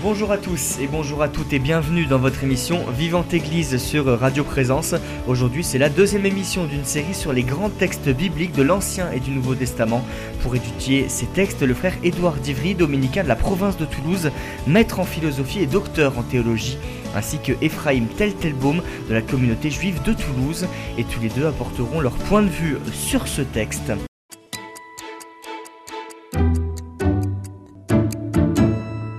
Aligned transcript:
Bonjour 0.00 0.30
à 0.30 0.38
tous 0.38 0.78
et 0.78 0.86
bonjour 0.86 1.22
à 1.22 1.28
toutes 1.28 1.52
et 1.52 1.58
bienvenue 1.58 2.06
dans 2.06 2.20
votre 2.20 2.44
émission 2.44 2.84
Vivante 2.96 3.34
Église 3.34 3.78
sur 3.78 4.06
Radio 4.06 4.44
Présence. 4.44 4.94
Aujourd'hui 5.26 5.64
c'est 5.64 5.76
la 5.78 5.88
deuxième 5.88 6.24
émission 6.24 6.66
d'une 6.66 6.84
série 6.84 7.14
sur 7.14 7.32
les 7.32 7.42
grands 7.42 7.68
textes 7.68 8.08
bibliques 8.08 8.54
de 8.54 8.62
l'Ancien 8.62 9.10
et 9.10 9.18
du 9.18 9.32
Nouveau 9.32 9.56
Testament. 9.56 10.04
Pour 10.40 10.54
étudier 10.54 11.08
ces 11.08 11.26
textes, 11.26 11.62
le 11.62 11.74
frère 11.74 11.94
Édouard 12.04 12.36
Divry, 12.36 12.76
dominicain 12.76 13.24
de 13.24 13.28
la 13.28 13.34
province 13.34 13.76
de 13.76 13.86
Toulouse, 13.86 14.30
maître 14.68 15.00
en 15.00 15.04
philosophie 15.04 15.62
et 15.62 15.66
docteur 15.66 16.16
en 16.16 16.22
théologie, 16.22 16.78
ainsi 17.16 17.40
que 17.40 17.52
Ephraim 17.60 18.04
Teltelbaum 18.16 18.80
de 19.08 19.14
la 19.14 19.22
communauté 19.22 19.68
juive 19.68 20.00
de 20.02 20.12
Toulouse, 20.12 20.68
et 20.96 21.02
tous 21.02 21.20
les 21.20 21.28
deux 21.28 21.46
apporteront 21.46 22.00
leur 22.00 22.14
point 22.14 22.42
de 22.42 22.48
vue 22.48 22.76
sur 22.92 23.26
ce 23.26 23.42
texte. 23.42 23.92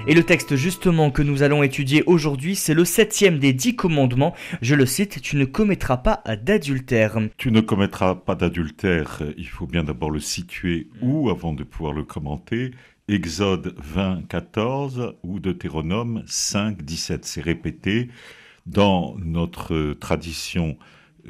Et 0.10 0.16
le 0.16 0.24
texte 0.24 0.56
justement 0.56 1.12
que 1.12 1.22
nous 1.22 1.44
allons 1.44 1.62
étudier 1.62 2.02
aujourd'hui, 2.08 2.56
c'est 2.56 2.74
le 2.74 2.84
septième 2.84 3.38
des 3.38 3.54
dix 3.54 3.76
commandements. 3.76 4.34
Je 4.60 4.74
le 4.74 4.88
cite, 4.88 5.22
tu 5.22 5.36
ne 5.36 5.46
commettras 5.46 5.98
pas 5.98 6.24
d'adultère. 6.26 7.20
Tu 7.38 7.52
ne 7.52 7.62
commettras 7.62 8.16
pas 8.16 8.34
d'adultère, 8.34 9.22
il 9.38 9.48
faut 9.48 9.68
bien 9.68 9.84
d'abord 9.84 10.10
le 10.10 10.20
situer 10.20 10.88
où 11.04 11.30
avant 11.30 11.54
de 11.54 11.64
pouvoir 11.64 11.94
le 11.94 12.06
commenter. 12.06 12.72
Exode 13.08 13.76
20, 13.78 14.28
14 14.28 15.14
ou 15.22 15.40
Deutéronome 15.40 16.24
5, 16.26 16.82
17. 16.82 17.24
C'est 17.24 17.42
répété 17.42 18.10
dans 18.66 19.16
notre 19.24 19.94
tradition 19.94 20.76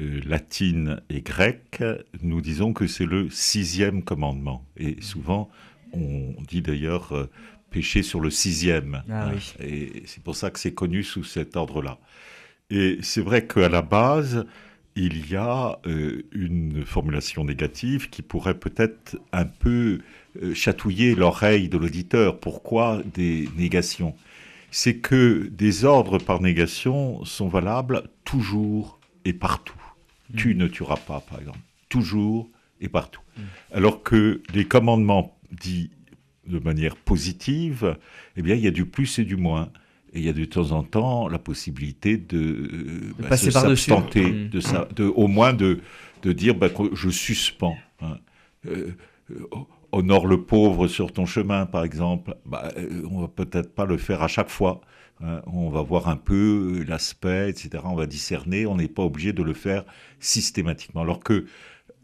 euh, 0.00 0.22
latine 0.24 1.02
et 1.10 1.20
grecque. 1.20 1.84
Nous 2.22 2.40
disons 2.40 2.72
que 2.72 2.86
c'est 2.86 3.04
le 3.04 3.28
sixième 3.28 4.02
commandement. 4.02 4.64
Et 4.78 4.96
souvent, 5.02 5.50
on 5.92 6.34
dit 6.46 6.62
d'ailleurs 6.62 7.12
euh, 7.12 7.30
péché 7.70 8.02
sur 8.02 8.20
le 8.20 8.30
sixième. 8.30 9.02
Ah 9.10 9.26
hein. 9.26 9.32
oui. 9.34 9.54
Et 9.66 10.02
c'est 10.06 10.22
pour 10.22 10.36
ça 10.36 10.50
que 10.50 10.58
c'est 10.58 10.74
connu 10.74 11.02
sous 11.02 11.24
cet 11.24 11.56
ordre-là. 11.56 11.98
Et 12.70 12.98
c'est 13.02 13.20
vrai 13.20 13.46
qu'à 13.46 13.68
la 13.68 13.82
base, 13.82 14.46
il 14.96 15.30
y 15.30 15.36
a 15.36 15.78
euh, 15.86 16.22
une 16.32 16.84
formulation 16.84 17.44
négative 17.44 18.10
qui 18.10 18.22
pourrait 18.22 18.58
peut-être 18.58 19.16
un 19.32 19.44
peu 19.44 20.00
euh, 20.42 20.54
chatouiller 20.54 21.14
l'oreille 21.14 21.68
de 21.68 21.78
l'auditeur. 21.78 22.38
Pourquoi 22.38 23.02
des 23.14 23.48
négations? 23.56 24.14
C'est 24.70 24.96
que 24.96 25.48
des 25.50 25.84
ordres 25.84 26.18
par 26.18 26.40
négation 26.40 27.24
sont 27.24 27.48
valables 27.48 28.04
toujours 28.24 29.00
et 29.24 29.32
partout. 29.32 29.74
Tu 30.36 30.54
ne 30.54 30.68
tueras 30.68 30.96
pas, 30.96 31.20
par 31.28 31.40
exemple. 31.40 31.58
Toujours 31.88 32.48
et 32.80 32.88
partout. 32.88 33.20
Alors 33.72 34.02
que 34.02 34.42
les 34.54 34.64
commandements 34.64 35.36
dits 35.50 35.90
de 36.46 36.58
manière 36.58 36.96
positive, 36.96 37.96
eh 38.36 38.42
bien, 38.42 38.54
il 38.54 38.60
y 38.62 38.66
a 38.66 38.70
du 38.72 38.86
plus 38.86 39.18
et 39.18 39.24
du 39.24 39.36
moins. 39.36 39.70
Et 40.12 40.18
il 40.18 40.24
y 40.24 40.28
a 40.28 40.32
de 40.32 40.44
temps 40.44 40.72
en 40.72 40.82
temps 40.82 41.28
la 41.28 41.38
possibilité 41.38 42.16
de, 42.16 42.38
euh, 42.38 43.12
bah, 43.18 43.28
passer 43.28 43.50
se 43.50 43.52
par-dessus. 43.52 43.90
s'abstenter, 43.90 44.24
Mm. 44.32 44.48
de, 44.48 44.94
de- 44.94 45.04
au 45.04 45.28
moins 45.28 45.52
de, 45.52 45.80
de 46.22 46.32
dire 46.32 46.54
bah, 46.56 46.68
je 46.92 47.10
suspends. 47.10 47.76
hein. 48.00 48.18
Euh, 48.66 48.88
euh, 49.30 49.46
honore 49.92 50.26
le 50.26 50.42
pauvre 50.42 50.88
sur 50.88 51.12
ton 51.12 51.26
chemin, 51.26 51.66
par 51.66 51.84
exemple. 51.84 52.34
Bah, 52.46 52.72
on 53.10 53.20
va 53.20 53.28
peut-être 53.28 53.74
pas 53.74 53.84
le 53.86 53.96
faire 53.98 54.22
à 54.22 54.28
chaque 54.28 54.48
fois. 54.50 54.80
hein. 55.22 55.42
On 55.46 55.68
va 55.70 55.82
voir 55.82 56.08
un 56.08 56.16
peu 56.16 56.84
l'aspect, 56.88 57.50
etc. 57.50 57.82
On 57.84 57.94
va 57.94 58.06
discerner. 58.06 58.66
On 58.66 58.76
n'est 58.76 58.88
pas 58.88 59.02
obligé 59.04 59.32
de 59.32 59.42
le 59.44 59.52
faire 59.54 59.84
systématiquement. 60.18 61.02
Alors 61.02 61.20
que 61.20 61.46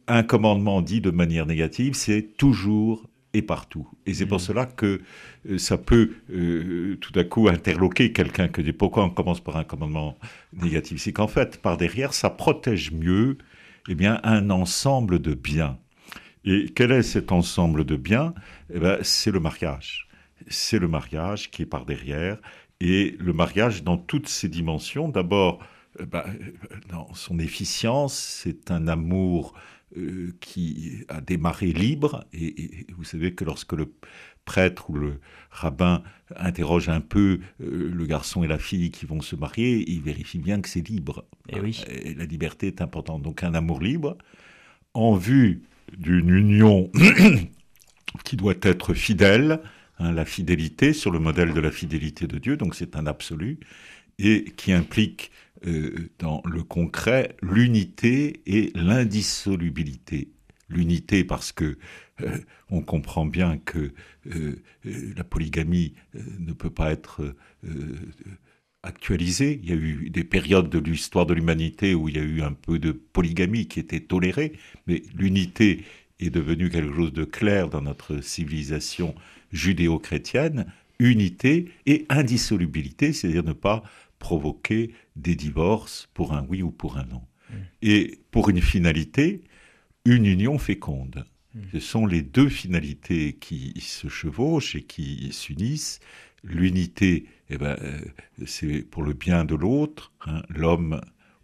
un 0.09 0.23
commandement 0.23 0.83
dit 0.83 1.01
de 1.01 1.11
manière 1.11 1.47
négative, 1.47 1.95
c'est 1.95 2.37
toujours 2.37 3.05
et 3.37 3.43
partout. 3.43 3.87
Et 4.07 4.15
c'est 4.15 4.27
pour 4.27 4.41
cela 4.41 4.65
que 4.65 5.03
euh, 5.49 5.59
ça 5.59 5.77
peut 5.77 6.15
euh, 6.31 6.97
tout 7.01 7.17
à 7.19 7.25
coup 7.25 7.49
interloquer 7.49 8.13
quelqu'un 8.13 8.49
que 8.49 8.63
dit 8.63 8.73
pourquoi 8.73 9.05
on 9.05 9.11
commence 9.11 9.41
par 9.41 9.57
un 9.57 9.65
commandement 9.65 10.17
négatif? 10.55 11.03
C'est 11.03 11.13
qu'en 11.13 11.29
fait, 11.29 11.61
par 11.61 11.77
derrière, 11.77 12.15
ça 12.15 12.31
protège 12.31 12.93
mieux 12.93 13.37
eh 13.89 13.95
bien, 13.95 14.21
un 14.25 14.51
ensemble 14.51 15.21
de 15.21 15.35
biens. 15.35 15.79
Et 16.45 16.71
quel 16.75 16.93
est 16.93 17.03
cet 17.03 17.31
ensemble 17.31 17.85
de 17.85 17.97
biens? 17.97 18.33
Eh 18.73 18.79
ben, 18.79 18.99
C'est 19.03 19.31
le 19.31 19.41
mariage. 19.41 20.09
C'est 20.49 20.79
le 20.79 20.89
mariage 20.89 21.51
qui 21.51 21.63
est 21.63 21.67
par 21.67 21.85
derrière. 21.85 22.39
Et 22.81 23.17
le 23.21 23.33
mariage 23.33 23.83
dans 23.83 23.99
toutes 23.99 24.29
ses 24.29 24.49
dimensions, 24.49 25.09
d'abord, 25.09 25.61
euh, 26.01 26.07
euh, 26.15 26.23
dans 26.91 27.13
son 27.15 27.39
efficience, 27.39 28.15
c'est 28.15 28.71
un 28.71 28.89
amour 28.89 29.55
euh, 29.97 30.35
qui 30.41 31.05
a 31.09 31.21
démarré 31.21 31.67
libre. 31.73 32.25
Et, 32.33 32.81
et 32.81 32.87
vous 32.97 33.05
savez 33.05 33.35
que 33.35 33.45
lorsque 33.45 33.73
le 33.73 33.93
prêtre 34.47 34.89
ou 34.89 34.95
le 34.95 35.21
rabbin 35.51 36.03
interroge 36.37 36.89
un 36.89 37.01
peu 37.01 37.41
euh, 37.61 37.91
le 37.93 38.07
garçon 38.07 38.43
et 38.43 38.47
la 38.47 38.59
fille 38.59 38.91
qui 38.91 39.05
vont 39.05 39.21
se 39.21 39.37
marier, 39.37 39.85
il 39.91 40.01
vérifie 40.01 40.39
bien 40.39 40.61
que 40.63 40.69
c'est 40.69 40.89
libre. 40.89 41.27
Eh 41.51 41.61
oui. 41.61 41.85
Et 41.89 42.15
la 42.15 42.25
liberté 42.25 42.69
est 42.69 42.81
importante. 42.81 43.23
Donc 43.23 43.43
un 43.43 43.53
amour 43.55 43.81
libre 43.81 44.17
en 44.95 45.15
vue 45.15 45.63
d'une 45.97 46.31
union 46.31 46.91
qui 48.25 48.37
doit 48.37 48.55
être 48.63 48.95
fidèle, 48.95 49.61
hein, 49.99 50.13
la 50.13 50.25
fidélité 50.25 50.93
sur 50.95 51.11
le 51.11 51.19
modèle 51.19 51.53
de 51.53 51.61
la 51.61 51.71
fidélité 51.71 52.27
de 52.27 52.39
Dieu, 52.39 52.57
donc 52.57 52.75
c'est 52.75 52.97
un 52.97 53.07
absolu, 53.07 53.59
et 54.19 54.45
qui 54.57 54.73
implique 54.73 55.31
euh, 55.67 56.11
dans 56.19 56.43
le 56.45 56.63
concret 56.63 57.37
l'unité 57.43 58.43
et 58.47 58.73
l'indissolubilité. 58.75 60.29
L'unité 60.69 61.25
parce 61.25 61.53
que 61.53 61.79
euh, 62.23 62.39
on 62.71 62.83
comprend 62.83 63.25
bien 63.25 63.59
que 63.59 63.93
euh, 64.35 64.63
la 64.85 65.25
polygamie 65.25 65.95
ne 66.15 66.53
peut 66.53 66.71
pas 66.71 66.93
être 66.93 67.35
actualisée. 68.83 69.61
Il 69.63 69.71
y 69.71 69.73
a 69.73 69.77
eu 69.77 70.11
des 70.11 70.25
périodes 70.25 70.69
de 70.69 70.79
l'histoire 70.79 71.27
de 71.27 71.35
l'humanité 71.35 71.95
où 71.95 72.09
il 72.09 72.17
y 72.17 72.21
a 72.21 72.25
eu 72.25 72.43
un 72.43 72.53
peu 72.53 72.79
de 72.79 72.93
polygamie 72.93 73.67
qui 73.67 73.81
était 73.81 74.01
tolérée, 74.01 74.53
mais 74.87 75.03
l'unité 75.15 75.85
est 76.21 76.31
devenue 76.31 76.71
quelque 76.71 76.95
chose 76.95 77.13
de 77.13 77.25
clair 77.25 77.69
dans 77.69 77.83
notre 77.83 78.21
civilisation 78.21 79.15
judéo-chrétienne, 79.53 80.67
unité 80.99 81.71
et 81.85 82.07
indissolubilité, 82.09 83.13
c'est-à-dire 83.13 83.45
ne 83.45 83.53
pas 83.53 83.83
provoquer 84.19 84.93
des 85.15 85.35
divorces 85.35 86.09
pour 86.15 86.33
un 86.33 86.45
oui 86.49 86.63
ou 86.63 86.71
pour 86.71 86.97
un 86.99 87.05
non. 87.05 87.23
Et 87.81 88.21
pour 88.33 88.51
une 88.51 88.61
finalité, 88.61 89.45
une 90.05 90.27
union 90.27 90.59
féconde. 90.59 91.25
Ce 91.73 91.81
sont 91.81 92.05
les 92.05 92.23
deux 92.23 92.49
finalités 92.49 93.35
qui 93.35 93.73
se 93.81 94.09
chevauchent 94.09 94.75
et 94.75 94.83
qui 94.83 95.33
s'unissent. 95.33 96.01
L'unité, 96.43 97.27
eh 97.49 97.57
ben, 97.57 97.77
euh, 97.81 97.99
c'est 98.47 98.83
pour 98.83 99.03
le 99.03 99.15
bien 99.15 99.45
de 99.45 99.55
l'autre, 99.55 100.13
hein, 100.27 100.43
l'homme 100.49 101.01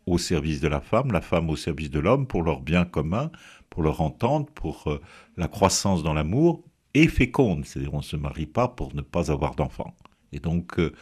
au 0.07 0.19
service 0.19 0.61
de 0.61 0.69
la 0.69 0.81
femme, 0.81 1.13
la 1.13 1.23
femme 1.23 1.49
au 1.49 1.57
service 1.57 1.91
de 1.91 1.99
l'homme, 1.99 2.27
pour 2.27 2.43
leur 2.43 2.61
bien 2.61 2.85
commun, 2.85 3.31
pour 3.71 3.83
leur 3.83 4.01
entente, 4.01 4.51
pour 4.51 4.85
euh, 4.89 5.01
la 5.37 5.49
croissance 5.49 6.03
dans 6.03 6.13
l'amour, 6.13 6.63
et 6.95 7.09
féconde, 7.09 7.65
c'est-à-dire 7.65 7.95
on 7.95 7.99
ne 7.99 8.03
se 8.03 8.17
marie 8.17 8.47
pas 8.47 8.69
pour 8.69 8.95
ne 8.95 9.03
pas 9.03 9.31
avoir 9.31 9.55
d'enfants. 9.55 9.95
Et 10.33 10.41
donc, 10.41 10.79
euh, 10.79 10.93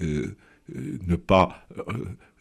euh, 0.00 0.04
euh, 0.04 0.36
ne 0.74 1.16
pas 1.16 1.64
euh, 1.78 1.82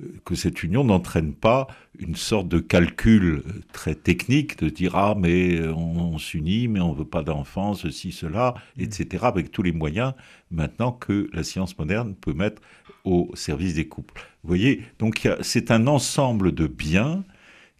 euh, 0.01 0.07
que 0.25 0.35
cette 0.35 0.63
union 0.63 0.83
n'entraîne 0.83 1.33
pas 1.33 1.67
une 1.97 2.15
sorte 2.15 2.47
de 2.47 2.59
calcul 2.59 3.43
euh, 3.47 3.61
très 3.73 3.95
technique 3.95 4.57
de 4.59 4.69
dire 4.69 4.95
ah 4.95 5.15
mais 5.17 5.65
on, 5.69 6.13
on 6.13 6.17
s'unit 6.17 6.67
mais 6.67 6.79
on 6.79 6.93
veut 6.93 7.05
pas 7.05 7.23
d'enfants 7.23 7.73
ceci 7.73 8.11
cela 8.11 8.55
etc 8.77 9.25
avec 9.25 9.51
tous 9.51 9.63
les 9.63 9.71
moyens 9.71 10.13
maintenant 10.51 10.91
que 10.91 11.29
la 11.33 11.43
science 11.43 11.77
moderne 11.77 12.15
peut 12.15 12.33
mettre 12.33 12.61
au 13.03 13.31
service 13.35 13.75
des 13.75 13.87
couples. 13.87 14.21
Vous 14.43 14.47
voyez 14.49 14.83
donc 14.99 15.27
c'est 15.41 15.71
un 15.71 15.87
ensemble 15.87 16.53
de 16.53 16.67
biens 16.67 17.23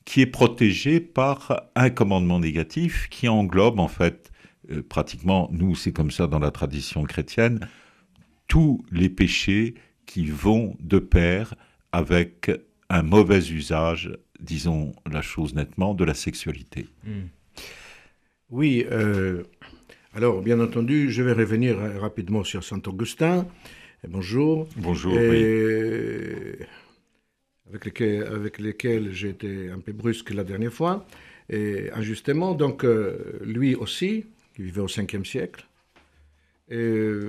qui 0.05 0.21
est 0.21 0.27
protégé 0.27 1.01
par 1.01 1.63
un 1.75 1.89
commandement 1.89 2.39
négatif 2.39 3.09
qui 3.09 3.27
englobe 3.27 3.79
en 3.79 3.89
fait 3.89 4.31
euh, 4.71 4.81
pratiquement 4.81 5.49
nous 5.51 5.75
c'est 5.75 5.91
comme 5.91 6.11
ça 6.11 6.27
dans 6.27 6.39
la 6.39 6.51
tradition 6.51 7.03
chrétienne 7.03 7.67
tous 8.47 8.85
les 8.91 9.09
péchés 9.09 9.75
qui 10.07 10.25
vont 10.25 10.75
de 10.79 10.97
pair 10.97 11.53
avec 11.91 12.49
un 12.89 13.03
mauvais 13.03 13.51
usage, 13.51 14.17
disons 14.39 14.93
la 15.11 15.21
chose 15.21 15.53
nettement, 15.53 15.93
de 15.93 16.03
la 16.03 16.15
sexualité. 16.15 16.87
Oui, 18.49 18.85
euh, 18.89 19.43
alors 20.13 20.41
bien 20.41 20.59
entendu, 20.59 21.11
je 21.11 21.21
vais 21.21 21.33
revenir 21.33 21.77
euh, 21.77 21.99
rapidement 21.99 22.43
sur 22.43 22.63
Saint 22.63 22.81
Augustin. 22.87 23.45
Et 24.03 24.07
bonjour. 24.07 24.67
Bonjour. 24.77 25.13
Et, 25.19 26.57
oui. 26.59 26.65
avec, 27.69 27.85
lesquels, 27.85 28.23
avec 28.23 28.59
lesquels 28.59 29.11
j'ai 29.11 29.29
été 29.29 29.69
un 29.69 29.79
peu 29.79 29.91
brusque 29.91 30.33
la 30.33 30.45
dernière 30.45 30.73
fois, 30.73 31.05
et 31.49 31.91
injustement. 31.91 32.55
Donc, 32.55 32.85
euh, 32.85 33.39
lui 33.43 33.75
aussi, 33.75 34.25
qui 34.55 34.63
vivait 34.63 34.81
au 34.81 34.87
5e 34.87 35.25
siècle, 35.25 35.67
et, 36.69 37.19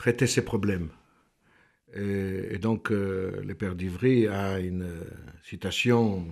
euh, 0.00 0.02
traitait 0.02 0.26
ses 0.26 0.42
problèmes. 0.42 0.88
Et, 1.94 2.58
donc, 2.58 2.90
le 2.90 3.52
père 3.54 3.74
d'Ivry 3.74 4.28
a 4.28 4.60
une 4.60 4.86
citation 5.42 6.24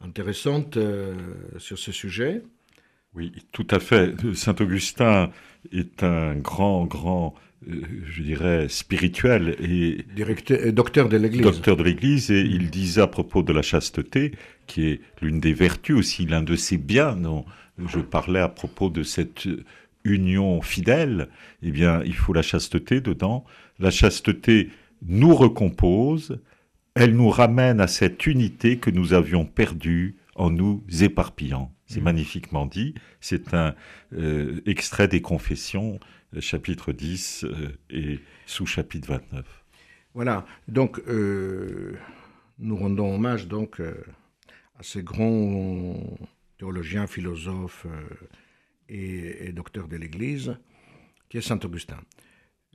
intéressante 0.00 0.76
sur 1.58 1.78
ce 1.78 1.92
sujet. 1.92 2.42
Oui, 3.14 3.32
tout 3.52 3.66
à 3.70 3.80
fait. 3.80 4.14
Saint 4.34 4.54
Augustin 4.60 5.30
est 5.72 6.02
un 6.02 6.36
grand, 6.36 6.86
grand, 6.86 7.34
euh, 7.68 7.82
je 8.04 8.22
dirais, 8.22 8.68
spirituel 8.68 9.56
et 9.60 10.04
Directeur, 10.14 10.72
docteur 10.72 11.08
de 11.08 11.16
l'Église. 11.16 11.42
Docteur 11.42 11.76
de 11.76 11.82
l'Église, 11.82 12.30
et 12.30 12.40
il 12.40 12.70
disait 12.70 13.00
à 13.00 13.08
propos 13.08 13.42
de 13.42 13.52
la 13.52 13.62
chasteté, 13.62 14.32
qui 14.66 14.86
est 14.86 15.00
l'une 15.22 15.40
des 15.40 15.52
vertus 15.52 15.96
aussi, 15.96 16.26
l'un 16.26 16.42
de 16.42 16.54
ses 16.54 16.78
biens. 16.78 17.16
dont 17.16 17.44
je 17.84 17.98
parlais 17.98 18.40
à 18.40 18.48
propos 18.48 18.90
de 18.90 19.02
cette 19.02 19.48
union 20.04 20.60
fidèle. 20.62 21.28
Eh 21.62 21.70
bien, 21.70 22.02
il 22.04 22.14
faut 22.14 22.32
la 22.32 22.42
chasteté 22.42 23.00
dedans. 23.00 23.44
La 23.78 23.90
chasteté 23.90 24.70
nous 25.02 25.34
recompose. 25.34 26.40
Elle 26.94 27.14
nous 27.14 27.28
ramène 27.30 27.80
à 27.80 27.86
cette 27.86 28.26
unité 28.26 28.78
que 28.78 28.90
nous 28.90 29.12
avions 29.12 29.44
perdue 29.44 30.16
en 30.34 30.50
nous 30.50 30.82
éparpillant. 31.00 31.72
C'est 31.86 32.00
mmh. 32.00 32.04
magnifiquement 32.04 32.66
dit. 32.66 32.94
C'est 33.20 33.54
un 33.54 33.74
euh, 34.12 34.60
extrait 34.66 35.08
des 35.08 35.20
Confessions, 35.20 36.00
euh, 36.34 36.40
chapitre 36.40 36.92
10 36.92 37.44
euh, 37.44 37.68
et 37.90 38.20
sous-chapitre 38.46 39.08
29. 39.08 39.44
Voilà. 40.14 40.44
Donc, 40.66 41.00
nous 41.06 42.76
rendons 42.76 43.14
hommage 43.14 43.46
donc 43.46 43.78
à 43.78 44.82
ces 44.82 45.04
grands 45.04 45.94
théologiens, 46.58 47.06
philosophes 47.06 47.86
et, 48.90 49.46
et 49.46 49.52
docteurs 49.52 49.88
de 49.88 49.96
l'Église, 49.96 50.56
qui 51.28 51.38
est 51.38 51.42
Saint 51.42 51.60
Augustin. 51.64 51.98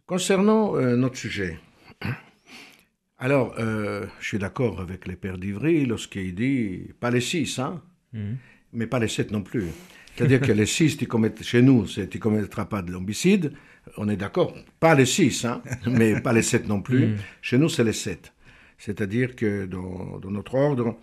Concernant 0.06 0.80
notre 0.96 1.18
sujet, 1.18 1.60
alors, 3.18 3.56
je 3.58 4.08
suis 4.22 4.38
d'accord 4.38 4.80
avec 4.80 5.08
les 5.08 5.16
pères 5.16 5.38
d'Ivry 5.38 5.86
lorsqu'il 5.86 6.36
dit 6.36 6.94
pas 7.00 7.12
les 7.12 7.22
six, 7.22 7.60
hein, 7.60 7.82
mmh 8.14 8.34
mais 8.76 8.88
pas 8.88 9.00
les 9.00 9.08
sept 9.08 9.32
non 9.32 9.42
plus. 9.42 9.68
C'est-à-dire 10.16 10.40
que 10.40 10.52
les 10.52 10.66
six, 10.66 10.96
tu 10.98 11.08
commets, 11.08 11.34
chez 11.42 11.62
nous, 11.62 11.86
tu 11.86 12.00
ne 12.02 12.18
commettras 12.20 12.66
pas 12.66 12.82
de 12.82 12.92
l'homicide, 12.92 13.54
on 13.98 14.08
est 14.08 14.16
d'accord. 14.16 14.56
Pas 14.80 14.96
les 14.96 15.06
six, 15.06 15.44
hein, 15.46 15.62
mais 15.88 16.22
pas 16.22 16.34
les 16.34 16.42
sept 16.42 16.68
non 16.68 16.82
plus. 16.82 17.08
Mm. 17.08 17.18
Chez 17.42 17.58
nous, 17.58 17.70
c'est 17.70 17.84
les 17.84 17.94
sept. 17.94 18.34
C'est-à-dire 18.78 19.36
que 19.36 19.66
dans, 19.66 20.20
notre 20.30 20.56
ordre, 20.56 20.98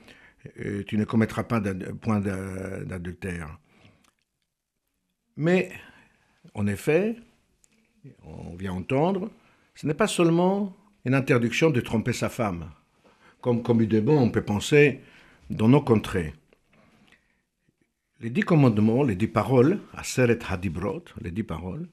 euh, 0.64 0.82
tu 0.86 0.96
ne 0.96 1.04
commettras 1.04 1.44
pas 1.44 1.60
de 1.60 1.92
point 1.92 2.20
d'adultère. 2.20 3.58
Mais, 5.36 5.72
en 6.54 6.66
effet, 6.66 7.16
on 8.24 8.54
vient 8.54 8.72
entendre, 8.72 9.30
ce 9.74 9.86
n'est 9.86 9.94
pas 9.94 10.06
seulement 10.06 10.76
une 11.04 11.14
interdiction 11.14 11.70
de 11.70 11.80
tromper 11.80 12.12
sa 12.12 12.28
femme, 12.28 12.70
comme 13.40 13.62
communément 13.62 14.14
on 14.14 14.30
peut 14.30 14.44
penser 14.44 15.00
dans 15.50 15.68
nos 15.68 15.80
contrées. 15.80 16.34
Les 18.20 18.30
dix 18.30 18.42
commandements, 18.42 19.02
les 19.02 19.16
dix 19.16 19.26
paroles, 19.26 19.80
Aseret 19.94 20.38
Hadibrot, 20.48 21.04
les 21.20 21.32
dix 21.32 21.42
paroles, 21.42 21.88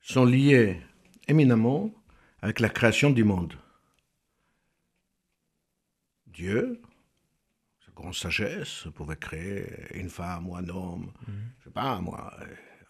sont 0.00 0.24
liés 0.24 0.80
éminemment 1.26 1.92
avec 2.40 2.60
la 2.60 2.70
création 2.70 3.10
du 3.10 3.24
monde. 3.24 3.54
Dieu, 6.26 6.80
grande 7.98 8.14
sagesse, 8.14 8.86
pouvait 8.94 9.16
créer 9.16 9.66
une 9.94 10.08
femme 10.08 10.48
ou 10.48 10.56
un 10.56 10.68
homme, 10.68 11.10
je 11.26 11.32
mhm. 11.32 11.38
je 11.58 11.64
sais 11.64 11.70
pas 11.70 12.00
moi, 12.00 12.32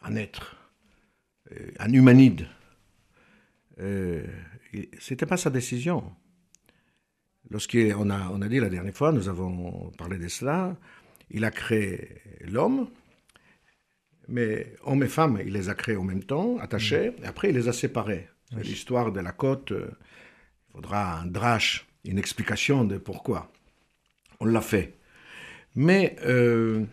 un 0.03 0.17
être, 0.17 0.57
euh, 1.53 1.71
un 1.79 1.93
humanide. 1.93 2.47
Euh, 3.81 4.27
C'était 5.01 5.27
pas 5.27 5.37
sa 5.37 5.51
décision. 5.51 6.13
Lorsqu'on 7.51 8.11
a, 8.11 8.29
on 8.31 8.43
a 8.43 8.49
dit 8.49 8.61
la 8.61 8.69
dernière 8.69 8.95
fois, 8.95 9.13
nous 9.13 9.29
avons 9.29 9.91
parlé 9.97 10.19
de 10.19 10.29
cela, 10.29 10.77
il 11.31 11.45
a 11.45 11.51
créé 11.51 12.21
l'homme, 12.43 12.89
mais 14.29 14.75
homme 14.85 15.03
et 15.03 15.09
femme, 15.09 15.41
il 15.45 15.55
les 15.55 15.71
a 15.71 15.75
créés 15.75 15.97
en 15.97 16.05
même 16.05 16.25
temps, 16.25 16.59
attachés, 16.59 17.11
mm. 17.11 17.25
et 17.25 17.27
après 17.27 17.49
il 17.49 17.55
les 17.55 17.69
a 17.69 17.73
séparés. 17.73 18.29
L'histoire 18.53 19.13
de 19.13 19.21
la 19.21 19.33
côte. 19.33 19.73
Euh, 19.73 19.91
il 20.69 20.73
faudra 20.73 21.21
un 21.21 21.27
drache, 21.27 21.87
une 22.05 22.19
explication 22.19 22.85
de 22.85 22.99
pourquoi. 22.99 23.51
On 24.39 24.45
l'a 24.45 24.61
fait. 24.61 24.98
Mais 25.79 26.17
euh, 26.25 26.85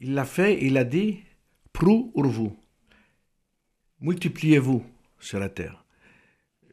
il 0.00 0.14
l'a 0.14 0.24
fait, 0.24 0.58
il 0.60 0.76
a 0.76 0.82
dit 0.82 1.20
Prou 1.72 2.10
urvu. 2.16 2.48
Multipliez-vous 4.00 4.84
sur 5.20 5.38
la 5.38 5.48
terre. 5.48 5.84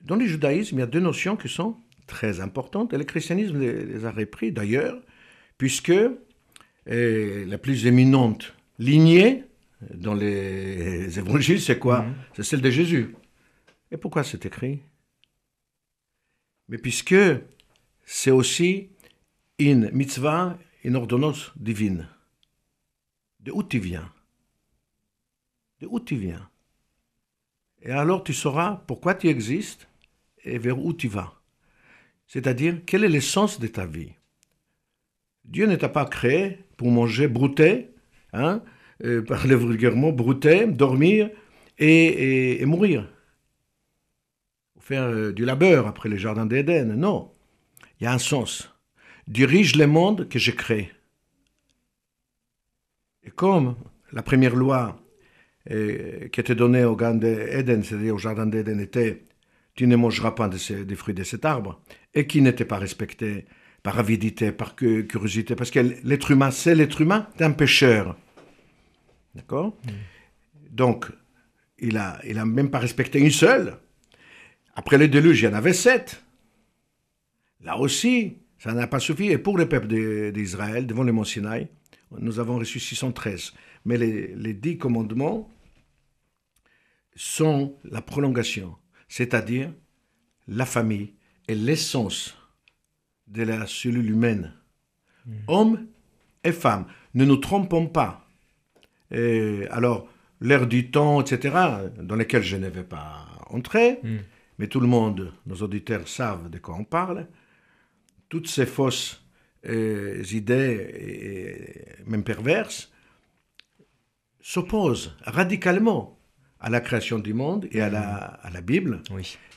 Dans 0.02 0.16
le 0.16 0.26
judaïsme, 0.26 0.78
il 0.78 0.80
y 0.80 0.82
a 0.82 0.88
deux 0.88 1.02
notions 1.02 1.38
qui 1.38 1.50
sont 1.50 1.78
très 2.08 2.40
importantes, 2.40 2.94
et 2.94 2.98
le 2.98 3.04
christianisme 3.04 3.60
les 3.60 4.06
a 4.06 4.12
repris 4.12 4.52
d'ailleurs 4.52 5.00
puisque 5.60 5.92
euh, 5.92 7.46
la 7.46 7.58
plus 7.60 7.86
éminente 7.86 8.56
lignée 8.80 9.44
dans 9.94 10.16
les 10.16 11.20
évangiles, 11.20 11.62
c'est 11.62 11.78
quoi? 11.78 12.02
Mhm. 12.02 12.16
C'est 12.36 12.44
celle 12.44 12.62
de 12.62 12.72
Jésus. 12.72 13.16
Et 13.92 13.98
pourquoi 13.98 14.24
c'est 14.24 14.48
écrit? 14.48 14.82
Mais 16.70 16.80
puisque 16.80 17.16
c'est 18.04 18.32
aussi 18.32 18.90
une 19.60 19.90
mitzvah, 19.92 20.58
une 20.84 20.96
ordonnance 20.96 21.52
divine. 21.56 22.08
De 23.40 23.52
où 23.52 23.64
tu 23.64 23.80
viens? 23.80 24.12
De 25.82 25.88
où 25.88 26.00
tu 26.00 26.16
viens? 26.16 26.50
Et 27.82 27.92
alors 27.92 28.24
tu 28.24 28.34
sauras 28.34 28.84
pourquoi 28.88 29.16
tu 29.16 29.28
existes 29.28 29.88
et 30.44 30.58
vers 30.58 30.80
où 30.80 30.94
tu 30.94 31.08
vas. 31.08 31.34
C'est-à-dire, 32.28 32.82
quel 32.86 33.04
est 33.04 33.10
l'essence 33.10 33.60
de 33.60 33.68
ta 33.68 33.86
vie? 33.86 34.14
Dieu 35.46 35.66
ne 35.68 35.76
t'a 35.76 35.90
pas 35.90 36.06
créé 36.06 36.60
pour 36.78 36.90
manger, 36.90 37.28
brouter, 37.28 37.92
hein, 38.32 38.64
euh, 39.04 39.22
parler 39.26 39.56
vulgairement, 39.56 40.12
brouter, 40.12 40.66
dormir 40.66 41.30
et, 41.78 42.66
mourir. 42.66 43.10
faire 44.80 45.04
euh, 45.04 45.32
du 45.32 45.46
labeur 45.46 45.88
après 45.88 46.10
les 46.10 46.18
jardins 46.18 46.46
d'Éden. 46.46 46.96
Non. 46.96 47.32
Il 48.00 48.06
y 48.06 48.08
a 48.08 48.14
un 48.14 48.20
sens. 48.20 48.73
Dirige 49.28 49.76
le 49.76 49.88
monde 49.88 50.28
que 50.28 50.40
j'ai 50.40 50.56
créé. 50.56 50.92
Et 53.24 53.32
comme 53.32 53.76
la 54.12 54.22
première 54.22 54.56
loi 54.56 55.00
euh, 55.72 56.28
qui 56.28 56.40
était 56.40 56.56
donnée 56.56 56.84
au 56.84 56.98
jardin 56.98 57.16
d'Éden, 57.16 57.84
c'est-à-dire 57.84 58.16
au 58.16 58.18
jardin 58.18 58.46
d'Éden, 58.46 58.80
était 58.80 59.24
tu 59.76 59.88
ne 59.88 59.96
mangeras 59.96 60.32
pas 60.32 60.50
des 60.50 60.96
fruits 60.96 61.16
de 61.16 61.24
cet 61.24 61.46
arbre, 61.46 61.82
et 62.14 62.28
qui 62.28 62.42
n'était 62.42 62.66
pas 62.66 62.78
respectée 62.78 63.46
par 63.82 63.98
avidité, 63.98 64.52
par 64.52 64.76
curiosité, 64.76 65.56
parce 65.56 65.72
que 65.72 65.80
l'être 66.04 66.32
humain, 66.32 66.52
c'est 66.52 66.76
l'être 66.76 67.02
humain 67.02 67.28
d'un 67.38 67.52
pécheur. 67.52 68.16
D'accord? 69.34 69.76
Mm. 69.86 69.90
Donc, 70.70 71.08
il 71.80 71.96
n'a 71.96 72.20
il 72.24 72.38
a 72.38 72.46
même 72.46 72.70
pas 72.70 72.80
respecté 72.80 73.20
une 73.20 73.32
seule. 73.32 73.78
Après 74.76 74.98
le 74.98 75.08
déluge, 75.08 75.42
il 75.42 75.46
y 75.46 75.48
en 75.48 75.54
avait 75.54 75.74
sept. 75.74 76.24
Là 77.62 77.78
aussi, 77.78 78.38
ça 78.64 78.72
n'a 78.72 78.88
pas 78.88 79.00
suffi. 79.00 79.26
Et 79.26 79.38
pour 79.38 79.58
le 79.58 79.68
peuple 79.68 79.88
d'Israël, 80.32 80.88
devant 80.88 81.04
le 81.04 81.12
mont 81.12 81.26
Sinaï, 81.26 81.68
nous 82.18 82.40
avons 82.40 82.58
reçu 82.58 82.80
613. 82.80 83.54
Mais 83.84 83.98
les, 83.98 84.34
les 84.36 84.54
dix 84.54 84.78
commandements 84.78 85.50
sont 87.14 87.76
la 87.84 88.02
prolongation, 88.02 88.76
c'est-à-dire 89.10 89.74
la 90.48 90.66
famille 90.66 91.14
et 91.50 91.56
l'essence 91.56 92.38
de 93.28 93.44
la 93.44 93.68
cellule 93.68 94.10
humaine. 94.10 94.54
Hmm. 95.26 95.34
Hommes 95.48 95.88
et 96.46 96.54
femmes, 96.54 96.86
ne 97.16 97.26
nous 97.26 97.38
trompons 97.38 97.88
pas. 97.88 98.30
Et 99.12 99.68
alors, 99.72 100.08
l'ère 100.40 100.68
du 100.68 100.90
temps, 100.90 101.20
etc., 101.22 101.56
dans 102.00 102.16
lesquels 102.16 102.44
je 102.44 102.56
ne 102.56 102.70
vais 102.70 102.84
pas 102.84 103.26
entrer, 103.50 104.00
hmm. 104.04 104.18
mais 104.58 104.68
tout 104.68 104.80
le 104.80 104.88
monde, 104.88 105.34
nos 105.48 105.58
auditeurs 105.58 106.08
savent 106.08 106.50
de 106.50 106.60
quoi 106.60 106.76
on 106.76 106.86
parle, 106.86 107.28
toutes 108.34 108.48
ces 108.48 108.66
fausses 108.66 109.22
euh, 109.70 110.24
idées, 110.32 110.90
et 111.08 112.10
même 112.10 112.24
perverses, 112.24 112.92
s'opposent 114.42 115.16
radicalement 115.24 116.18
à 116.60 116.72
la 116.72 116.82
création 116.82 117.20
du 117.20 117.36
monde 117.36 117.68
et 117.72 117.80
à 117.80 117.92
la, 117.92 118.08
à 118.42 118.50
la 118.50 118.62
Bible, 118.62 119.04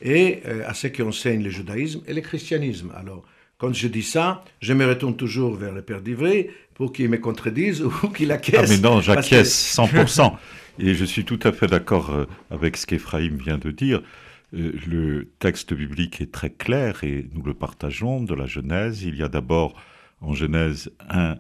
et 0.02 0.42
euh, 0.45 0.62
à 0.68 0.75
ce 0.75 0.88
qui 0.88 1.00
enseigne 1.00 1.42
le 1.42 1.49
judaïsme 1.49 2.02
et 2.06 2.12
le 2.12 2.21
christianisme. 2.21 2.92
Alors, 2.95 3.23
quand 3.56 3.73
je 3.73 3.88
dis 3.88 4.02
ça, 4.02 4.45
je 4.61 4.75
me 4.75 4.85
retourne 4.85 5.16
toujours 5.16 5.54
vers 5.54 5.73
le 5.73 5.80
Père 5.80 6.02
d'Ivry 6.02 6.49
pour 6.75 6.92
qu'il 6.92 7.09
me 7.09 7.16
contredise 7.16 7.80
ou 8.02 8.09
qu'il 8.09 8.30
acquiesce. 8.30 8.61
Ah 8.62 8.68
mais 8.68 8.78
non, 8.78 9.00
j'acquiesce 9.00 9.75
100%. 9.75 10.37
Et 10.80 10.95
je 10.95 11.04
suis 11.06 11.25
tout 11.25 11.40
à 11.45 11.52
fait 11.52 11.66
d'accord 11.66 12.11
euh, 12.11 12.26
avec 12.50 12.76
ce 12.76 12.85
qu'Ephraïm 12.85 13.38
vient 13.38 13.56
de 13.56 13.71
dire. 13.71 14.02
Euh, 14.55 14.73
le 14.87 15.29
texte 15.38 15.75
biblique 15.75 16.21
est 16.21 16.33
très 16.33 16.50
clair 16.50 17.03
et 17.05 17.29
nous 17.33 17.43
le 17.43 17.55
partageons 17.55 18.23
de 18.23 18.35
la 18.35 18.47
Genèse. 18.47 19.03
Il 19.03 19.17
y 19.17 19.23
a 19.23 19.29
d'abord 19.29 19.75
en 20.21 20.35
Genèse 20.35 20.91
1, 21.09 21.37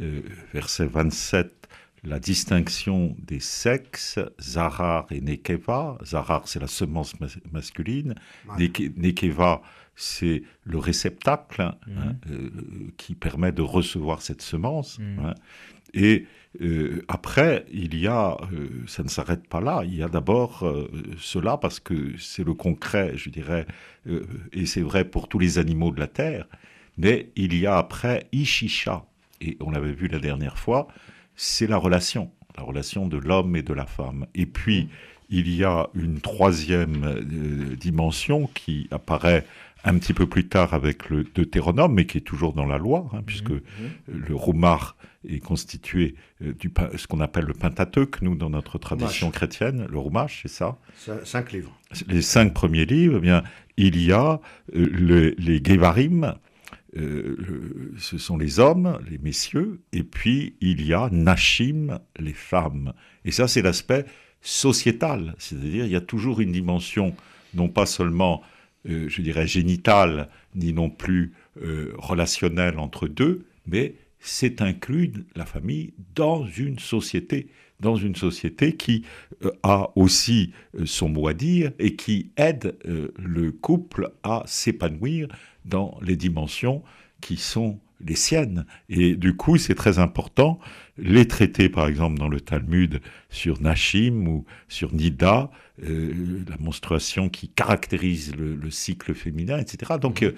euh, 0.00 0.20
verset 0.52 0.86
27, 0.86 1.68
la 2.04 2.18
distinction 2.18 3.16
des 3.18 3.40
sexes, 3.40 4.18
Zarar 4.40 5.06
et 5.10 5.20
Nekeva. 5.20 5.98
Zarar, 6.04 6.46
c'est 6.46 6.60
la 6.60 6.66
semence 6.66 7.14
masculine. 7.52 8.14
Nekeva, 8.58 9.62
c'est 9.94 10.42
le 10.64 10.78
réceptacle 10.78 11.62
hein, 11.62 11.76
hein, 11.88 12.16
euh, 12.30 12.50
qui 12.96 13.14
permet 13.14 13.52
de 13.52 13.62
recevoir 13.62 14.20
cette 14.22 14.42
semence. 14.42 14.98
Mhm. 14.98 15.18
Hein. 15.24 15.34
Et 15.94 16.26
euh, 16.60 17.04
après, 17.08 17.64
il 17.72 17.98
y 17.98 18.06
a, 18.06 18.36
euh, 18.52 18.68
ça 18.86 19.02
ne 19.02 19.08
s'arrête 19.08 19.48
pas 19.48 19.60
là, 19.60 19.82
il 19.84 19.94
y 19.94 20.02
a 20.02 20.08
d'abord 20.08 20.70
cela 21.18 21.56
parce 21.56 21.80
que 21.80 22.16
c'est 22.18 22.44
le 22.44 22.54
concret, 22.54 23.12
je 23.16 23.30
dirais, 23.30 23.66
et 24.52 24.66
c'est 24.66 24.82
vrai 24.82 25.04
pour 25.04 25.28
tous 25.28 25.38
les 25.38 25.58
animaux 25.58 25.90
de 25.90 26.00
la 26.00 26.08
terre, 26.08 26.46
mais 26.98 27.30
il 27.36 27.58
y 27.58 27.66
a 27.66 27.78
après 27.78 28.26
Ishisha, 28.32 29.04
et 29.40 29.56
on 29.60 29.70
l'avait 29.70 29.92
vu 29.92 30.08
la 30.08 30.18
dernière 30.18 30.58
fois, 30.58 30.88
c'est 31.36 31.66
la 31.66 31.76
relation, 31.76 32.30
la 32.56 32.62
relation 32.62 33.06
de 33.06 33.16
l'homme 33.16 33.56
et 33.56 33.62
de 33.62 33.72
la 33.72 33.86
femme. 33.86 34.26
Et 34.34 34.46
puis, 34.46 34.88
il 35.30 35.52
y 35.54 35.64
a 35.64 35.88
une 35.94 36.20
troisième 36.20 37.04
euh, 37.04 37.76
dimension 37.76 38.48
qui 38.54 38.86
apparaît 38.90 39.46
un 39.84 39.98
petit 39.98 40.12
peu 40.12 40.26
plus 40.26 40.46
tard 40.46 40.74
avec 40.74 41.08
le 41.08 41.24
Deutéronome, 41.24 41.94
mais 41.94 42.06
qui 42.06 42.18
est 42.18 42.22
toujours 42.22 42.52
dans 42.52 42.66
la 42.66 42.78
loi, 42.78 43.10
hein, 43.12 43.22
puisque 43.26 43.50
mhm. 43.50 43.60
le 44.06 44.34
Roumar 44.34 44.96
est 45.28 45.40
constitué 45.40 46.14
euh, 46.42 46.52
du 46.52 46.72
ce 46.96 47.06
qu'on 47.06 47.20
appelle 47.20 47.44
le 47.44 47.54
Pentateuque, 47.54 48.22
nous, 48.22 48.34
dans 48.34 48.50
notre 48.50 48.78
tradition 48.78 49.30
chrétienne, 49.30 49.86
le 49.90 49.98
Roumash, 49.98 50.42
c'est 50.42 50.48
ça? 50.48 50.78
Cinq 51.24 51.52
livres. 51.52 51.78
Les 52.08 52.22
cinq 52.22 52.54
premiers 52.54 52.84
livres, 52.84 53.16
eh 53.18 53.20
bien, 53.20 53.42
il 53.76 54.02
y 54.02 54.12
a 54.12 54.40
euh, 54.74 55.34
les 55.38 55.62
Gevarim, 55.64 56.34
euh, 56.96 57.94
ce 57.96 58.18
sont 58.18 58.36
les 58.36 58.60
hommes, 58.60 58.98
les 59.10 59.18
messieurs, 59.18 59.80
et 59.92 60.02
puis 60.02 60.56
il 60.60 60.84
y 60.84 60.92
a 60.92 61.08
Nashim, 61.10 61.98
les 62.18 62.34
femmes. 62.34 62.92
Et 63.24 63.30
ça, 63.30 63.48
c'est 63.48 63.62
l'aspect 63.62 64.04
sociétal, 64.42 65.34
c'est-à-dire 65.38 65.86
il 65.86 65.92
y 65.92 65.96
a 65.96 66.00
toujours 66.00 66.40
une 66.40 66.52
dimension, 66.52 67.14
non 67.54 67.68
pas 67.68 67.86
seulement, 67.86 68.42
euh, 68.88 69.08
je 69.08 69.22
dirais, 69.22 69.46
génitale, 69.46 70.28
ni 70.54 70.72
non 70.72 70.90
plus 70.90 71.32
euh, 71.62 71.94
relationnelle 71.96 72.78
entre 72.78 73.08
deux, 73.08 73.46
mais 73.66 73.94
c'est 74.22 74.62
inclus 74.62 75.12
la 75.34 75.44
famille 75.44 75.92
dans 76.14 76.46
une 76.46 76.78
société, 76.78 77.48
dans 77.80 77.96
une 77.96 78.14
société 78.14 78.76
qui 78.76 79.04
a 79.62 79.90
aussi 79.96 80.52
son 80.84 81.08
mot 81.08 81.28
à 81.28 81.34
dire 81.34 81.72
et 81.78 81.96
qui 81.96 82.30
aide 82.36 82.76
le 82.84 83.50
couple 83.50 84.12
à 84.22 84.44
s'épanouir 84.46 85.28
dans 85.64 85.98
les 86.02 86.16
dimensions 86.16 86.82
qui 87.20 87.36
sont 87.36 87.78
les 88.06 88.16
siennes. 88.16 88.66
Et 88.88 89.14
du 89.14 89.36
coup, 89.36 89.56
c'est 89.56 89.74
très 89.74 89.98
important. 89.98 90.58
Les 90.98 91.26
traités, 91.26 91.68
par 91.68 91.88
exemple, 91.88 92.18
dans 92.18 92.28
le 92.28 92.40
Talmud 92.40 93.00
sur 93.30 93.60
Nashim 93.60 94.26
ou 94.26 94.44
sur 94.68 94.92
Nida, 94.92 95.50
euh, 95.82 96.44
la 96.48 96.56
menstruation 96.58 97.28
qui 97.28 97.48
caractérise 97.48 98.34
le, 98.36 98.70
cycle 98.70 99.14
féminin, 99.14 99.58
etc. 99.58 99.94
Donc, 100.00 100.22
euh, 100.22 100.32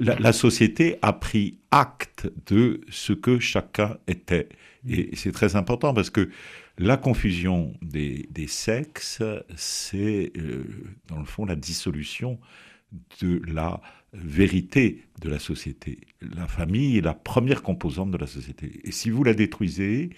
la, 0.00 0.32
société 0.32 0.98
a 1.02 1.12
pris 1.12 1.58
acte 1.70 2.28
de 2.46 2.80
ce 2.90 3.12
que 3.12 3.38
chacun 3.38 3.96
était. 4.08 4.48
Et 4.88 5.10
c'est 5.14 5.32
très 5.32 5.56
important 5.56 5.94
parce 5.94 6.10
que 6.10 6.30
la 6.78 6.96
confusion 6.96 7.74
des, 7.80 8.28
sexes, 8.48 9.22
c'est, 9.56 10.32
euh, 10.36 10.64
dans 11.08 11.18
le 11.18 11.24
fond, 11.24 11.44
la 11.44 11.56
dissolution 11.56 12.38
de 13.20 13.42
la 13.46 13.80
vérité 14.12 15.02
de 15.20 15.28
la 15.28 15.38
société. 15.38 16.00
La 16.20 16.46
famille 16.46 16.98
est 16.98 17.02
la 17.02 17.14
première 17.14 17.62
composante 17.62 18.10
de 18.10 18.18
la 18.18 18.26
société. 18.26 18.80
Et 18.84 18.92
si 18.92 19.10
vous 19.10 19.24
la 19.24 19.34
détruisez, 19.34 20.10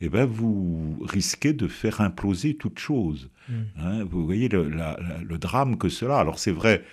eh 0.00 0.08
ben 0.08 0.24
vous 0.24 0.98
risquez 1.02 1.52
de 1.52 1.68
faire 1.68 2.00
imploser 2.00 2.54
toute 2.54 2.78
chose. 2.78 3.30
Mm. 3.48 3.54
Hein, 3.78 4.04
vous 4.04 4.24
voyez 4.24 4.48
le, 4.48 4.68
le, 4.68 5.38
drame 5.38 5.76
que 5.78 5.88
cela. 5.88 6.18
Alors 6.18 6.38
c'est 6.38 6.52
vrai 6.52 6.84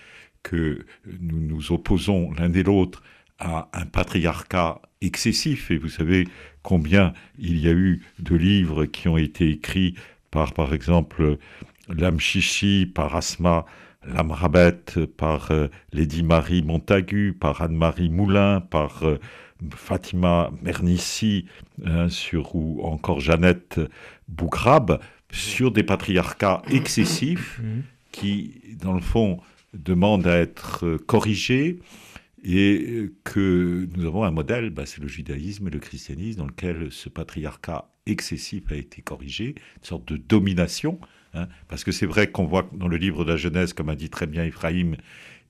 que 0.43 0.85
nous 1.19 1.39
nous 1.39 1.71
opposons 1.71 2.31
l'un 2.33 2.51
et 2.53 2.63
l'autre 2.63 3.03
à 3.39 3.69
un 3.73 3.85
patriarcat 3.85 4.81
excessif. 5.01 5.71
Et 5.71 5.77
vous 5.77 5.89
savez 5.89 6.27
combien 6.61 7.13
il 7.37 7.59
y 7.59 7.67
a 7.67 7.73
eu 7.73 8.01
de 8.19 8.35
livres 8.35 8.85
qui 8.85 9.07
ont 9.07 9.17
été 9.17 9.49
écrits 9.49 9.95
par, 10.31 10.53
par 10.53 10.73
exemple, 10.73 11.37
Lamchichi, 11.87 12.85
par 12.85 13.15
Asma 13.15 13.65
L'Amrabette 14.05 15.05
par 15.05 15.51
euh, 15.51 15.67
Lady 15.91 16.23
Marie 16.23 16.61
Montagu, 16.63 17.33
par 17.33 17.61
Anne-Marie 17.61 18.09
Moulin, 18.09 18.61
par 18.61 19.03
euh, 19.03 19.19
Fatima 19.75 20.51
Mernissi, 20.61 21.45
hein, 21.85 22.07
sur, 22.07 22.55
ou 22.55 22.81
encore 22.83 23.19
Jeannette 23.19 23.79
Bougrabe, 24.29 25.01
sur 25.31 25.71
des 25.71 25.83
patriarcats 25.83 26.61
excessifs 26.71 27.59
mmh. 27.63 27.81
qui, 28.11 28.61
dans 28.81 28.93
le 28.93 29.01
fond, 29.01 29.39
demandent 29.73 30.27
à 30.27 30.37
être 30.37 30.85
euh, 30.85 30.97
corrigés 30.97 31.79
et 32.43 33.11
que 33.25 33.87
nous 33.97 34.05
avons 34.05 34.23
un 34.23 34.31
modèle, 34.31 34.69
bah, 34.69 34.85
c'est 34.85 35.01
le 35.01 35.09
judaïsme 35.09 35.67
et 35.67 35.71
le 35.71 35.79
christianisme, 35.79 36.39
dans 36.39 36.47
lequel 36.47 36.87
ce 36.89 37.09
patriarcat 37.09 37.89
excessif 38.05 38.71
a 38.71 38.75
été 38.75 39.01
corrigé, 39.01 39.55
une 39.77 39.83
sorte 39.83 40.07
de 40.07 40.15
domination 40.15 40.99
Hein, 41.33 41.47
parce 41.67 41.83
que 41.83 41.91
c'est 41.91 42.05
vrai 42.05 42.31
qu'on 42.31 42.45
voit 42.45 42.69
dans 42.73 42.87
le 42.87 42.97
livre 42.97 43.23
de 43.25 43.31
la 43.31 43.37
Genèse, 43.37 43.73
comme 43.73 43.89
a 43.89 43.95
dit 43.95 44.09
très 44.09 44.27
bien 44.27 44.43
Ephraïm, 44.43 44.95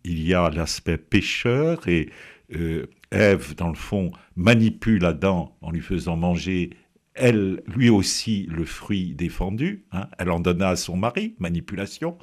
il 0.04 0.26
y 0.26 0.34
a 0.34 0.50
l'aspect 0.50 0.98
pécheur 0.98 1.88
et 1.88 2.10
euh, 2.56 2.88
Ève, 3.12 3.56
dans 3.56 3.70
le 3.70 3.76
fond, 3.76 4.12
manipule 4.36 5.06
Adam 5.06 5.56
en 5.62 5.72
lui 5.72 5.82
faisant 5.82 6.16
manger, 6.16 6.72
elle, 7.16 7.62
lui 7.68 7.90
aussi, 7.90 8.48
le 8.50 8.66
fruit 8.66 9.14
défendu. 9.14 9.86
Hein. 9.92 10.08
elle 10.18 10.32
en 10.32 10.40
donna 10.40 10.70
à 10.70 10.76
son 10.76 10.96
mari, 10.96 11.36
manipulation. 11.40 12.18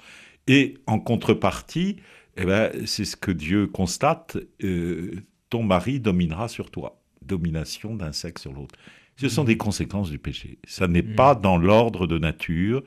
Et 0.47 0.79
en 0.87 0.99
contrepartie, 0.99 1.97
eh 2.37 2.45
ben, 2.45 2.71
c'est 2.87 3.05
ce 3.05 3.17
que 3.17 3.31
Dieu 3.31 3.67
constate, 3.67 4.39
euh, 4.63 5.13
ton 5.51 5.63
mari 5.63 6.01
dominera 6.01 6.49
sur 6.49 6.71
toi. 6.71 7.01
Domination 7.23 7.95
d'un 7.95 8.13
sexe 8.13 8.43
sur 8.43 8.53
l'autre. 8.53 8.75
Ce 9.17 9.29
sont 9.29 9.43
mmh. 9.43 9.47
des 9.47 9.57
conséquences 9.57 10.11
du 10.11 10.19
péché. 10.19 10.59
Ça 10.67 10.87
n'est 10.87 11.03
mmh. 11.03 11.17
pas 11.17 11.35
dans 11.35 11.57
l'ordre 11.57 12.07
de 12.07 12.19
nature 12.19 12.83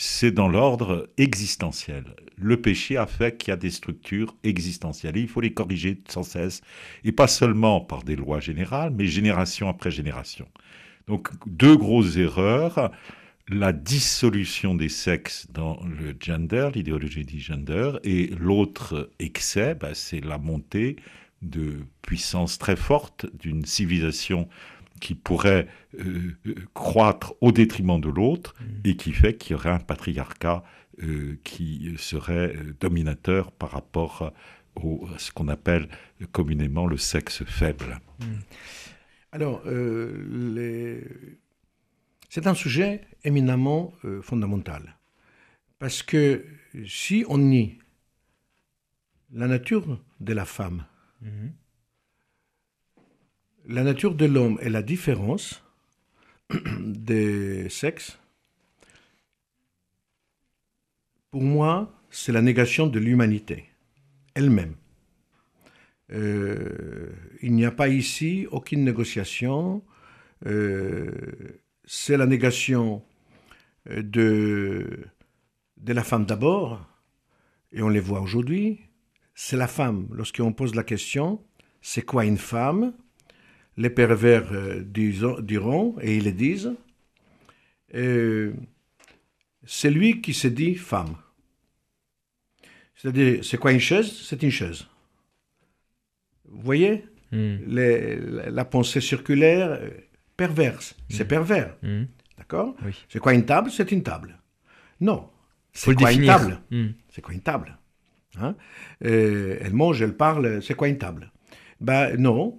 c'est 0.00 0.30
dans 0.30 0.48
l'ordre 0.48 1.10
existentiel. 1.18 2.04
Le 2.36 2.60
péché 2.60 2.96
a 2.96 3.06
fait 3.06 3.36
qu'il 3.36 3.50
y 3.50 3.52
a 3.52 3.56
des 3.56 3.70
structures 3.70 4.36
existentielles 4.44 5.16
il 5.16 5.26
faut 5.28 5.40
les 5.40 5.52
corriger 5.52 6.00
sans 6.08 6.22
cesse, 6.22 6.62
et 7.02 7.10
pas 7.10 7.26
seulement 7.26 7.80
par 7.80 8.04
des 8.04 8.14
lois 8.14 8.38
générales, 8.38 8.92
mais 8.96 9.06
génération 9.06 9.68
après 9.68 9.90
génération. 9.90 10.46
Donc 11.08 11.30
deux 11.46 11.76
grosses 11.76 12.16
erreurs, 12.16 12.92
la 13.48 13.72
dissolution 13.72 14.76
des 14.76 14.88
sexes 14.88 15.48
dans 15.50 15.80
le 15.84 16.14
gender, 16.20 16.70
l'idéologie 16.72 17.24
du 17.24 17.40
gender, 17.40 17.98
et 18.04 18.28
l'autre 18.38 19.10
excès, 19.18 19.74
bah, 19.74 19.94
c'est 19.94 20.24
la 20.24 20.38
montée 20.38 20.94
de 21.42 21.78
puissance 22.02 22.58
très 22.58 22.76
forte 22.76 23.26
d'une 23.36 23.64
civilisation 23.64 24.48
qui 24.98 25.14
pourrait 25.14 25.68
euh, 25.98 26.32
euh, 26.46 26.54
croître 26.74 27.34
au 27.40 27.52
détriment 27.52 28.00
de 28.00 28.08
l'autre 28.08 28.54
mm. 28.60 28.64
et 28.84 28.96
qui 28.96 29.12
fait 29.12 29.36
qu'il 29.36 29.52
y 29.52 29.54
aurait 29.54 29.70
un 29.70 29.78
patriarcat 29.78 30.64
euh, 31.02 31.38
qui 31.44 31.94
serait 31.96 32.54
dominateur 32.80 33.52
par 33.52 33.70
rapport 33.70 34.32
à 34.82 35.18
ce 35.18 35.32
qu'on 35.32 35.48
appelle 35.48 35.88
communément 36.32 36.86
le 36.86 36.96
sexe 36.96 37.44
faible. 37.44 38.00
Mm. 38.20 38.24
Alors, 39.32 39.62
c'est 42.30 42.46
un 42.46 42.54
sujet 42.54 43.02
éminemment 43.24 43.92
fondamental. 44.22 44.96
Parce 45.78 46.02
que 46.02 46.46
si 46.86 47.24
on 47.28 47.38
nie 47.38 47.78
la 49.32 49.46
nature 49.46 50.00
de 50.20 50.32
la 50.32 50.46
femme, 50.46 50.84
mm-hmm 51.22 51.50
la 53.68 53.84
nature 53.84 54.14
de 54.14 54.24
l'homme 54.24 54.58
et 54.62 54.70
la 54.70 54.82
différence 54.82 55.62
des 56.80 57.68
sexes, 57.68 58.18
pour 61.30 61.42
moi, 61.42 61.94
c'est 62.10 62.32
la 62.32 62.40
négation 62.40 62.86
de 62.86 62.98
l'humanité 62.98 63.66
elle-même. 64.34 64.74
Euh, 66.12 67.10
il 67.42 67.52
n'y 67.52 67.66
a 67.66 67.70
pas 67.70 67.88
ici 67.88 68.46
aucune 68.50 68.84
négociation. 68.84 69.82
Euh, 70.46 71.10
c'est 71.84 72.16
la 72.16 72.24
négation 72.24 73.02
euh, 73.90 74.02
de, 74.02 75.06
de 75.76 75.92
la 75.92 76.04
femme 76.04 76.24
d'abord, 76.24 76.86
et 77.72 77.82
on 77.82 77.90
les 77.90 78.00
voit 78.00 78.20
aujourd'hui. 78.20 78.80
C'est 79.34 79.56
la 79.56 79.68
femme, 79.68 80.08
lorsqu'on 80.12 80.52
pose 80.52 80.74
la 80.74 80.84
question, 80.84 81.44
c'est 81.82 82.02
quoi 82.02 82.24
une 82.24 82.38
femme? 82.38 82.94
Les 83.78 83.90
pervers 83.90 84.52
euh, 84.52 84.82
diront, 85.40 85.96
et 86.02 86.16
ils 86.16 86.24
le 86.24 86.32
disent, 86.32 86.74
euh, 87.94 88.52
c'est 89.64 89.90
lui 89.90 90.20
qui 90.20 90.34
se 90.34 90.48
dit 90.48 90.74
femme. 90.74 91.14
C'est-à-dire, 92.96 93.44
c'est 93.44 93.56
quoi 93.56 93.72
une 93.72 93.78
chaise? 93.78 94.10
C'est 94.10 94.42
une 94.42 94.50
chaise. 94.50 94.86
Vous 96.44 96.60
voyez? 96.60 97.04
Hmm. 97.30 97.58
la, 97.66 98.64
pensée 98.64 99.02
circulaire 99.02 99.72
euh, 99.72 99.90
perverse, 100.34 100.96
c'est 101.10 101.24
hmm. 101.24 101.28
pervers. 101.28 101.76
Hmm. 101.82 102.04
D'accord? 102.38 102.74
Oui. 102.82 103.04
C'est 103.10 103.18
quoi 103.18 103.34
une 103.34 103.44
table? 103.44 103.70
C'est 103.70 103.92
une 103.92 104.02
table. 104.02 104.38
Non. 105.00 105.28
C'est 105.72 105.94
quoi 105.94 106.10
une 106.10 106.24
table? 106.24 106.58
C'est 107.10 107.20
quoi 107.20 107.34
une 107.34 107.42
table? 107.42 107.78
Hein? 108.40 108.56
Euh, 109.04 109.58
Elle 109.60 109.74
mange, 109.74 110.00
elle 110.00 110.16
parle, 110.16 110.62
c'est 110.62 110.74
quoi 110.74 110.88
une 110.88 110.98
table? 110.98 111.30
Ben 111.80 112.16
non. 112.16 112.58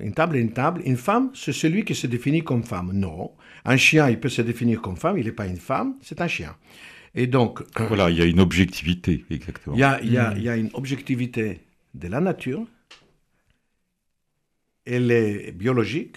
Une 0.00 0.12
table 0.14 0.36
est 0.36 0.40
une 0.40 0.52
table. 0.52 0.82
Une 0.84 0.96
femme, 0.96 1.30
c'est 1.34 1.52
celui 1.52 1.84
qui 1.84 1.94
se 1.94 2.06
définit 2.06 2.42
comme 2.42 2.62
femme. 2.64 2.90
Non. 2.92 3.32
Un 3.64 3.76
chien, 3.76 4.08
il 4.08 4.18
peut 4.20 4.28
se 4.28 4.42
définir 4.42 4.80
comme 4.80 4.96
femme, 4.96 5.18
il 5.18 5.24
n'est 5.26 5.32
pas 5.32 5.46
une 5.46 5.56
femme, 5.58 5.96
c'est 6.02 6.20
un 6.20 6.28
chien. 6.28 6.56
Et 7.14 7.26
donc, 7.26 7.62
Voilà, 7.76 8.10
il 8.10 8.16
y 8.16 8.22
a 8.22 8.24
une 8.24 8.40
objectivité, 8.40 9.24
exactement. 9.30 9.74
il 9.76 9.80
y 9.80 9.82
a, 9.82 10.00
il 10.02 10.12
y 10.12 10.18
a- 10.18 10.34
il 10.36 10.42
y 10.42 10.48
a 10.48 10.56
une 10.56 10.70
objectivité 10.74 11.60
de 11.94 12.08
la 12.08 12.20
nature. 12.20 12.66
Elle 14.84 15.10
est 15.10 15.52
biologique. 15.52 16.16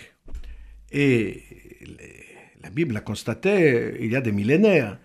Et 0.91 1.41
la 2.61 2.69
Bible 2.69 2.93
l'a 2.93 3.01
constaté 3.01 3.95
il 3.99 4.11
y 4.11 4.15
a 4.15 4.21
des 4.21 4.31
millénaires. 4.31 4.97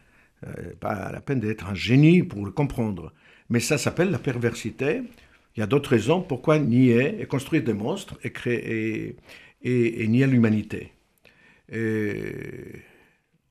Euh, 0.46 0.74
pas 0.78 1.10
la 1.12 1.20
peine 1.20 1.40
d'être 1.40 1.66
un 1.68 1.74
génie 1.74 2.22
pour 2.22 2.44
le 2.44 2.50
comprendre. 2.52 3.12
Mais 3.48 3.60
ça 3.60 3.78
s'appelle 3.78 4.10
la 4.10 4.18
perversité. 4.18 5.02
Il 5.56 5.60
y 5.60 5.62
a 5.62 5.66
d'autres 5.66 5.90
raisons 5.90 6.22
pourquoi 6.22 6.58
nier 6.58 7.20
et 7.20 7.26
construire 7.26 7.64
des 7.64 7.72
monstres 7.72 8.18
et, 8.22 8.30
créer, 8.32 8.60
et, 8.70 9.16
et- 9.62 10.02
et 10.02 10.08
nier 10.08 10.26
l'humanité. 10.26 10.92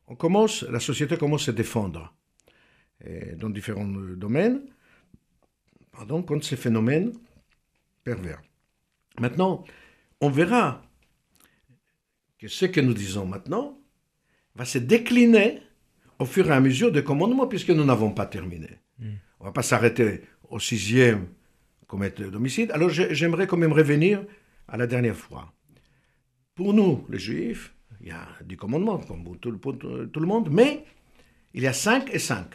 On 0.07 0.15
commence, 0.15 0.63
la 0.63 0.79
société 0.79 1.17
commence 1.17 1.43
à 1.43 1.45
se 1.47 1.51
défendre 1.51 2.13
dans 3.37 3.49
différents 3.49 3.87
euh, 3.97 4.15
domaines 4.15 4.61
pardon, 5.91 6.21
contre 6.23 6.45
ces 6.45 6.55
phénomènes 6.55 7.11
pervers. 8.03 8.41
Maintenant, 9.19 9.63
on 10.21 10.29
verra 10.29 10.81
que 12.37 12.47
ce 12.47 12.65
que 12.65 12.81
nous 12.81 12.93
disons 12.93 13.25
maintenant 13.25 13.79
va 14.55 14.65
se 14.65 14.77
décliner 14.77 15.61
au 16.19 16.25
fur 16.25 16.47
et 16.47 16.51
à 16.53 16.59
mesure 16.59 16.91
des 16.91 17.03
commandements, 17.03 17.47
puisque 17.47 17.69
nous 17.71 17.83
n'avons 17.85 18.11
pas 18.11 18.25
terminé. 18.25 18.69
On 19.39 19.43
ne 19.45 19.49
va 19.49 19.51
pas 19.51 19.63
s'arrêter 19.63 20.21
au 20.49 20.59
sixième 20.59 21.27
commettre 21.87 22.23
d'homicide. 22.23 22.71
Alors 22.71 22.89
j'aimerais 22.89 23.47
quand 23.47 23.57
même 23.57 23.73
revenir 23.73 24.23
à 24.67 24.77
la 24.77 24.87
dernière 24.87 25.15
fois. 25.15 25.53
Pour 26.55 26.73
nous, 26.73 27.05
les 27.09 27.19
juifs, 27.19 27.73
il 28.01 28.07
y 28.07 28.11
a 28.11 28.27
du 28.43 28.57
commandement, 28.57 28.97
comme 28.99 29.23
pour 29.23 29.37
tout, 29.39 29.57
pour 29.57 29.77
tout 29.77 30.19
le 30.19 30.25
monde, 30.25 30.49
mais 30.51 30.83
il 31.53 31.63
y 31.63 31.67
a 31.67 31.73
cinq 31.73 32.13
et 32.13 32.19
cinq. 32.19 32.47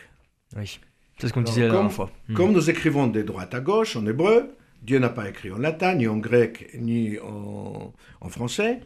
Oui. 0.57 0.81
C'est 1.19 1.29
ce 1.29 1.33
qu'on 1.33 1.43
disait 1.43 1.63
la 1.63 1.69
comme, 1.69 1.77
dernière 1.77 1.93
fois. 1.93 2.11
Hmm. 2.29 2.35
comme 2.35 2.53
nous 2.53 2.71
écrivons 2.71 3.07
de 3.07 3.23
droite 3.23 3.55
à 3.55 3.61
gauche 3.61 3.95
en 3.97 4.07
hébreu, 4.07 4.57
Dieu 4.83 4.99
n'a 4.99 5.11
pas 5.11 5.29
écrit 5.29 5.51
en 5.53 5.59
latin, 5.59 5.95
ni 5.95 6.09
en 6.09 6.17
grec, 6.17 6.71
ni 6.79 7.19
en, 7.19 7.93
en 8.21 8.29
français. 8.31 8.81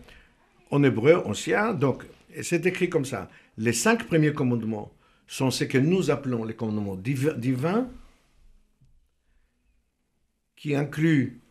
En 0.70 0.82
hébreu, 0.82 1.22
ancien, 1.24 1.72
donc 1.72 2.04
c'est 2.42 2.66
écrit 2.66 2.88
comme 2.88 3.04
ça. 3.04 3.28
Les 3.56 3.72
cinq 3.72 4.08
premiers 4.08 4.32
commandements 4.32 4.92
sont 5.28 5.52
ce 5.52 5.62
que 5.62 5.78
nous 5.78 6.10
appelons 6.10 6.42
les 6.42 6.54
commandements 6.54 6.96
div- 6.96 7.38
divins, 7.38 7.88
qui 10.64 10.74
incluent 10.74 11.42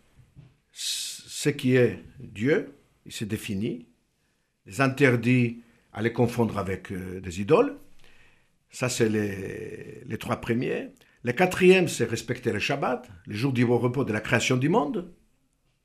c- 0.71 1.21
ce 1.27 1.49
qui 1.49 1.75
est 1.75 1.99
Dieu, 2.17 2.73
il 3.05 3.11
s'est 3.11 3.27
défini, 3.27 3.85
les 4.65 4.81
interdits 4.81 5.61
à 5.91 6.01
les 6.01 6.11
confondre 6.11 6.57
avec 6.57 6.91
euh, 6.91 7.21
des 7.21 7.39
idoles. 7.39 7.77
Ça, 8.71 8.89
c'est 8.89 9.09
les, 9.09 10.01
les 10.07 10.17
trois 10.17 10.37
premiers. 10.37 10.93
Le 11.21 11.31
quatrième, 11.31 11.87
c'est 11.87 12.05
respecter 12.05 12.51
le 12.51 12.57
Shabbat, 12.57 13.07
le 13.27 13.35
jour 13.35 13.53
du 13.53 13.63
repos 13.65 14.03
de 14.03 14.11
la 14.11 14.19
création 14.19 14.57
du 14.57 14.67
monde. 14.67 15.13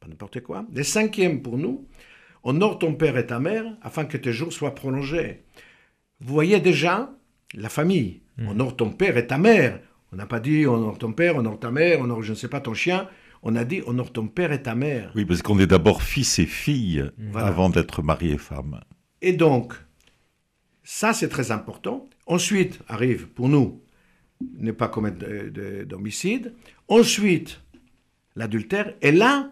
Pas 0.01 0.09
n'importe 0.09 0.41
quoi. 0.41 0.65
Le 0.73 0.83
cinquième, 0.83 1.43
pour 1.43 1.59
nous, 1.59 1.87
honore 2.45 2.79
ton 2.79 2.95
père 2.95 3.19
et 3.19 3.27
ta 3.27 3.41
mère 3.41 3.77
afin 3.83 4.07
que 4.07 4.17
tes 4.17 4.33
jours 4.33 4.55
soient 4.55 4.75
prolongés. 4.75 5.43
Vous 6.21 6.33
voyez 6.33 6.61
déjà 6.61 7.15
la 7.53 7.69
famille. 7.69 8.23
Honore 8.47 8.75
ton 8.75 8.89
père 8.91 9.19
et 9.19 9.27
ta 9.27 9.37
mère. 9.37 9.81
On 10.13 10.17
n'a 10.17 10.27
pas 10.27 10.41
dit 10.41 10.67
honore 10.67 10.99
ton 10.99 11.13
père, 11.13 11.37
honore 11.37 11.59
ta 11.59 11.71
mère, 11.71 12.01
honore, 12.01 12.23
je 12.23 12.31
ne 12.33 12.37
sais 12.37 12.49
pas, 12.49 12.61
ton 12.61 12.75
chien. 12.75 13.09
On 13.43 13.55
a 13.57 13.65
dit 13.65 13.83
honore 13.87 14.13
ton 14.13 14.27
père 14.27 14.53
et 14.53 14.63
ta 14.63 14.75
mère. 14.75 15.13
Oui, 15.15 15.25
parce 15.25 15.43
qu'on 15.43 15.59
est 15.59 15.67
d'abord 15.67 16.03
fils 16.03 16.39
et 16.39 16.47
fille 16.47 17.05
Voilà. 17.31 17.47
avant 17.49 17.69
d'être 17.71 18.03
mari 18.03 18.33
et 18.33 18.39
femme. 18.39 18.81
Et 19.23 19.33
donc, 19.33 19.75
ça 20.83 21.13
c'est 21.13 21.29
très 21.29 21.51
important. 21.51 22.09
Ensuite 22.27 22.81
arrive 22.89 23.29
pour 23.29 23.49
nous 23.49 23.81
ne 24.59 24.73
pas 24.73 24.89
commettre 24.89 25.19
de- 25.19 25.51
de- 25.51 25.85
d'homicide. 25.85 26.55
Ensuite, 26.89 27.61
l'adultère. 28.37 28.95
Et 29.03 29.13
là, 29.13 29.51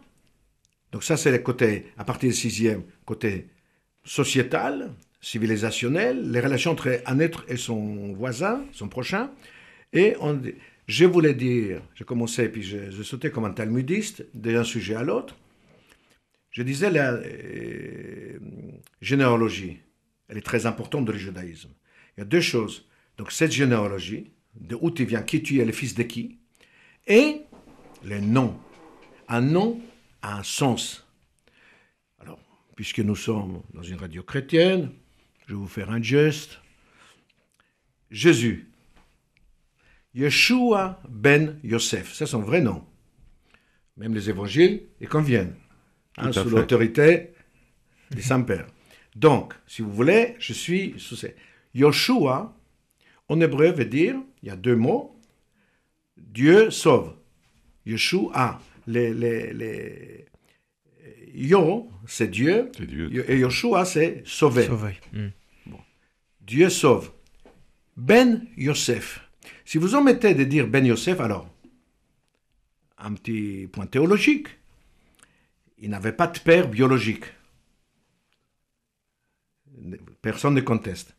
donc 0.93 1.05
ça 1.05 1.17
c'est 1.17 1.31
le 1.33 1.39
côté, 1.39 1.87
à 1.99 2.05
partir 2.05 2.29
du 2.31 2.35
sixième, 2.35 2.83
côté 3.05 3.49
sociétal, 4.05 4.93
civilisationnel, 5.21 6.31
les 6.31 6.41
relations 6.41 6.71
entre 6.73 7.01
un 7.07 7.19
être 7.19 7.45
et 7.49 7.57
son 7.57 8.13
voisin, 8.15 8.63
son 8.73 8.89
prochain. 8.89 9.31
Et 9.93 10.15
je 10.87 11.05
voulais 11.05 11.35
dire, 11.35 11.83
j'ai 11.95 12.05
commencé, 12.05 12.49
puis 12.49 12.63
je, 12.63 12.91
je 12.91 13.03
sautais 13.03 13.31
comme 13.31 13.45
un 13.45 13.53
talmudiste 13.53 14.27
d'un 14.35 14.65
sujet 14.65 14.95
à 14.95 15.03
l'autre. 15.03 15.37
Je 16.51 16.63
disais 16.63 16.91
la 16.91 17.13
euh, 17.13 18.39
généalogie, 19.03 19.79
elle 20.29 20.39
est 20.39 20.47
très 20.47 20.65
importante 20.65 21.05
dans 21.05 21.13
le 21.13 21.19
judaïsme. 21.19 21.69
Il 22.17 22.21
y 22.21 22.23
a 22.23 22.25
deux 22.25 22.41
choses. 22.41 22.87
Donc 23.19 23.31
cette 23.31 23.53
généalogie, 23.53 24.31
de 24.55 24.75
où 24.81 24.91
tu 24.91 25.05
viens, 25.05 25.23
qui 25.23 25.43
tu 25.43 25.61
es, 25.61 25.65
le 25.67 25.73
fils 25.73 25.95
de 25.95 26.03
qui, 26.03 26.39
et 27.07 27.43
le 28.05 28.21
nom. 28.21 28.59
Un 29.29 29.43
nom 29.43 29.81
a 30.23 30.39
un 30.39 30.43
sens. 30.43 31.07
Alors, 32.21 32.39
puisque 32.75 33.01
nous 33.01 33.17
sommes 33.17 33.63
dans 33.75 33.83
une 33.83 33.99
radio 33.99 34.23
chrétienne, 34.23 34.91
je 35.47 35.53
vais 35.53 35.59
vous 35.59 35.69
faire 35.69 35.91
un 35.91 36.03
geste. 36.03 36.59
Jésus, 38.11 38.71
Yeshua 40.17 41.01
ben 41.09 41.59
Yosef, 41.63 42.13
c'est 42.15 42.27
son 42.27 42.41
vrai 42.41 42.61
nom. 42.63 42.85
Même 43.99 44.15
les 44.15 44.29
évangiles 44.31 44.83
y 45.01 45.07
conviennent, 45.07 45.55
hein, 46.17 46.33
sous 46.33 46.49
l'autorité 46.57 47.31
du 48.11 48.23
Saint-Père. 48.23 48.67
Donc, 49.15 49.55
si 49.67 49.83
vous 49.83 49.93
voulez, 49.93 50.35
je 50.39 50.53
suis 50.53 50.95
sous 50.99 51.17
ces. 51.17 51.35
Yoshua, 51.75 52.57
en 53.29 53.41
hébreu, 53.41 53.71
veut 53.73 53.85
dire, 53.85 54.17
il 54.43 54.49
y 54.49 54.51
a 54.51 54.57
deux 54.57 54.77
mots, 54.77 55.19
Dieu 56.17 56.71
sauve. 56.71 57.15
Yeshua, 57.85 58.61
les, 58.87 59.13
les, 59.13 59.53
les- 59.53 60.25
Yo, 61.35 61.91
c'est 62.07 62.31
Dieu, 62.31 62.71
et 63.29 63.39
Yoshua, 63.39 63.85
c'est 63.85 64.23
sauver. 64.25 64.67
Dieu 66.41 66.71
sauve. 66.71 67.13
Ben 67.97 68.47
Yosef. 68.57 69.21
Si 69.65 69.79
vous 69.79 69.95
omettez 69.95 70.35
de 70.35 70.45
dire 70.45 70.67
Ben 70.67 70.85
Yosef, 70.85 71.21
alors, 71.21 71.49
un 72.99 73.13
petit 73.15 73.69
point 73.71 73.87
théologique, 73.87 74.49
il 75.79 75.91
n'avait 75.91 76.13
pas 76.13 76.27
de 76.27 76.39
père 76.39 76.69
biologique. 76.69 77.25
Personne 80.23 80.55
ne 80.55 80.61
conteste. 80.61 81.15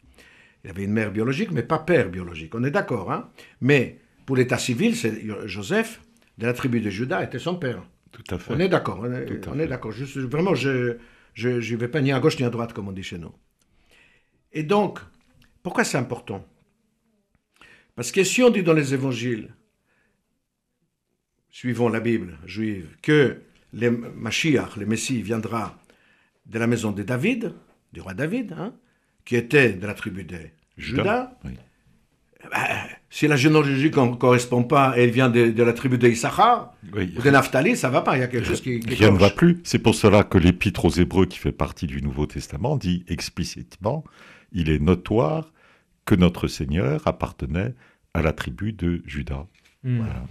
Il 0.63 0.69
avait 0.69 0.83
une 0.83 0.93
mère 0.93 1.11
biologique, 1.11 1.51
mais 1.51 1.63
pas 1.63 1.79
père 1.79 2.09
biologique. 2.09 2.55
On 2.55 2.63
est 2.63 2.71
d'accord, 2.71 3.11
hein 3.11 3.29
Mais 3.61 3.99
pour 4.25 4.35
l'état 4.35 4.57
civil, 4.57 4.95
c'est 4.95 5.23
Joseph, 5.45 6.01
de 6.37 6.45
la 6.45 6.53
tribu 6.53 6.81
de 6.81 6.89
Juda, 6.89 7.23
était 7.23 7.39
son 7.39 7.55
père. 7.55 7.83
Tout 8.11 8.23
à 8.35 8.39
fait. 8.39 8.53
On 8.53 8.59
est 8.59 8.69
d'accord, 8.69 8.99
on 9.01 9.11
est, 9.11 9.47
on 9.47 9.59
est 9.59 9.67
d'accord. 9.67 9.91
Vraiment, 9.91 10.55
je 10.55 10.97
ne 11.37 11.75
vais 11.75 11.87
pas 11.87 12.01
ni 12.01 12.11
à 12.11 12.19
gauche 12.19 12.39
ni 12.39 12.45
à 12.45 12.49
droite, 12.49 12.73
comme 12.73 12.87
on 12.87 12.91
dit 12.91 13.03
chez 13.03 13.19
nous. 13.19 13.31
Et 14.51 14.63
donc, 14.63 14.99
pourquoi 15.61 15.83
c'est 15.83 15.97
important? 15.97 16.45
Parce 17.97 18.11
que 18.11 18.23
si 18.23 18.43
on 18.43 18.49
dit 18.51 18.61
dans 18.63 18.73
les 18.73 18.93
évangiles, 18.93 19.49
suivant 21.49 21.89
la 21.89 21.99
Bible 21.99 22.37
juive, 22.45 22.95
que 23.01 23.41
le 23.73 23.89
Mashiach, 23.89 24.77
le 24.77 24.85
Messie, 24.85 25.21
viendra 25.23 25.77
de 26.45 26.59
la 26.59 26.67
maison 26.67 26.91
de 26.91 27.01
David, 27.03 27.53
du 27.91 27.99
roi 28.01 28.13
David, 28.13 28.53
hein, 28.57 28.73
qui 29.25 29.35
était 29.35 29.73
de 29.73 29.85
la 29.87 29.95
tribu 29.95 30.23
de 30.23 30.37
Juda, 30.77 31.37
Oui. 31.43 31.51
si 33.09 33.27
la 33.27 33.35
généalogie 33.35 33.89
ne 33.89 34.15
correspond 34.15 34.63
pas 34.63 34.93
et 34.95 35.03
elle 35.05 35.09
vient 35.09 35.29
de, 35.29 35.49
de 35.49 35.63
la 35.63 35.73
tribu 35.73 35.97
de 35.97 36.07
Issachar 36.07 36.75
Oui. 36.93 37.15
ou 37.17 37.21
de 37.23 37.29
Naphtali, 37.31 37.75
ça 37.75 37.89
va 37.89 38.01
pas, 38.01 38.15
il 38.15 38.19
y 38.19 38.23
a 38.23 38.27
quelque 38.27 38.45
chose 38.47 38.61
qui, 38.61 38.79
qui 38.79 38.93
Rien 38.93 39.11
ne 39.11 39.17
va 39.17 39.31
plus. 39.31 39.59
C'est 39.63 39.79
pour 39.79 39.95
cela 39.95 40.23
que 40.23 40.37
l'épître 40.37 40.85
aux 40.85 40.91
Hébreux, 40.91 41.25
qui 41.25 41.39
fait 41.39 41.51
partie 41.51 41.87
du 41.87 42.03
Nouveau 42.03 42.27
Testament, 42.27 42.77
dit 42.77 43.03
explicitement 43.07 44.03
il 44.53 44.69
est 44.69 44.79
notoire 44.79 45.51
que 46.07 46.15
notre 46.15 46.47
Seigneur 46.47 47.01
appartenait 47.05 47.75
à 48.15 48.23
la 48.23 48.33
tribu 48.33 48.73
de 48.73 49.03
Juda. 49.05 49.45
Hmm. 49.83 49.97
Voilà. 49.97 50.23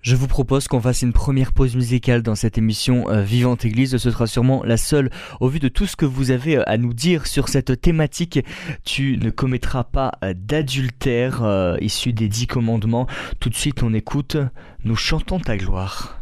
Je 0.00 0.16
vous 0.16 0.26
propose 0.26 0.66
qu'on 0.66 0.80
fasse 0.80 1.02
une 1.02 1.12
première 1.12 1.52
pause 1.52 1.76
musicale 1.76 2.22
dans 2.22 2.34
cette 2.34 2.58
émission 2.58 3.08
euh, 3.08 3.22
Vivante 3.22 3.64
Église. 3.64 3.96
Ce 3.96 4.10
sera 4.10 4.26
sûrement 4.26 4.64
la 4.64 4.76
seule 4.76 5.10
au 5.40 5.48
vu 5.48 5.60
de 5.60 5.68
tout 5.68 5.86
ce 5.86 5.94
que 5.94 6.06
vous 6.06 6.30
avez 6.30 6.56
euh, 6.56 6.62
à 6.66 6.76
nous 6.76 6.94
dire 6.94 7.26
sur 7.26 7.48
cette 7.48 7.80
thématique. 7.80 8.40
Tu 8.84 9.16
ne 9.18 9.30
commettras 9.30 9.84
pas 9.84 10.12
euh, 10.24 10.34
d'adultère 10.36 11.44
euh, 11.44 11.76
issu 11.80 12.12
des 12.12 12.28
dix 12.28 12.46
commandements. 12.48 13.06
Tout 13.38 13.48
de 13.48 13.54
suite, 13.54 13.82
on 13.82 13.94
écoute 13.94 14.36
Nous 14.84 14.96
chantons 14.96 15.38
ta 15.38 15.56
gloire. 15.56 16.21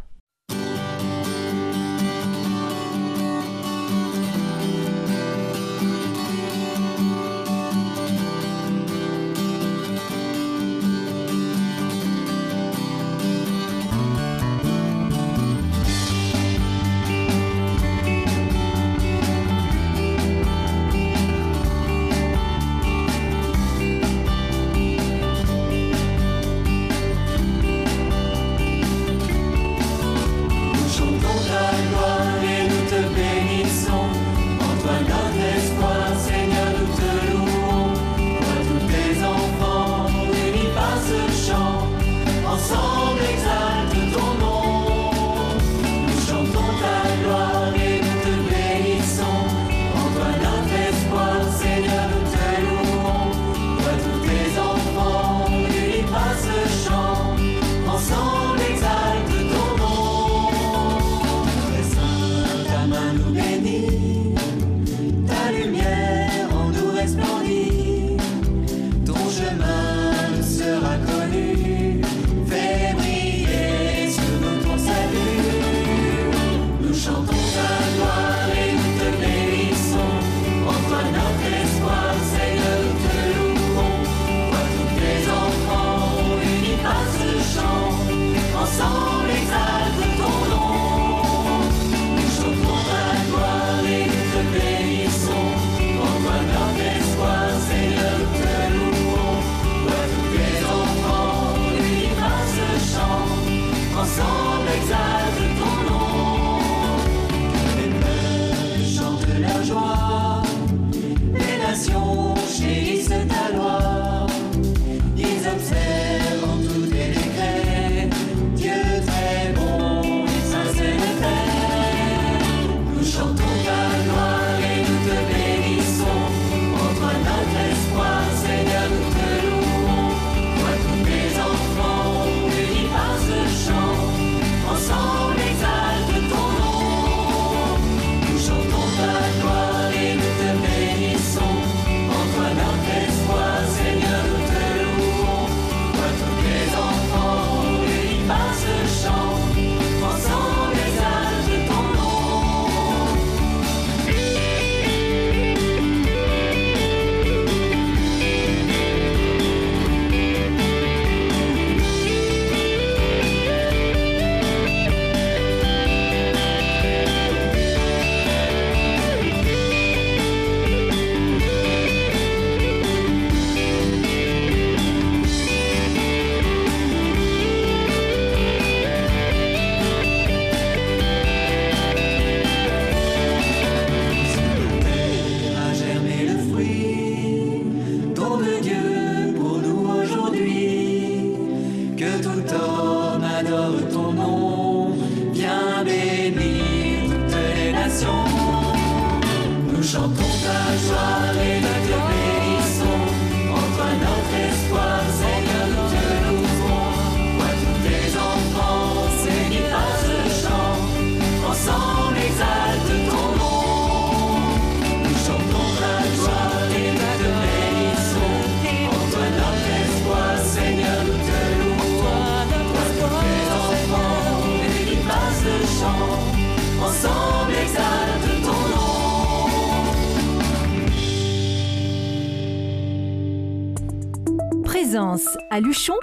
À 235.50 235.58
Luchon 235.58 235.94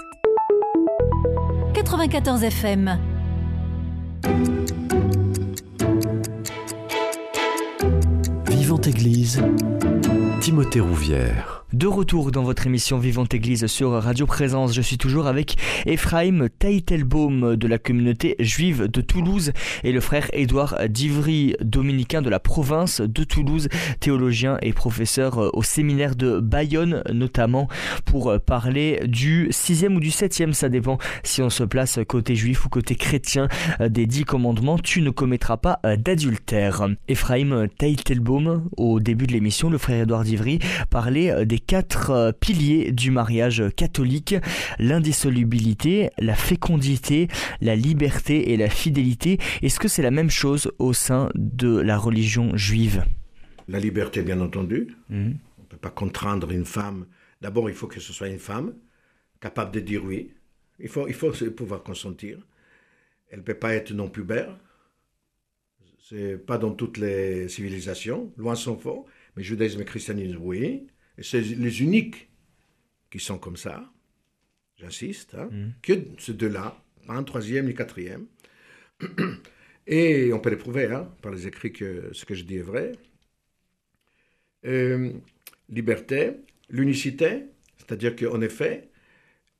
94 1.72 2.44
FM. 2.44 2.98
Vivante 8.50 8.86
Église, 8.86 9.42
Timothée 10.40 10.80
Rouvière. 10.80 11.57
De 11.74 11.86
retour 11.86 12.32
dans 12.32 12.44
votre 12.44 12.66
émission 12.66 12.96
Vivante 12.98 13.34
Église 13.34 13.66
sur 13.66 13.90
Radio 13.90 14.24
Présence, 14.24 14.74
je 14.74 14.80
suis 14.80 14.96
toujours 14.96 15.26
avec 15.26 15.56
Ephraim 15.84 16.46
Taitelbaum 16.58 17.56
de 17.56 17.68
la 17.68 17.76
communauté 17.76 18.36
juive 18.38 18.88
de 18.88 19.02
Toulouse 19.02 19.52
et 19.84 19.92
le 19.92 20.00
frère 20.00 20.30
Édouard 20.32 20.78
Divry, 20.88 21.56
dominicain 21.60 22.22
de 22.22 22.30
la 22.30 22.40
province 22.40 23.02
de 23.02 23.22
Toulouse, 23.22 23.68
théologien 24.00 24.56
et 24.62 24.72
professeur 24.72 25.54
au 25.54 25.62
séminaire 25.62 26.16
de 26.16 26.40
Bayonne 26.40 27.02
notamment 27.12 27.68
pour 28.06 28.40
parler 28.40 29.02
du 29.06 29.48
sixième 29.50 29.96
ou 29.96 30.00
du 30.00 30.10
septième, 30.10 30.54
ça 30.54 30.70
dépend 30.70 30.96
si 31.22 31.42
on 31.42 31.50
se 31.50 31.64
place 31.64 31.98
côté 32.08 32.34
juif 32.34 32.64
ou 32.64 32.70
côté 32.70 32.94
chrétien 32.94 33.46
des 33.78 34.06
dix 34.06 34.24
commandements, 34.24 34.78
tu 34.78 35.02
ne 35.02 35.10
commettras 35.10 35.58
pas 35.58 35.80
d'adultère. 35.98 36.88
Ephraim 37.08 37.66
Taitelbaum, 37.76 38.70
au 38.78 39.00
début 39.00 39.26
de 39.26 39.34
l'émission, 39.34 39.68
le 39.68 39.76
frère 39.76 40.04
Édouard 40.04 40.24
Divry 40.24 40.60
parlait 40.88 41.44
des 41.44 41.57
quatre 41.60 42.10
euh, 42.10 42.32
piliers 42.32 42.92
du 42.92 43.10
mariage 43.10 43.62
catholique, 43.76 44.34
l'indissolubilité, 44.78 46.10
la 46.18 46.34
fécondité, 46.34 47.28
la 47.60 47.76
liberté 47.76 48.52
et 48.52 48.56
la 48.56 48.70
fidélité. 48.70 49.38
Est-ce 49.62 49.78
que 49.78 49.88
c'est 49.88 50.02
la 50.02 50.10
même 50.10 50.30
chose 50.30 50.70
au 50.78 50.92
sein 50.92 51.30
de 51.34 51.76
la 51.78 51.98
religion 51.98 52.56
juive? 52.56 53.04
La 53.68 53.78
liberté, 53.78 54.22
bien 54.22 54.40
entendu. 54.40 54.96
Mhm. 55.10 55.38
On 55.58 55.62
ne 55.62 55.66
peut 55.68 55.76
pas 55.76 55.90
contraindre 55.90 56.50
une 56.50 56.64
femme. 56.64 57.06
D'abord, 57.40 57.68
il 57.68 57.76
faut 57.76 57.86
que 57.86 58.00
ce 58.00 58.12
soit 58.12 58.28
une 58.28 58.38
femme 58.38 58.74
capable 59.40 59.72
de 59.72 59.80
dire 59.80 60.04
oui. 60.04 60.32
Il 60.80 60.88
faut, 60.88 61.08
il 61.08 61.14
faut 61.14 61.30
pouvoir 61.50 61.82
consentir. 61.82 62.38
Elle 63.30 63.40
ne 63.40 63.44
peut 63.44 63.54
pas 63.54 63.74
être 63.74 63.92
non 63.92 64.08
pubère. 64.08 64.56
C'est 66.08 66.38
pas 66.38 66.56
dans 66.56 66.72
toutes 66.72 66.96
les 66.96 67.48
civilisations, 67.48 68.32
loin 68.38 68.54
s'en 68.54 68.78
faut. 68.78 69.06
Mais 69.36 69.42
judaïsme 69.42 69.82
et 69.82 69.84
christianisme, 69.84 70.38
oui. 70.40 70.86
Et 71.18 71.22
c'est 71.22 71.40
les 71.40 71.82
uniques 71.82 72.28
qui 73.10 73.20
sont 73.20 73.38
comme 73.38 73.56
ça. 73.56 73.90
J'insiste. 74.76 75.34
hein, 75.34 75.50
Que 75.82 75.94
ces 76.18 76.34
deux-là, 76.34 76.82
pas 77.06 77.14
un 77.14 77.24
troisième 77.24 77.66
ni 77.66 77.74
quatrième. 77.74 78.26
Et 79.86 80.32
on 80.32 80.40
peut 80.40 80.50
le 80.50 80.58
prouver 80.58 80.86
hein, 80.86 81.10
par 81.22 81.32
les 81.32 81.46
écrits 81.46 81.72
que 81.72 82.10
ce 82.12 82.24
que 82.24 82.34
je 82.34 82.44
dis 82.44 82.56
est 82.58 82.62
vrai. 82.62 82.92
Euh, 84.66 85.12
liberté, 85.68 86.32
l'unicité, 86.68 87.44
c'est-à-dire 87.78 88.16
qu'en 88.16 88.40
effet, 88.40 88.88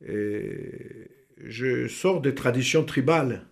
euh, 0.08 1.06
je 1.38 1.88
sors 1.88 2.20
des 2.20 2.34
traditions 2.34 2.84
tribales 2.84 3.46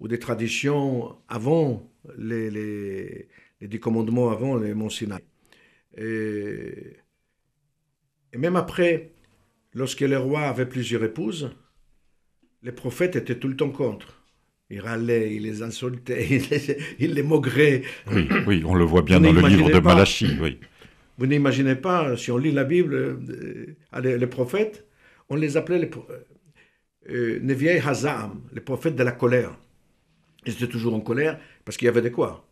ou 0.00 0.08
des 0.08 0.18
traditions 0.18 1.16
avant 1.28 1.90
les, 2.18 2.50
les, 2.50 3.28
les 3.60 3.68
dix 3.68 3.80
commandements, 3.80 4.30
avant 4.30 4.56
les 4.58 4.74
Mont 4.74 4.90
Sinaï. 4.90 5.22
Et, 5.98 6.96
et 8.32 8.38
même 8.38 8.56
après, 8.56 9.10
lorsque 9.74 10.00
les 10.00 10.16
rois 10.16 10.42
avaient 10.42 10.68
plusieurs 10.68 11.04
épouses, 11.04 11.50
les 12.62 12.72
prophètes 12.72 13.16
étaient 13.16 13.38
tout 13.38 13.48
le 13.48 13.56
temps 13.56 13.70
contre. 13.70 14.22
Ils 14.70 14.80
râlaient, 14.80 15.34
ils 15.34 15.42
les 15.42 15.62
insultaient, 15.62 16.26
ils 16.30 16.48
les, 16.48 16.78
ils 16.98 17.14
les 17.14 17.22
maugréaient. 17.22 17.82
Oui, 18.10 18.28
oui, 18.46 18.62
on 18.64 18.74
le 18.74 18.84
voit 18.84 19.02
bien 19.02 19.18
Vous 19.18 19.26
dans 19.26 19.32
le 19.32 19.48
livre 19.48 19.68
de 19.68 19.80
pas. 19.80 19.94
Malachie. 19.94 20.38
Oui. 20.40 20.58
Vous 21.18 21.26
n'imaginez 21.26 21.76
pas, 21.76 22.16
si 22.16 22.30
on 22.30 22.38
lit 22.38 22.52
la 22.52 22.64
Bible, 22.64 22.94
euh, 22.94 23.76
euh, 23.94 24.00
les, 24.00 24.18
les 24.18 24.26
prophètes, 24.26 24.86
on 25.28 25.36
les 25.36 25.56
appelait 25.56 25.78
les 25.78 25.90
euh, 27.10 27.38
Neviei 27.42 27.80
Hazam, 27.80 28.40
les 28.52 28.60
prophètes 28.60 28.96
de 28.96 29.02
la 29.02 29.12
colère. 29.12 29.56
Ils 30.46 30.52
étaient 30.54 30.68
toujours 30.68 30.94
en 30.94 31.00
colère 31.00 31.38
parce 31.64 31.76
qu'il 31.76 31.86
y 31.86 31.88
avait 31.88 32.02
de 32.02 32.08
quoi. 32.08 32.46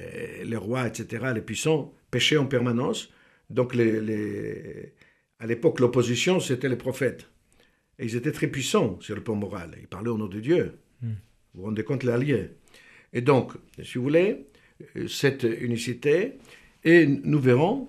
Euh, 0.00 0.44
les 0.44 0.56
rois, 0.56 0.86
etc., 0.86 1.32
les 1.34 1.40
puissants, 1.40 1.92
péchaient 2.10 2.36
en 2.36 2.46
permanence. 2.46 3.10
Donc, 3.50 3.74
les, 3.74 4.00
les- 4.00 4.92
à 5.38 5.46
l'époque, 5.46 5.80
l'opposition, 5.80 6.40
c'était 6.40 6.68
les 6.68 6.76
prophètes. 6.76 7.28
Et 7.98 8.04
ils 8.04 8.16
étaient 8.16 8.32
très 8.32 8.46
puissants 8.48 8.98
sur 9.00 9.14
le 9.14 9.22
plan 9.22 9.34
moral. 9.34 9.76
Ils 9.80 9.88
parlaient 9.88 10.10
au 10.10 10.18
nom 10.18 10.26
de 10.26 10.40
Dieu. 10.40 10.78
Vous 11.54 11.60
vous 11.60 11.62
rendez 11.64 11.84
compte, 11.84 12.02
l'allié. 12.04 12.50
Et 13.12 13.20
donc, 13.22 13.52
si 13.82 13.98
vous 13.98 14.04
voulez, 14.04 14.46
euh, 14.96 15.08
cette 15.08 15.44
unicité, 15.44 16.34
et 16.84 17.06
nous 17.06 17.40
verrons, 17.40 17.88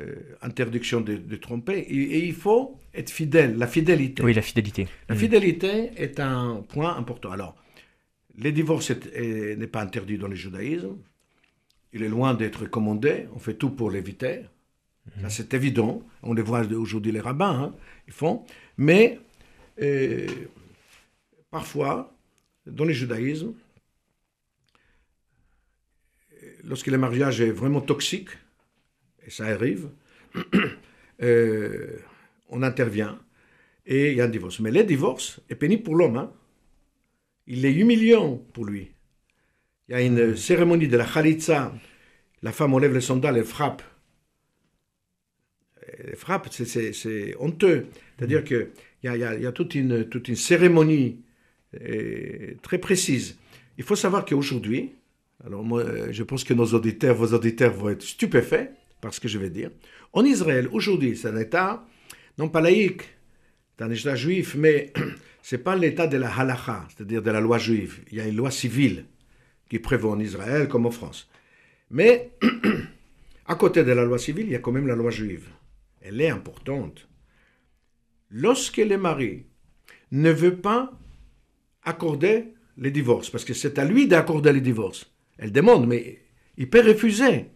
euh, 0.00 0.14
interdiction 0.42 1.00
de, 1.00 1.14
de 1.16 1.36
tromper, 1.36 1.78
et, 1.78 2.02
et 2.16 2.24
il 2.26 2.34
faut 2.34 2.78
être 2.94 3.10
fidèle, 3.10 3.56
la 3.56 3.66
fidélité. 3.66 4.22
Oui, 4.22 4.34
la 4.34 4.42
fidélité. 4.42 4.88
La 5.08 5.14
fidélité 5.14 5.90
est 5.96 6.18
un 6.20 6.64
point 6.68 6.96
important. 6.96 7.30
Alors, 7.30 7.54
le 8.36 8.50
divorce 8.52 8.90
est- 8.90 9.06
est- 9.14 9.56
n'est 9.56 9.66
pas 9.66 9.82
interdit 9.82 10.18
dans 10.18 10.28
le 10.28 10.34
judaïsme. 10.36 10.96
Il 11.92 12.02
est 12.02 12.08
loin 12.08 12.34
d'être 12.34 12.66
commandé. 12.66 13.26
On 13.34 13.38
fait 13.38 13.54
tout 13.54 13.70
pour 13.70 13.90
l'éviter. 13.90 14.40
Ça, 15.22 15.28
c'est 15.28 15.54
évident. 15.54 16.02
On 16.22 16.34
les 16.34 16.42
voit 16.42 16.62
aujourd'hui, 16.66 17.12
les 17.12 17.20
rabbins, 17.20 17.62
hein, 17.62 17.76
ils 18.06 18.12
font. 18.12 18.44
Mais, 18.76 19.18
euh, 19.82 20.26
parfois, 21.50 22.14
dans 22.66 22.84
le 22.84 22.92
judaïsme, 22.92 23.54
lorsque 26.64 26.86
le 26.86 26.98
mariage 26.98 27.40
est 27.40 27.50
vraiment 27.50 27.80
toxique, 27.80 28.30
et 29.26 29.30
ça 29.30 29.46
arrive, 29.46 29.90
euh, 31.22 31.98
on 32.48 32.62
intervient 32.62 33.18
et 33.86 34.12
il 34.12 34.16
y 34.18 34.20
a 34.20 34.24
un 34.24 34.28
divorce. 34.28 34.60
Mais 34.60 34.70
le 34.70 34.84
divorce 34.84 35.40
est 35.48 35.54
pénible 35.54 35.82
pour 35.82 35.96
l'homme. 35.96 36.16
hein. 36.16 36.32
Il 37.46 37.64
est 37.64 37.74
humiliant 37.74 38.36
pour 38.52 38.64
lui. 38.64 38.92
Il 39.88 39.92
y 39.92 39.94
a 39.94 40.02
une 40.02 40.36
cérémonie 40.36 40.88
de 40.88 40.96
la 40.96 41.04
Khalitsa. 41.04 41.74
La 42.42 42.52
femme 42.52 42.74
enlève 42.74 42.94
les 42.94 43.00
sandales, 43.00 43.36
elle 43.38 43.44
frappe. 43.44 43.82
Frappe, 46.14 46.48
c'est- 46.52 47.36
honteux. 47.38 47.86
C'est-à-dire 48.16 48.44
qu'il 48.44 48.68
y 49.04 49.08
a, 49.08 49.52
toute, 49.52 49.74
une, 49.74 50.06
cérémonie 50.34 51.20
euh, 51.80 52.54
très 52.62 52.78
précise. 52.78 53.38
Il 53.78 53.84
faut 53.84 53.96
savoir 53.96 54.24
qu'aujourd'hui, 54.24 54.92
alors 55.44 55.64
moi, 55.64 55.80
euh, 55.80 56.08
je 56.12 56.22
pense 56.22 56.44
que 56.44 56.52
nos 56.52 56.66
auditeurs, 56.66 57.14
vos 57.14 57.34
auditeurs 57.34 57.72
vont 57.72 57.90
être 57.90 58.02
stupéfaits 58.02 58.70
par 59.00 59.14
ce 59.14 59.20
que 59.20 59.28
je 59.28 59.38
vais 59.38 59.50
dire. 59.50 59.70
En 60.12 60.24
Israël, 60.24 60.68
aujourd'hui, 60.72 61.16
c'est 61.16 61.28
un 61.28 61.36
État, 61.38 61.86
non 62.36 62.48
pas 62.48 62.60
laïque, 62.60 63.02
c'est 63.78 63.84
un 63.84 63.90
État 63.90 64.16
juif, 64.16 64.54
mais 64.54 64.92
c'est 65.42 65.58
pas 65.58 65.76
l'État 65.76 66.06
de 66.06 66.18
la 66.18 66.28
halakha, 66.28 66.86
c'est-à-dire 66.88 67.22
de 67.22 67.30
la 67.30 67.40
loi 67.40 67.58
juive. 67.58 68.00
Il 68.10 68.18
y 68.18 68.20
a 68.20 68.26
une 68.26 68.36
loi 68.36 68.50
civile 68.50 69.06
qui 69.70 69.78
prévaut 69.78 70.10
en 70.10 70.20
Israël 70.20 70.68
comme 70.68 70.84
en 70.84 70.90
France. 70.90 71.30
Mais 71.90 72.30
à 73.46 73.54
côté 73.54 73.82
de 73.82 73.92
la 73.92 74.04
loi 74.04 74.18
civile, 74.18 74.46
il 74.46 74.52
y 74.52 74.56
a 74.56 74.58
quand 74.58 74.72
même 74.72 74.86
la 74.86 74.96
loi 74.96 75.10
juive. 75.10 75.48
Elle 76.00 76.20
est 76.20 76.30
importante. 76.30 77.08
Lorsque 78.30 78.78
le 78.78 78.96
mari 78.96 79.46
ne 80.12 80.30
veut 80.30 80.56
pas 80.56 80.92
accorder 81.82 82.54
les 82.76 82.90
divorces, 82.90 83.30
parce 83.30 83.44
que 83.44 83.54
c'est 83.54 83.78
à 83.78 83.84
lui 83.84 84.06
d'accorder 84.06 84.52
les 84.52 84.60
divorces. 84.60 85.12
Elle 85.38 85.52
demande, 85.52 85.86
mais 85.86 86.22
il 86.56 86.70
peut 86.70 86.86
refuser. 86.86 87.46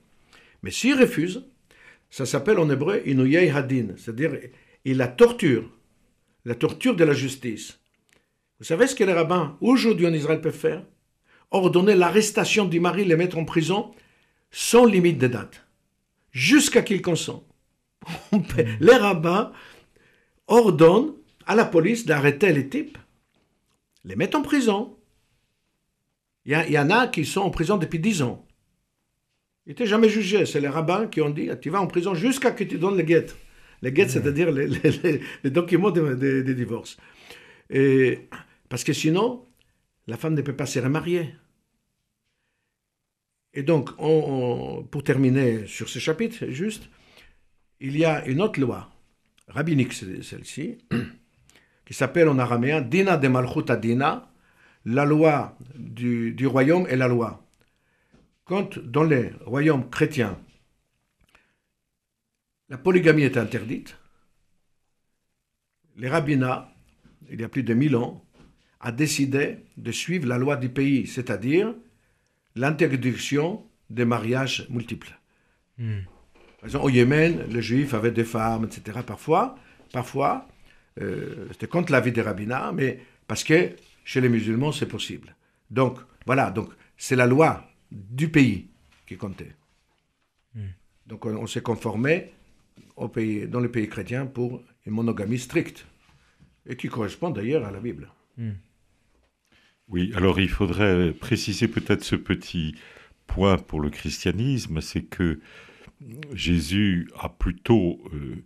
Mais 0.63 0.71
s'il 0.71 0.99
refuse, 0.99 1.47
ça 2.11 2.27
s'appelle 2.27 2.59
en 2.59 2.71
hébreu 2.71 3.03
inuyei 3.07 3.51
hadin, 3.51 3.89
c'est-à-dire 3.97 4.39
il 4.85 4.97
la 4.97 5.09
torture, 5.09 5.71
la 6.45 6.55
torture 6.55 6.97
de 6.97 7.05
la 7.05 7.13
justice. 7.13 7.81
Vous 8.59 8.65
savez 8.65 8.87
ce 8.87 8.95
que 8.95 9.05
les 9.05 9.13
rabbins 9.13 9.57
aujourd'hui 9.61 10.07
en 10.07 10.13
Israël 10.13 10.41
peuvent 10.41 10.57
faire? 10.57 10.85
Ordonner 11.51 11.95
l'arrestation 11.95 12.65
du 12.65 12.81
mari, 12.81 13.05
le 13.05 13.17
mettre 13.17 13.39
en 13.39 13.45
prison 13.45 13.95
sans 14.51 14.85
limite 14.85 15.19
de 15.19 15.27
date, 15.27 15.67
jusqu'à 16.31 16.83
qu'il 16.83 17.03
consent. 17.03 17.47
Peut- 18.31 18.65
Les 18.81 18.97
rabbins 18.97 19.53
ordonnent 20.47 21.15
à 21.47 21.55
la 21.55 21.65
police 21.65 22.07
d'arrêter 22.07 22.53
les 22.53 22.69
types 22.69 22.99
les 24.05 24.17
mettent 24.17 24.35
en 24.35 24.43
prison. 24.43 24.97
Il 26.47 26.53
y, 26.53 26.79
en 26.79 26.91
a 26.91 27.09
qui 27.09 27.25
sont 27.25 27.41
en 27.41 27.51
prison 27.51 27.79
depuis 27.79 27.99
10 27.99 28.21
ans. 28.21 28.47
Ils 29.65 29.71
n'étaient 29.71 29.87
jamais 29.87 30.11
jugés. 30.11 30.45
C'est 30.45 30.61
les 30.61 30.69
rabbins 30.69 31.07
qui 31.07 31.23
ont 31.23 31.31
dit 31.31 31.49
tu 31.63 31.71
vas 31.71 31.81
en 31.81 31.87
prison 31.87 32.15
jusqu'à 32.15 32.51
que 32.51 32.65
tu 32.65 32.79
donnes 32.79 32.99
les 32.99 33.05
guettes. 33.05 33.35
Les 33.81 33.93
guettes, 33.93 34.11
c'est-à-dire 34.11 34.53
les, 34.53 34.67
les- 34.67 34.91
les- 35.03 35.21
les 35.43 35.51
documents 35.51 35.91
de, 35.91 36.15
de- 36.15 36.43
de 36.43 36.53
divorce. 36.53 36.99
Et, 37.71 38.29
parce 38.69 38.85
que 38.85 38.93
sinon, 38.93 39.47
la 40.07 40.19
femme 40.19 40.35
ne 40.35 40.43
peut 40.43 40.55
pas 40.57 40.67
se 40.67 40.79
remarier. 40.81 41.35
Et 43.55 43.63
donc, 43.63 43.91
on- 43.99 44.79
on- 44.81 44.83
pour 44.85 45.03
terminer 45.03 45.67
sur 45.67 45.89
ce 45.89 45.99
chapitre, 45.99 46.47
juste, 46.49 46.91
il 47.85 47.99
y 47.99 48.05
a 48.07 48.25
une 48.25 48.41
autre 48.41 48.59
loi, 48.61 48.91
rabbinique 49.47 49.93
celle-ci, 49.93 50.79
qui 51.85 51.93
s'appelle 51.93 52.31
en 52.31 52.39
araméen 52.39 52.81
Dina 52.81 53.19
de 53.19 53.29
Malchut 53.29 53.71
Dina, 53.79 54.33
la 54.87 55.05
loi 55.05 55.59
du, 55.75 56.47
royaume 56.47 56.87
et 56.89 56.97
la 56.97 57.09
loi. 57.09 57.47
Quand 58.47 58.79
dans 58.79 59.03
les 59.03 59.33
royaumes 59.45 59.91
chrétiens, 59.91 60.39
la 62.71 62.79
polygamie 62.79 63.25
est 63.25 63.37
interdite, 63.37 63.99
les 65.97 66.09
rabbinats, 66.09 66.73
il 67.31 67.43
y 67.43 67.45
a 67.45 67.51
plus 67.51 67.65
de 67.65 67.75
1000 67.75 67.97
ans, 67.97 68.25
a 68.81 68.93
décidé 68.93 69.59
de 69.77 69.93
suivre 69.93 70.27
la 70.27 70.39
loi 70.39 70.57
du 70.57 70.71
pays, 70.71 71.07
c'est-à-dire 71.07 71.75
l'interdiction 72.57 73.67
des 73.91 74.07
mariages 74.07 74.67
multiples. 74.71 75.19
Par 76.65 76.69
exemple, 76.71 76.87
au 76.87 76.89
Yémen, 76.89 77.45
les 77.51 77.61
juifs 77.61 77.93
avaient 77.93 78.11
des 78.11 78.25
femmes, 78.25 78.65
etc. 78.65 79.01
Parfois, 79.07 79.59
parfois 79.93 80.49
euh, 80.99 81.47
c'était 81.53 81.67
contre 81.67 81.93
l'avis 81.93 82.11
des 82.11 82.23
rabbinats, 82.23 82.73
mais 82.73 83.01
parce 83.27 83.45
que 83.45 83.77
chez 84.03 84.23
les 84.23 84.31
musulmans, 84.31 84.73
c'est 84.73 84.87
possible. 84.87 85.37
Donc, 85.71 85.99
voilà, 86.25 86.51
donc 86.51 86.71
c'est 86.97 87.17
la 87.17 87.27
loi 87.27 87.69
du 87.93 88.31
pays 88.31 88.69
qui 89.07 89.19
comptait. 89.19 89.53
Donc, 91.07 91.27
on, 91.27 91.37
on 91.37 91.47
s'est 91.47 91.61
conformé 91.61 92.33
au 92.97 93.09
pays, 93.09 93.47
dans 93.47 93.61
les 93.61 93.69
pays 93.69 93.87
chrétiens 93.87 94.25
pour 94.25 94.63
une 94.87 94.95
monogamie 94.95 95.39
stricte, 95.39 95.85
et 96.67 96.77
qui 96.77 96.89
correspond 96.89 97.29
d'ailleurs 97.29 97.67
à 97.67 97.73
la 97.73 97.81
Bible. 97.81 98.09
Oui, 99.89 100.13
alors 100.17 100.41
il 100.41 100.49
faudrait 100.49 101.13
préciser 101.13 101.69
peut-être 101.69 102.05
ce 102.05 102.17
petit 102.17 102.75
point 103.27 103.59
pour 103.59 103.83
le 103.83 103.91
christianisme, 103.91 104.81
c'est 104.81 105.03
que 105.03 105.41
Jésus 106.33 107.11
a 107.19 107.29
plutôt, 107.29 108.01
euh, 108.13 108.43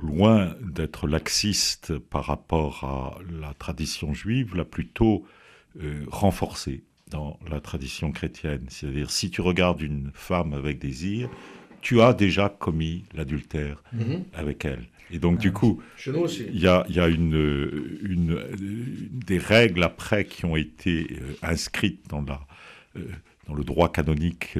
loin 0.00 0.54
d'être 0.60 1.06
laxiste 1.06 1.98
par 1.98 2.24
rapport 2.24 2.84
à 2.84 3.18
la 3.40 3.54
tradition 3.54 4.14
juive, 4.14 4.56
l'a 4.56 4.64
plutôt 4.64 5.24
euh, 5.80 6.04
renforcé 6.08 6.84
dans 7.10 7.38
la 7.50 7.60
tradition 7.60 8.12
chrétienne. 8.12 8.64
C'est-à-dire, 8.68 9.10
si 9.10 9.30
tu 9.30 9.40
regardes 9.40 9.82
une 9.82 10.10
femme 10.14 10.52
avec 10.52 10.78
désir, 10.78 11.28
tu 11.80 12.00
as 12.00 12.12
déjà 12.12 12.48
commis 12.48 13.04
l'adultère 13.14 13.82
avec 14.34 14.64
elle. 14.64 14.86
Et 15.12 15.18
donc, 15.18 15.38
du 15.38 15.52
coup, 15.52 15.82
nous 16.06 16.20
aussi. 16.20 16.46
il 16.52 16.60
y 16.60 16.68
a, 16.68 16.84
il 16.88 16.94
y 16.94 17.00
a 17.00 17.08
une, 17.08 17.98
une, 18.02 18.40
des 19.12 19.38
règles 19.38 19.82
après 19.82 20.24
qui 20.24 20.44
ont 20.44 20.54
été 20.54 21.18
euh, 21.20 21.34
inscrites 21.42 22.08
dans, 22.08 22.22
la, 22.22 22.40
euh, 22.96 23.04
dans 23.48 23.54
le 23.54 23.64
droit 23.64 23.90
canonique, 23.90 24.56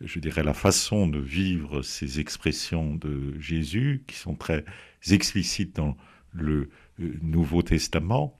je 0.00 0.18
dirais 0.18 0.42
la 0.42 0.54
façon 0.54 1.06
de 1.06 1.18
vivre 1.18 1.82
ces 1.82 2.20
expressions 2.20 2.94
de 2.94 3.38
Jésus, 3.38 4.04
qui 4.06 4.16
sont 4.16 4.34
très 4.34 4.64
explicites 5.10 5.76
dans 5.76 5.96
le 6.32 6.70
euh, 7.00 7.14
Nouveau 7.22 7.62
Testament, 7.62 8.38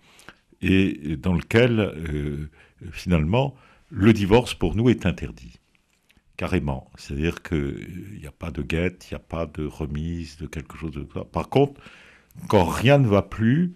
et 0.62 1.16
dans 1.16 1.34
lequel, 1.34 1.80
euh, 1.80 2.50
finalement, 2.90 3.54
le 3.90 4.12
divorce 4.12 4.54
pour 4.54 4.74
nous 4.74 4.88
est 4.88 5.06
interdit. 5.06 5.58
Carrément. 6.36 6.90
C'est-à-dire 6.96 7.42
qu'il 7.42 8.18
n'y 8.18 8.26
a 8.26 8.32
pas 8.32 8.50
de 8.50 8.62
guette, 8.62 9.06
il 9.10 9.14
n'y 9.14 9.16
a 9.16 9.20
pas 9.20 9.46
de 9.46 9.64
remise 9.64 10.36
de 10.36 10.46
quelque 10.46 10.76
chose 10.76 10.92
de 10.92 11.06
ça. 11.14 11.24
Par 11.24 11.48
contre, 11.48 11.80
quand 12.48 12.64
rien 12.64 12.98
ne 12.98 13.06
va 13.06 13.22
plus, 13.22 13.74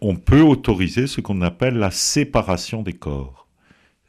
on 0.00 0.16
peut 0.16 0.40
autoriser 0.40 1.06
ce 1.06 1.20
qu'on 1.20 1.42
appelle 1.42 1.74
la 1.74 1.90
séparation 1.90 2.82
des 2.82 2.94
corps. 2.94 3.46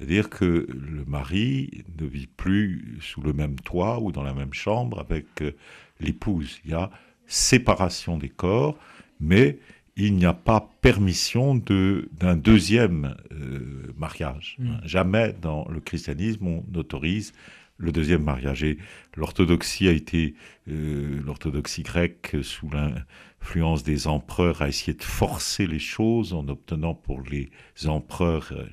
C'est-à-dire 0.02 0.32
que 0.32 0.68
le 0.68 1.06
mari 1.06 1.84
ne 2.02 2.08
vit 2.08 2.26
plus 2.26 2.98
sous 3.02 3.22
le 3.22 3.34
même 3.34 3.56
toit 3.60 4.00
ou 4.02 4.12
dans 4.12 4.24
la 4.24 4.34
même 4.34 4.52
chambre 4.52 5.00
avec 5.00 5.28
euh, 5.44 5.52
l'épouse. 6.00 6.60
Il 6.66 6.72
y 6.72 6.74
a 6.74 6.90
séparation 7.28 8.18
des 8.18 8.30
corps, 8.30 8.76
mais 9.20 9.60
il 9.96 10.16
n'y 10.16 10.26
a 10.26 10.34
pas 10.34 10.72
permission 10.82 11.54
de- 11.54 12.10
d'un 12.14 12.36
deuxième 12.36 13.16
euh, 13.32 13.94
mariage. 13.96 14.56
Mm. 14.58 14.78
Jamais 14.86 15.36
dans 15.40 15.68
le 15.70 15.80
christianisme 15.80 16.48
on 16.48 16.66
autorise 16.76 17.32
le 17.78 17.92
deuxième 17.92 18.24
mariage. 18.24 18.64
Et 18.64 18.80
l'orthodoxie 19.16 19.88
a 19.88 19.92
été, 19.92 20.34
euh, 20.68 21.22
l'orthodoxie 21.24 21.84
grecque, 21.84 22.38
sous 22.42 22.72
l'influence 22.72 23.84
des 23.84 24.08
empereurs, 24.08 24.64
a 24.64 24.68
essayé 24.68 24.98
de 24.98 25.04
forcer 25.04 25.68
les 25.68 25.80
choses 25.80 26.34
en 26.34 26.48
obtenant 26.48 26.96
pour 26.96 27.22
les 27.22 27.52
empereurs 27.86 28.52
euh, 28.52 28.66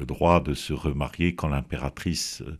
le, 0.00 0.06
droit 0.06 0.40
de 0.42 0.54
se 0.54 0.72
remarier 0.72 1.34
quand 1.34 1.48
l'impératrice 1.48 2.42
euh, 2.42 2.58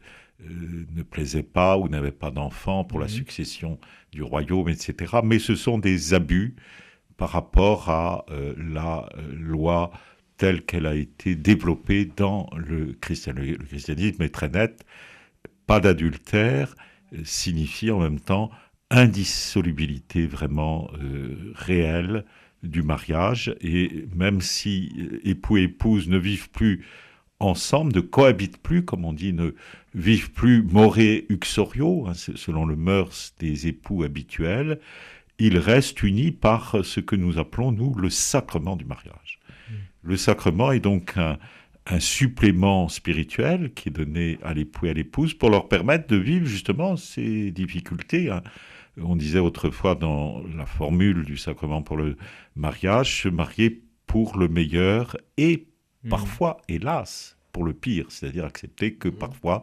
euh, 0.49 0.87
ne 0.95 1.03
plaisait 1.03 1.43
pas 1.43 1.77
ou 1.79 1.89
n'avait 1.89 2.13
pas 2.13 2.31
d'enfant 2.31 2.85
pour 2.85 2.99
la 2.99 3.07
Mhm. 3.07 3.11
succession 3.11 3.79
du 4.13 4.23
royaume, 4.23 4.69
etc. 4.69 5.17
Mais 5.25 5.39
ce 5.39 5.55
sont 5.55 5.79
des 5.79 6.15
abus 6.15 6.55
par 7.17 7.31
rapport 7.31 7.91
à 7.91 8.25
euh, 8.31 8.55
la 8.59 9.09
euh, 9.19 9.35
loi 9.35 9.91
telle 10.39 10.63
qu'elle 10.65 10.87
a 10.87 10.95
été 10.95 11.35
développée 11.35 12.07
dans 12.07 12.49
le 12.57 12.95
christianisme. 13.01 13.59
Le 13.61 13.67
christianisme 13.67 14.23
est 14.23 14.31
très 14.35 14.49
net 14.49 14.85
pas 15.67 15.81
d'adultère 15.81 16.75
signifie 17.25 17.91
en 17.91 18.01
même 18.01 18.21
temps 18.21 18.51
indissolubilité 18.91 20.27
vraiment 20.27 20.91
réelle 21.55 22.25
du 22.63 22.83
mariage 22.83 23.55
et 23.61 24.07
même 24.15 24.41
si 24.41 24.93
époux 25.25 25.59
et 25.59 25.63
épouse 25.65 26.09
ne 26.09 26.19
vivent 26.19 26.51
plus 26.51 26.85
ensemble, 27.41 27.95
ne 27.95 28.01
cohabitent 28.01 28.59
plus, 28.59 28.85
comme 28.85 29.05
on 29.05 29.13
dit, 29.13 29.33
ne 29.33 29.55
vivent 29.95 30.31
plus 30.31 30.63
more 30.63 30.97
uxorio, 31.29 32.07
hein, 32.07 32.13
selon 32.15 32.67
le 32.67 32.77
mœurs 32.77 33.35
des 33.39 33.67
époux 33.67 34.03
habituels, 34.05 34.79
ils 35.39 35.59
restent 35.59 36.03
unis 36.03 36.33
par 36.33 36.85
ce 36.85 37.01
que 37.01 37.17
nous 37.17 37.39
appelons, 37.39 37.73
nous, 37.73 37.95
le 37.95 38.11
sacrement 38.11 38.77
du 38.77 38.85
mariage. 38.85 39.41
Le 40.03 40.17
sacrement 40.17 40.73
est 40.73 40.81
donc 40.81 41.17
un, 41.17 41.39
un 41.87 42.01
supplément 42.01 42.89
spirituel 42.89 43.73
qui 43.75 43.89
est 43.89 43.93
donné 43.93 44.39
à 44.43 44.55
l'époux 44.55 44.87
et 44.87 44.91
à 44.91 44.95
l'épouse 44.95 45.35
pour 45.35 45.51
leur 45.51 45.69
permettre 45.69 46.07
de 46.09 46.17
vivre 46.17 46.47
justement 46.47 46.97
ces 46.97 47.51
difficultés. 47.51 48.31
hein. 48.31 48.43
On 49.01 49.17
disait 49.17 49.39
autrefois 49.39 49.95
dans 49.95 50.43
la 50.57 50.67
formule 50.67 51.25
du 51.25 51.37
sacrement 51.37 51.83
pour 51.83 51.97
le 51.97 52.17
mariage, 52.55 53.23
se 53.23 53.29
marier 53.29 53.83
pour 54.07 54.37
le 54.37 54.49
meilleur 54.49 55.17
et 55.37 55.69
parfois, 56.09 56.59
hélas, 56.69 57.37
pour 57.53 57.65
le 57.65 57.73
pire, 57.73 58.07
c'est-à-dire 58.09 58.45
accepter 58.45 58.95
que 58.95 59.09
parfois 59.09 59.63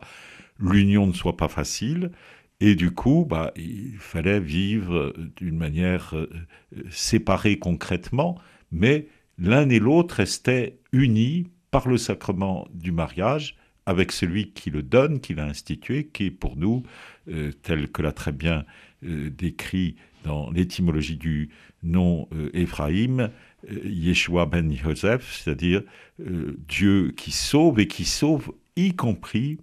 l'union 0.60 1.08
ne 1.08 1.14
soit 1.14 1.38
pas 1.38 1.48
facile. 1.48 2.12
Et 2.60 2.76
du 2.76 2.92
coup, 2.92 3.26
bah, 3.30 3.52
il 3.56 3.98
fallait 3.98 4.40
vivre 4.40 5.14
d'une 5.36 5.58
manière 5.58 6.16
euh, 6.16 6.30
séparée 6.90 7.60
concrètement, 7.60 8.40
mais 8.72 9.08
l'un 9.38 9.70
et 9.70 9.80
l'autre 9.80 10.16
restaient 10.16 10.80
unis 10.92 11.48
par 11.70 11.88
le 11.88 11.98
sacrement 11.98 12.68
du 12.74 12.92
mariage 12.92 13.58
avec 13.86 14.12
celui 14.12 14.52
qui 14.52 14.70
le 14.72 14.82
donne, 14.82 15.20
qui 15.20 15.36
l'a 15.36 15.46
institué, 15.46 16.08
qui 16.08 16.26
est 16.26 16.32
pour 16.32 16.58
nous, 16.58 16.84
euh, 17.30 17.52
tel 17.62 17.90
que 17.90 18.02
l'a 18.02 18.12
très 18.12 18.32
bien 18.32 18.66
euh, 19.06 19.30
décrit 19.30 19.96
dans 20.24 20.50
l'étymologie 20.50 21.16
du 21.16 21.50
nom 21.84 22.28
Éphraïm, 22.54 23.30
Yeshua 23.70 24.46
ben 24.46 24.72
Yosef, 24.72 25.42
c'est-à-dire 25.42 25.84
euh, 26.20 26.58
Dieu 26.68 27.14
qui 27.16 27.32
sauve 27.32 27.80
et 27.80 27.88
qui 27.88 28.06
sauve 28.06 28.52
y 28.76 28.94
compris 28.96 29.58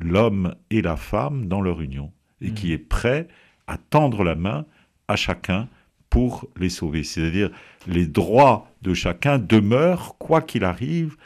l'homme 0.00 0.54
et 0.70 0.82
la 0.82 0.96
femme 0.96 1.46
dans 1.46 1.60
leur 1.60 1.80
union, 1.80 2.12
et 2.40 2.52
qui 2.52 2.72
est 2.72 2.78
prêt 2.78 3.28
à 3.66 3.78
tendre 3.78 4.24
la 4.24 4.34
main 4.34 4.64
à 5.08 5.16
chacun 5.16 5.68
pour 6.10 6.48
les 6.58 6.68
sauver. 6.68 7.04
C'est-à-dire 7.04 7.50
les 7.86 8.06
droits 8.06 8.70
de 8.82 8.94
chacun 8.94 9.38
demeurent, 9.38 10.16
quoi 10.18 10.40
qu'il 10.40 10.64
arrive, 10.64 11.16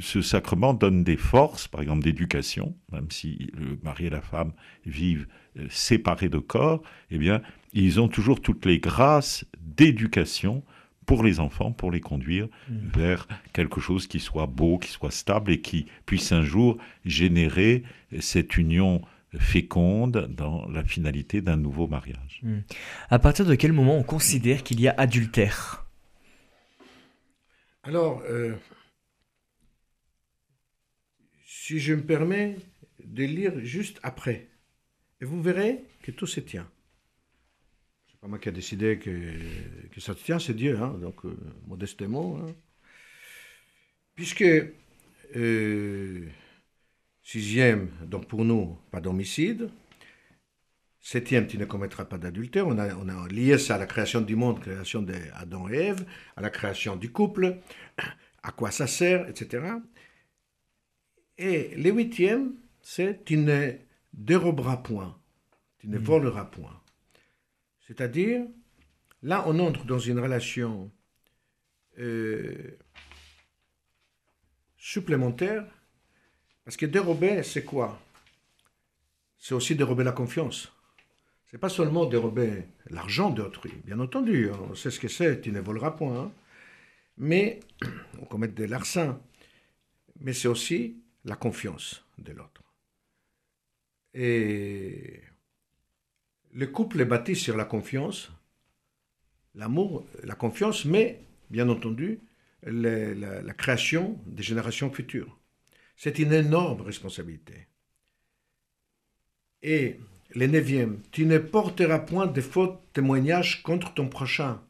ce 0.00 0.22
sacrement 0.22 0.74
donne 0.74 1.04
des 1.04 1.16
forces, 1.16 1.68
par 1.68 1.82
exemple 1.82 2.02
d'éducation, 2.02 2.74
même 2.92 3.10
si 3.10 3.50
le 3.54 3.78
mari 3.82 4.06
et 4.06 4.10
la 4.10 4.22
femme 4.22 4.52
vivent 4.86 5.26
euh, 5.58 5.66
séparés 5.68 6.28
de 6.28 6.38
corps, 6.38 6.82
eh 7.10 7.18
bien, 7.18 7.42
ils 7.72 8.00
ont 8.00 8.08
toujours 8.08 8.40
toutes 8.40 8.64
les 8.64 8.78
grâces 8.78 9.44
d'éducation 9.60 10.62
pour 11.08 11.24
les 11.24 11.40
enfants, 11.40 11.72
pour 11.72 11.90
les 11.90 12.02
conduire 12.02 12.48
vers 12.68 13.26
quelque 13.54 13.80
chose 13.80 14.06
qui 14.06 14.20
soit 14.20 14.46
beau, 14.46 14.76
qui 14.78 14.90
soit 14.90 15.10
stable 15.10 15.50
et 15.50 15.60
qui 15.62 15.86
puisse 16.04 16.32
un 16.32 16.42
jour 16.42 16.76
générer 17.06 17.82
cette 18.20 18.58
union 18.58 19.00
féconde 19.38 20.28
dans 20.28 20.68
la 20.68 20.84
finalité 20.84 21.40
d'un 21.40 21.56
nouveau 21.56 21.86
mariage. 21.86 22.42
À 23.08 23.18
partir 23.18 23.46
de 23.46 23.54
quel 23.54 23.72
moment 23.72 23.96
on 23.96 24.02
considère 24.02 24.62
qu'il 24.62 24.82
y 24.82 24.86
a 24.86 24.94
adultère? 24.98 25.86
Alors, 27.84 28.22
euh, 28.28 28.54
si 31.46 31.78
je 31.78 31.94
me 31.94 32.02
permets 32.02 32.56
de 33.02 33.24
lire 33.24 33.52
juste 33.60 33.98
après. 34.02 34.48
Et 35.22 35.24
vous 35.24 35.40
verrez 35.40 35.84
que 36.02 36.10
tout 36.10 36.26
se 36.26 36.40
tient. 36.40 36.68
C'est 38.18 38.22
pas 38.22 38.28
moi 38.28 38.38
qui 38.38 38.48
a 38.48 38.52
décidé 38.52 38.98
que, 38.98 39.10
que 39.90 40.00
ça 40.00 40.14
se 40.14 40.22
tient, 40.24 40.38
c'est 40.38 40.54
Dieu, 40.54 40.76
hein, 40.78 40.94
donc 41.00 41.24
euh, 41.24 41.36
modestement. 41.66 42.38
hein. 42.38 42.54
Puisque, 44.14 44.44
euh, 45.36 46.26
sixième, 47.22 47.90
donc 48.06 48.26
pour 48.28 48.44
nous, 48.44 48.78
pas 48.90 49.00
d'homicide. 49.00 49.70
Septième, 51.00 51.46
tu 51.48 51.58
ne 51.58 51.64
commettras 51.64 52.04
pas 52.04 52.18
d'adultère. 52.18 52.66
On 52.68 52.78
a, 52.78 52.94
on 52.94 53.08
a 53.08 53.26
lié 53.28 53.58
ça 53.58 53.74
à 53.76 53.78
la 53.78 53.86
création 53.86 54.20
du 54.20 54.36
monde, 54.36 54.60
création 54.60 55.02
d'Adam 55.02 55.68
et 55.68 55.76
Ève, 55.76 56.04
à 56.36 56.40
la 56.40 56.50
création 56.50 56.94
du 56.96 57.10
couple, 57.10 57.56
à 58.42 58.52
quoi 58.52 58.70
ça 58.70 58.86
sert, 58.86 59.28
etc. 59.28 59.82
Et 61.38 61.74
le 61.76 61.90
huitième, 61.90 62.52
c'est 62.82 63.24
tu 63.24 63.38
ne 63.38 63.72
déroberas 64.12 64.76
point, 64.78 65.18
tu 65.78 65.88
ne 65.88 65.98
voleras 65.98 66.46
point. 66.46 66.80
C'est-à-dire, 67.88 68.46
là, 69.22 69.44
on 69.46 69.58
entre 69.58 69.86
dans 69.86 69.98
une 69.98 70.20
relation 70.20 70.90
euh, 71.98 72.76
supplémentaire, 74.76 75.64
parce 76.64 76.76
que 76.76 76.84
dérober, 76.84 77.42
c'est 77.42 77.64
quoi? 77.64 77.98
C'est 79.38 79.54
aussi 79.54 79.74
dérober 79.74 80.04
la 80.04 80.12
confiance. 80.12 80.70
C'est 81.46 81.56
pas 81.56 81.70
seulement 81.70 82.04
dérober 82.04 82.64
l'argent 82.90 83.30
d'autrui, 83.30 83.72
bien 83.86 83.98
entendu, 84.00 84.50
hein, 84.50 84.58
on 84.68 84.74
sait 84.74 84.90
ce 84.90 85.00
que 85.00 85.08
c'est, 85.08 85.40
tu 85.40 85.50
ne 85.50 85.60
voleras 85.60 85.92
point, 85.92 86.24
hein. 86.24 86.32
mais 87.16 87.60
on 88.20 88.26
commet 88.26 88.48
des 88.48 88.66
larcins, 88.66 89.18
mais 90.20 90.34
c'est 90.34 90.48
aussi 90.48 91.00
la 91.24 91.36
confiance 91.36 92.04
de 92.18 92.32
l'autre. 92.32 92.62
Et 94.12 95.22
le 96.60 96.66
couple 96.66 97.00
est 97.00 97.04
bâti 97.14 97.36
sur 97.36 97.56
la 97.56 97.64
confiance, 97.64 98.30
l'amour, 99.54 100.04
la 100.24 100.34
confiance, 100.34 100.84
mais 100.84 101.20
bien 101.50 101.68
entendu, 101.68 102.20
la, 102.64 103.42
la 103.42 103.54
création 103.54 104.18
des 104.26 104.42
générations 104.42 104.90
futures. 104.90 105.38
C'est 105.96 106.18
une 106.18 106.32
énorme 106.32 106.80
responsabilité. 106.82 107.68
Et 109.62 109.98
le 110.34 110.46
neuvième, 110.46 111.00
tu 111.12 111.26
ne 111.26 111.38
porteras 111.38 112.00
point 112.00 112.26
de 112.26 112.40
faux 112.40 112.80
témoignages 112.92 113.62
contre 113.62 113.94
ton 113.94 114.08
prochain. 114.08 114.60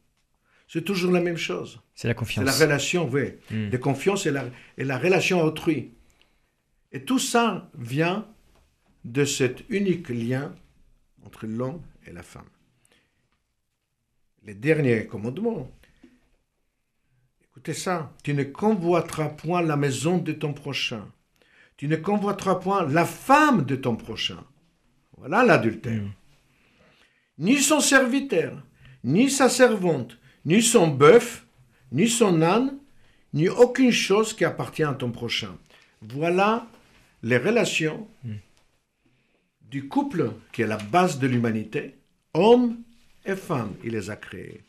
C'est 0.66 0.84
toujours 0.84 1.12
la 1.12 1.20
même 1.20 1.36
chose. 1.38 1.80
C'est 1.94 2.08
la 2.08 2.12
C'est 2.12 2.18
confiance. 2.18 2.44
la 2.44 2.52
relation, 2.66 3.08
oui, 3.08 3.32
Mm. 3.50 3.70
de 3.70 3.76
confiance 3.78 4.26
et 4.26 4.30
la, 4.30 4.44
et 4.76 4.84
la 4.84 4.98
relation 4.98 5.40
à 5.40 5.44
autrui. 5.44 5.92
Et 6.92 7.02
tout 7.04 7.18
ça 7.18 7.70
vient 7.78 8.26
de 9.04 9.24
cet 9.24 9.64
unique 9.70 10.08
lien 10.10 10.54
entre 11.28 11.46
l'homme 11.46 11.82
et 12.06 12.12
la 12.12 12.22
femme. 12.22 12.48
Le 14.46 14.54
dernier 14.54 15.06
commandement, 15.06 15.70
écoutez 17.44 17.74
ça, 17.74 18.10
tu 18.24 18.32
ne 18.32 18.44
convoiteras 18.44 19.28
point 19.28 19.60
la 19.60 19.76
maison 19.76 20.16
de 20.16 20.32
ton 20.32 20.54
prochain. 20.54 21.06
Tu 21.76 21.86
ne 21.86 21.96
convoiteras 21.96 22.54
point 22.54 22.88
la 22.88 23.04
femme 23.04 23.66
de 23.66 23.76
ton 23.76 23.94
prochain. 23.94 24.42
Voilà 25.18 25.44
l'adultère. 25.44 26.04
Ni 27.36 27.58
son 27.58 27.80
serviteur, 27.80 28.62
ni 29.04 29.28
sa 29.28 29.50
servante, 29.50 30.16
ni 30.46 30.62
son 30.62 30.88
bœuf, 30.88 31.46
ni 31.92 32.08
son 32.08 32.40
âne, 32.40 32.78
ni 33.34 33.50
aucune 33.50 33.92
chose 33.92 34.32
qui 34.32 34.46
appartient 34.46 34.82
à 34.82 34.94
ton 34.94 35.10
prochain. 35.10 35.54
Voilà 36.00 36.66
les 37.22 37.36
relations 37.36 38.08
du 39.70 39.88
couple 39.88 40.32
qui 40.52 40.62
est 40.62 40.66
la 40.66 40.76
base 40.76 41.18
de 41.18 41.26
l'humanité, 41.26 41.94
homme 42.34 42.78
et 43.24 43.36
femme. 43.36 43.74
Il 43.84 43.92
les 43.92 44.10
a 44.10 44.16
créés. 44.16 44.64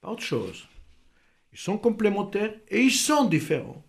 Pas 0.00 0.10
autre 0.10 0.22
chose. 0.22 0.68
Ils 1.52 1.58
sont 1.58 1.78
complémentaires 1.78 2.54
et 2.68 2.80
ils 2.80 2.92
sont 2.92 3.24
différents. 3.24 3.84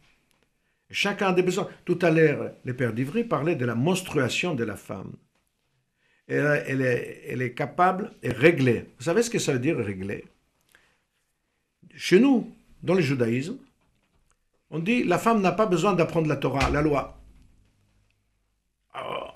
Chacun 0.89 1.29
a 1.29 1.33
des 1.33 1.41
besoins. 1.41 1.69
Tout 1.85 1.99
à 2.01 2.11
l'heure, 2.11 2.51
le 2.63 2.75
père 2.75 2.93
d'Ivry 2.93 3.23
parlait 3.23 3.55
de 3.55 3.65
la 3.65 3.75
menstruation 3.75 4.53
de 4.53 4.63
la 4.63 4.75
femme. 4.75 5.13
Elle, 6.27 6.81
est, 6.81 7.53
capable 7.53 8.13
et 8.21 8.29
réglée. 8.29 8.85
Vous 8.97 9.03
savez 9.03 9.23
ce 9.23 9.29
que 9.29 9.39
ça 9.39 9.53
veut 9.53 9.59
dire 9.59 9.77
régler? 9.77 10.25
Chez 11.95 12.19
nous, 12.19 12.53
dans 12.81 12.93
le 12.93 13.01
judaïsme, 13.01 13.57
on 14.69 14.79
dit 14.79 15.03
la 15.03 15.17
femme 15.17 15.41
n'a 15.41 15.51
pas 15.51 15.65
besoin 15.65 15.93
d'apprendre 15.93 16.27
la 16.27 16.37
Torah, 16.37 16.69
la 16.69 16.81
loi. 16.81 17.19
Oh, 18.95 19.27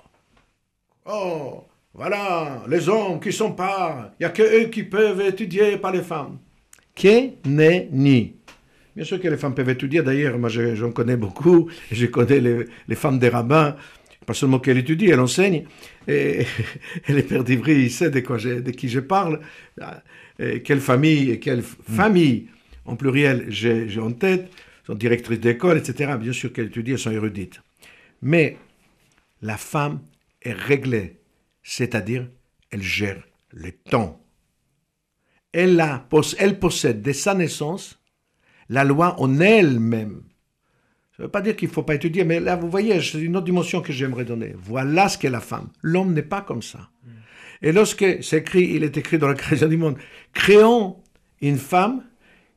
oh, 1.08 1.64
voilà, 1.94 2.64
les 2.68 2.88
hommes 2.88 3.20
qui 3.20 3.32
sont 3.32 3.52
pas, 3.52 4.12
il 4.20 4.22
n'y 4.22 4.26
a 4.26 4.30
que 4.30 4.42
eux 4.42 4.68
qui 4.68 4.84
peuvent 4.84 5.20
étudier, 5.20 5.78
pas 5.78 5.90
les 5.92 6.02
femmes. 6.02 6.38
Que 6.94 7.30
ni. 7.46 8.36
Bien 8.96 9.04
sûr 9.04 9.20
que 9.20 9.28
les 9.28 9.36
femmes 9.36 9.54
peuvent 9.54 9.68
étudier, 9.70 10.02
d'ailleurs, 10.02 10.38
moi 10.38 10.48
je- 10.48 10.74
j'en 10.74 10.90
connais 10.92 11.16
beaucoup, 11.16 11.70
je 11.92 12.06
connais 12.06 12.40
les, 12.40 12.64
les 12.88 12.96
femmes 12.96 13.18
des 13.18 13.28
rabbins, 13.28 13.76
pas 14.26 14.34
seulement 14.34 14.58
qu'elles 14.58 14.78
étudient, 14.78 15.12
elles 15.14 15.20
enseignent, 15.20 15.64
et, 16.08 16.44
et 17.08 17.12
le 17.12 17.22
père 17.22 17.44
d'Ivry, 17.44 17.74
il 17.84 17.90
sait 17.90 18.10
de, 18.10 18.20
quoi 18.20 18.38
je- 18.38 18.60
de 18.60 18.70
qui 18.72 18.88
je 18.88 19.00
parle, 19.00 19.40
et 20.38 20.62
quelle 20.62 20.80
famille, 20.80 21.30
et 21.30 21.38
quelle 21.40 21.62
famille, 21.62 22.48
en 22.86 22.96
pluriel, 22.96 23.46
j'ai 23.48 23.88
j'ai 23.88 24.00
en 24.00 24.12
tête, 24.12 24.50
sont 24.86 24.94
directrices 24.94 25.40
d'école, 25.40 25.78
etc. 25.78 26.12
Bien 26.18 26.32
sûr 26.32 26.52
qu'elles 26.52 26.66
étudient, 26.66 26.94
elles 26.94 26.98
sont 27.00 27.10
érudites. 27.12 27.60
Mais 28.22 28.56
la 29.42 29.56
femme 29.56 30.00
est 30.42 30.52
réglée, 30.52 31.20
c'est-à-dire 31.62 32.28
elle 32.70 32.82
gère 32.82 33.22
le 33.50 33.72
temps. 33.72 34.24
Elle, 35.52 35.80
a, 35.80 36.06
elle 36.38 36.58
possède 36.58 37.02
dès 37.02 37.12
sa 37.12 37.34
naissance 37.34 37.98
la 38.68 38.84
loi 38.84 39.18
en 39.20 39.40
elle-même. 39.40 40.22
Ça 41.16 41.22
ne 41.22 41.26
veut 41.26 41.30
pas 41.30 41.40
dire 41.40 41.56
qu'il 41.56 41.68
ne 41.68 41.72
faut 41.72 41.82
pas 41.82 41.94
étudier, 41.94 42.24
mais 42.24 42.38
là, 42.38 42.54
vous 42.54 42.70
voyez, 42.70 43.00
c'est 43.00 43.18
une 43.18 43.36
autre 43.36 43.46
dimension 43.46 43.80
que 43.80 43.92
j'aimerais 43.92 44.24
donner. 44.24 44.54
Voilà 44.56 45.08
ce 45.08 45.18
qu'est 45.18 45.30
la 45.30 45.40
femme. 45.40 45.68
L'homme 45.82 46.12
n'est 46.12 46.22
pas 46.22 46.42
comme 46.42 46.62
ça. 46.62 46.90
Et 47.60 47.72
lorsque 47.72 48.22
c'est 48.22 48.38
écrit, 48.38 48.70
il 48.74 48.84
est 48.84 48.96
écrit 48.96 49.18
dans 49.18 49.26
la 49.26 49.34
création 49.34 49.66
du 49.66 49.76
monde, 49.76 49.96
créons 50.32 51.02
une 51.40 51.58
femme 51.58 52.04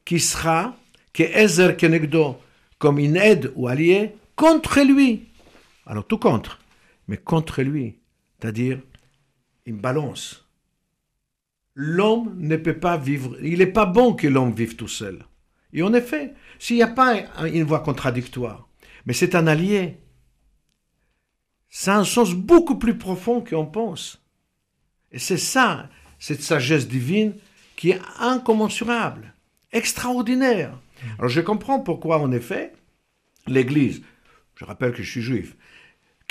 qui 0.05 0.19
sera, 0.19 0.77
que 1.13 1.23
Ezer 1.23 1.75
Kenegdo, 1.75 2.38
comme 2.77 2.99
une 2.99 3.15
aide 3.15 3.51
ou 3.55 3.67
allié, 3.67 4.13
contre 4.36 4.82
lui. 4.82 5.27
Alors 5.86 6.05
tout 6.05 6.17
contre, 6.17 6.59
mais 7.12 7.18
contre 7.18 7.62
lui. 7.62 7.99
C'est-à-dire 8.39 8.80
une 9.66 9.82
balance. 9.82 10.47
L'homme 11.76 12.34
ne 12.38 12.55
peut 12.55 12.80
pas 12.80 12.95
vivre, 12.95 13.38
il 13.43 13.59
n'est 13.59 13.68
pas 13.68 13.86
bon 13.86 14.14
que 14.14 14.28
l'homme 14.28 14.53
vive 14.53 14.78
tout 14.78 14.88
seul. 14.88 15.26
Et 15.74 15.84
en 15.84 15.93
effet, 15.93 16.34
s'il 16.57 16.78
n'y 16.78 16.84
a 16.84 16.88
pas 16.88 17.18
un- 17.36 17.51
une 17.51 17.66
voix 17.66 17.82
contradictoire, 17.82 18.70
mais 19.05 19.12
c'est 19.12 19.36
un 19.36 19.45
allié, 19.45 19.97
ça 21.70 21.95
a 21.95 21.99
un 21.99 22.05
sens 22.05 22.34
beaucoup 22.34 22.78
plus 22.80 22.97
profond 22.97 23.43
qu'on 23.43 23.66
pense. 23.66 24.24
Et 25.12 25.20
c'est 25.20 25.38
ça, 25.38 25.89
cette 26.18 26.41
sagesse 26.41 26.88
divine 26.88 27.34
qui 27.76 27.89
est 27.89 28.01
incommensurable, 28.20 29.34
extraordinaire. 29.74 30.80
Alors 31.20 31.30
je 31.30 31.41
comprends 31.41 31.82
pourquoi, 31.82 32.20
en 32.20 32.32
effet, 32.32 32.72
l'Église, 33.47 34.01
je 34.55 34.64
rappelle 34.64 34.93
que 34.93 35.03
je 35.03 35.12
suis 35.12 35.22
juif, 35.22 35.57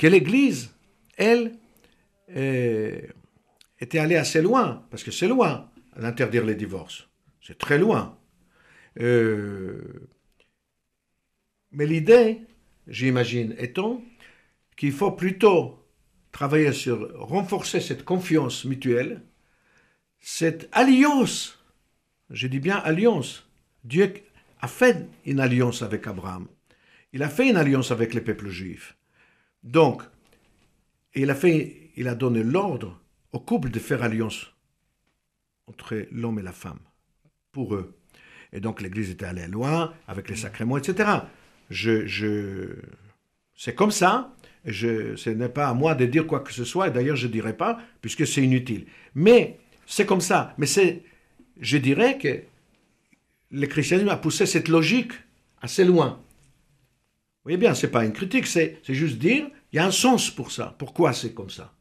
que 0.01 0.07
l'Église, 0.07 0.73
elle, 1.15 1.59
euh, 2.35 3.01
était 3.79 3.99
allée 3.99 4.15
assez 4.15 4.41
loin, 4.41 4.83
parce 4.89 5.03
que 5.03 5.11
c'est 5.11 5.27
loin 5.27 5.69
d'interdire 5.95 6.43
les 6.43 6.55
divorces. 6.55 7.07
C'est 7.39 7.59
très 7.59 7.77
loin. 7.77 8.17
Euh, 8.99 10.09
mais 11.71 11.85
l'idée, 11.85 12.41
j'imagine, 12.87 13.53
étant 13.59 14.03
qu'il 14.75 14.91
faut 14.91 15.11
plutôt 15.11 15.85
travailler 16.31 16.73
sur 16.73 17.15
renforcer 17.19 17.79
cette 17.79 18.03
confiance 18.03 18.65
mutuelle, 18.65 19.21
cette 20.19 20.67
alliance. 20.71 21.63
Je 22.31 22.47
dis 22.47 22.59
bien 22.59 22.77
alliance. 22.77 23.47
Dieu 23.83 24.11
a 24.61 24.67
fait 24.67 25.07
une 25.27 25.39
alliance 25.39 25.83
avec 25.83 26.07
Abraham. 26.07 26.47
Il 27.13 27.21
a 27.21 27.29
fait 27.29 27.47
une 27.47 27.57
alliance 27.57 27.91
avec 27.91 28.15
les 28.15 28.21
peuples 28.21 28.49
juifs. 28.49 28.97
Donc, 29.63 30.03
il 31.13 31.29
a, 31.29 31.35
fait, 31.35 31.91
il 31.95 32.07
a 32.07 32.15
donné 32.15 32.43
l'ordre 32.43 32.99
au 33.31 33.39
couple 33.39 33.69
de 33.69 33.79
faire 33.79 34.03
alliance 34.03 34.53
entre 35.67 36.05
l'homme 36.11 36.39
et 36.39 36.41
la 36.43 36.51
femme, 36.51 36.79
pour 37.51 37.75
eux. 37.75 37.97
Et 38.53 38.59
donc 38.59 38.81
l'Église 38.81 39.09
était 39.09 39.25
allée 39.25 39.47
loin 39.47 39.93
avec 40.07 40.29
les 40.29 40.35
sacrements, 40.35 40.77
etc. 40.77 41.09
Je, 41.69 42.05
je... 42.05 42.75
C'est 43.55 43.75
comme 43.75 43.91
ça. 43.91 44.35
Je, 44.65 45.15
ce 45.15 45.29
n'est 45.29 45.49
pas 45.49 45.67
à 45.69 45.73
moi 45.73 45.95
de 45.95 46.05
dire 46.05 46.27
quoi 46.27 46.41
que 46.41 46.53
ce 46.53 46.65
soit, 46.65 46.87
et 46.87 46.91
d'ailleurs 46.91 47.15
je 47.15 47.27
ne 47.27 47.31
dirai 47.31 47.55
pas, 47.55 47.79
puisque 48.01 48.27
c'est 48.27 48.43
inutile. 48.43 48.85
Mais 49.15 49.59
c'est 49.87 50.05
comme 50.05 50.21
ça. 50.21 50.53
Mais 50.57 50.67
c'est, 50.67 51.03
je 51.59 51.77
dirais 51.77 52.17
que 52.17 52.41
le 53.51 53.67
christianisme 53.67 54.09
a 54.09 54.17
poussé 54.17 54.45
cette 54.45 54.67
logique 54.67 55.13
assez 55.61 55.83
loin. 55.83 56.21
Voyez 57.43 57.57
bien, 57.57 57.73
ce 57.73 57.85
n'est 57.85 57.91
pas 57.91 58.05
une 58.05 58.13
critique, 58.13 58.47
c'est, 58.47 58.79
c'est 58.83 58.93
juste 58.93 59.17
dire 59.17 59.47
Il 59.71 59.77
y 59.77 59.79
a 59.79 59.85
un 59.85 59.91
sens 59.91 60.29
pour 60.29 60.51
ça. 60.51 60.75
Pourquoi 60.77 61.13
c'est 61.13 61.33
comme 61.33 61.49
ça? 61.49 61.73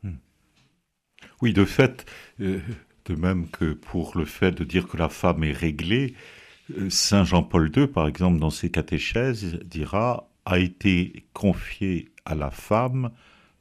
Oui, 1.42 1.52
de 1.52 1.64
fait, 1.64 2.06
euh, 2.40 2.60
de 3.06 3.14
même 3.14 3.48
que 3.48 3.72
pour 3.72 4.16
le 4.16 4.24
fait 4.24 4.52
de 4.52 4.64
dire 4.64 4.88
que 4.88 4.96
la 4.96 5.08
femme 5.08 5.44
est 5.44 5.52
réglée, 5.52 6.14
euh, 6.78 6.88
Saint 6.90 7.24
Jean-Paul 7.24 7.70
II, 7.74 7.86
par 7.86 8.06
exemple, 8.06 8.38
dans 8.38 8.50
ses 8.50 8.70
catéchèses, 8.70 9.58
dira 9.64 10.30
a 10.46 10.58
été 10.58 11.26
confié 11.32 12.08
à 12.24 12.34
la 12.34 12.50
femme 12.50 13.10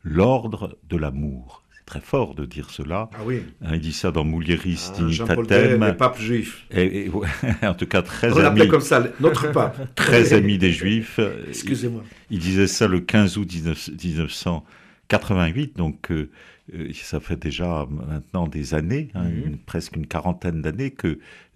l'ordre 0.04 0.78
de 0.88 0.97
l'amour. 0.97 1.64
Très 1.90 2.02
fort 2.02 2.36
de 2.36 2.46
dire 2.46 2.70
cela. 2.70 3.10
Ah 3.14 3.18
oui. 3.26 3.42
Hein, 3.66 3.72
il 3.74 3.80
dit 3.82 3.94
ça 3.94 4.12
dans 4.12 4.24
Mulieris 4.24 4.92
Ah, 4.96 5.02
Jean-Paul 5.08 5.46
II, 5.46 5.52
le 5.58 5.68
Dignitatem. 5.70 5.98
pape 5.98 6.20
juif. 6.20 6.66
Et, 6.70 7.06
et- 7.06 7.10
ouais, 7.10 7.28
en 7.64 7.74
tout 7.74 7.88
cas, 7.88 8.04
très 8.04 8.32
On 8.32 8.38
ami, 8.46 8.68
comme 8.68 8.80
ça, 8.80 9.04
notre 9.20 9.52
pape. 9.52 9.80
très 9.96 10.34
ami 10.34 10.60
des 10.60 10.72
Juifs. 10.72 11.20
Excusez-moi. 11.48 12.04
Il 12.30 12.38
disait 12.38 12.68
ça 12.68 12.88
le 12.88 13.00
15 13.00 13.38
août 13.40 13.48
19 13.48 14.32
1988, 15.12 15.76
donc 15.78 16.12
euh, 16.12 16.30
euh, 16.76 16.91
ça 16.93 17.20
fait 17.20 17.36
déjà 17.39 17.88
maintenant 17.89 18.47
des 18.47 18.74
années, 18.76 19.10
hein, 19.16 19.24
Mhm. 19.28 19.43
une- 19.47 19.57
presque 19.57 19.95
une 19.95 20.05
quarantaine 20.05 20.62
d'années, 20.62 20.91
que 20.91 21.07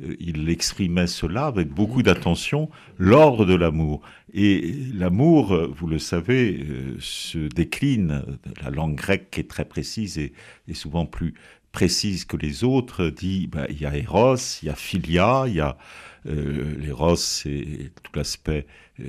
euh, 0.04 0.16
il 0.20 0.49
exprimait 0.49 1.06
cela 1.08 1.45
avec 1.45 1.68
beaucoup 1.70 2.01
d'attention, 2.01 2.70
l'ordre 2.97 3.45
de 3.45 3.54
l'amour. 3.54 4.01
Et 4.34 4.74
l'amour, 4.95 5.56
vous 5.76 5.88
le 5.88 5.99
savez, 5.99 6.66
euh, 6.68 6.95
se 6.99 7.38
décline. 7.47 8.24
La 8.64 8.72
langue 8.72 8.95
grecque 8.95 9.38
est 9.38 9.47
très 9.49 9.66
précise 9.66 10.18
et, 10.18 10.34
et 10.68 10.74
souvent 10.74 11.06
plus 11.06 11.36
précise 11.72 12.26
que 12.26 12.38
les 12.38 12.64
autres, 12.64 13.10
dit 13.10 13.47
bah, 13.47 13.68
il 13.70 13.80
y 13.82 13.86
a 13.86 13.95
Eros, 13.95 14.36
il 14.64 14.68
y 14.68 14.70
a 14.70 14.76
Philia, 14.76 15.43
il 15.47 15.56
y 15.56 15.60
a 15.60 15.78
euh, 16.28 16.76
l'Eros, 16.80 17.16
c'est 17.18 17.91
tout 18.01 18.12
l'aspect 18.16 18.66
euh, 18.99 19.04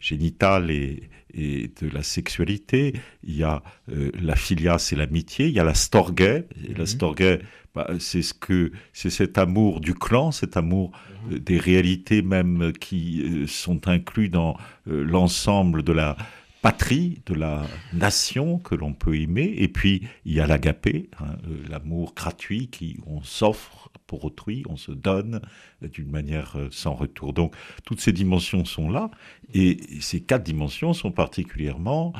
génital 0.00 0.70
et, 0.70 1.08
et 1.36 1.70
de 1.80 1.88
la 1.88 2.02
sexualité. 2.02 2.94
Il 3.22 3.36
y 3.36 3.42
a 3.44 3.62
euh, 3.92 4.10
la 4.20 4.34
Philia, 4.36 4.78
c'est 4.78 4.96
l'amitié. 4.96 5.46
Il 5.46 5.52
y 5.52 5.60
a 5.60 5.64
la 5.64 5.74
Storgé. 5.74 6.44
Et 6.64 6.72
La 6.72 6.80
Mhm. 6.80 6.86
Storgé, 6.86 7.38
bah, 7.74 7.88
c'est 7.98 8.22
ce 8.22 8.32
que 8.32 8.72
c'est 8.94 9.10
cet 9.10 9.36
amour 9.36 9.80
du 9.80 9.92
clan, 9.92 10.32
cet 10.32 10.56
amour 10.56 10.92
euh, 11.30 11.38
des 11.38 11.58
réalités 11.58 12.22
même 12.22 12.72
qui 12.72 13.22
euh, 13.22 13.46
sont 13.46 13.86
inclus 13.86 14.30
dans 14.30 14.56
euh, 14.88 15.04
l'ensemble 15.04 15.82
de 15.82 15.92
la 15.92 16.16
patrie, 16.62 17.20
de 17.26 17.34
la 17.34 17.64
nation 17.92 18.58
que 18.58 18.74
l'on 18.74 18.94
peut 18.94 19.14
aimer. 19.20 19.54
Et 19.58 19.68
puis, 19.68 20.02
il 20.24 20.32
y 20.32 20.40
a 20.40 20.46
l'agapé, 20.46 21.10
hein, 21.20 21.36
l'amour 21.68 22.14
gratuit 22.16 22.68
qui 22.68 22.98
on 23.06 23.22
s'offre 23.22 23.90
pour 24.06 24.24
autrui, 24.24 24.62
on 24.68 24.76
se 24.76 24.92
donne 24.92 25.40
d'une 25.82 26.10
manière 26.10 26.56
euh, 26.56 26.68
sans 26.70 26.94
retour. 26.94 27.32
Donc, 27.32 27.54
toutes 27.84 28.00
ces 28.00 28.12
dimensions 28.12 28.64
sont 28.64 28.90
là. 28.90 29.10
Et 29.54 29.78
ces 30.00 30.20
quatre 30.20 30.44
dimensions 30.44 30.92
sont 30.92 31.12
particulièrement 31.12 32.12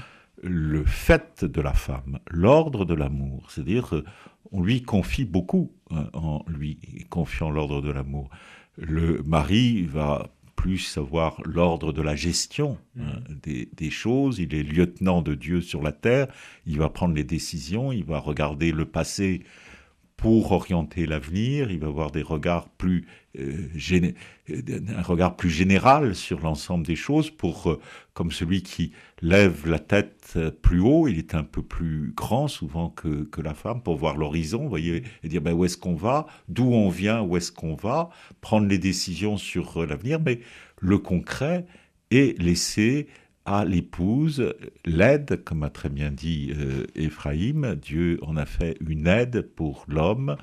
le 0.43 0.84
fait 0.84 1.45
de 1.45 1.61
la 1.61 1.72
femme, 1.72 2.18
l'ordre 2.28 2.84
de 2.84 2.95
l'amour. 2.95 3.51
C'est-à-dire, 3.51 4.03
on 4.53 4.62
lui 4.62 4.82
confie 4.82 5.24
beaucoup 5.24 5.72
hein, 5.91 6.09
en 6.12 6.45
lui 6.47 6.78
confiant 7.09 7.51
l'ordre 7.51 7.80
de 7.80 7.91
l'amour. 7.91 8.28
Le 8.76 9.22
mari 9.22 9.82
va 9.82 10.28
plus 10.55 10.97
avoir 10.99 11.41
l'ordre 11.45 11.93
de 11.93 12.03
la 12.03 12.16
gestion 12.16 12.78
hein, 12.99 13.20
des, 13.43 13.68
des 13.76 13.91
choses. 13.91 14.39
Il 14.39 14.55
est 14.55 14.62
lieutenant 14.62 15.22
de 15.22 15.34
Dieu 15.34 15.61
sur 15.61 15.82
la 15.82 15.93
terre. 15.93 16.28
Il 16.66 16.78
va 16.78 16.89
prendre 16.89 17.14
les 17.14 17.24
décisions. 17.24 17.93
Il 17.93 18.05
va 18.05 18.18
regarder 18.18 18.72
le 18.72 18.87
passé 18.87 19.43
pour 20.17 20.53
orienter 20.53 21.07
l'avenir. 21.07 21.71
Il 21.71 21.81
va 21.81 21.89
avoir 21.89 22.11
euh, 22.17 23.01
euh, 23.39 24.12
un 24.97 25.03
regard 25.03 25.37
plus 25.37 25.51
général 25.51 26.14
sur 26.14 26.41
l'ensemble 26.41 26.87
des 26.87 26.97
choses. 26.97 27.31
Pour 27.31 27.71
euh, 27.71 27.81
comme 28.14 28.33
celui 28.33 28.62
qui 28.62 28.93
lève 29.21 29.69
la 29.69 29.79
tête 29.79 30.39
plus 30.62 30.81
haut, 30.81 31.07
il 31.07 31.19
est 31.19 31.35
un 31.35 31.45
peu 31.45 31.62
plus 31.62 32.12
grand 32.17 32.49
souvent 32.49 32.89
que, 32.89 33.29
la 33.43 33.55
femme 33.55 33.83
pour 33.83 33.97
voir 33.97 34.17
l'horizon. 34.17 34.69
Voyez 34.69 35.03
et 35.23 35.29
dire 35.29 35.43
ben, 35.43 35.53
où 35.53 35.64
est-ce 35.64 35.77
qu'on 35.77 35.95
va, 35.95 36.27
d'où 36.49 36.73
on 36.73 36.89
vient, 36.89 37.21
où 37.21 37.37
est-ce 37.37 37.53
qu'on 37.53 37.75
va, 37.75 38.09
prendre 38.41 38.67
les 38.67 38.79
décisions 38.79 39.37
sur 39.37 39.85
l'avenir. 39.85 40.19
Mais 40.21 40.41
le 40.81 40.99
concret 40.99 41.67
est 42.11 42.41
laissé 42.41 43.09
à 43.47 43.65
l'épouse 43.65 44.53
l'aide, 44.85 45.43
comme 45.45 45.63
a 45.63 45.71
très 45.71 45.89
bien 45.89 46.11
dit 46.11 46.53
euh, 46.57 46.85
Éphraïm. 46.97 47.77
Dieu 47.81 48.19
en 48.23 48.37
a 48.37 48.45
fait 48.45 48.77
une 48.87 49.07
aide 49.07 49.43
pour 49.43 49.85
l'homme. 49.89 50.37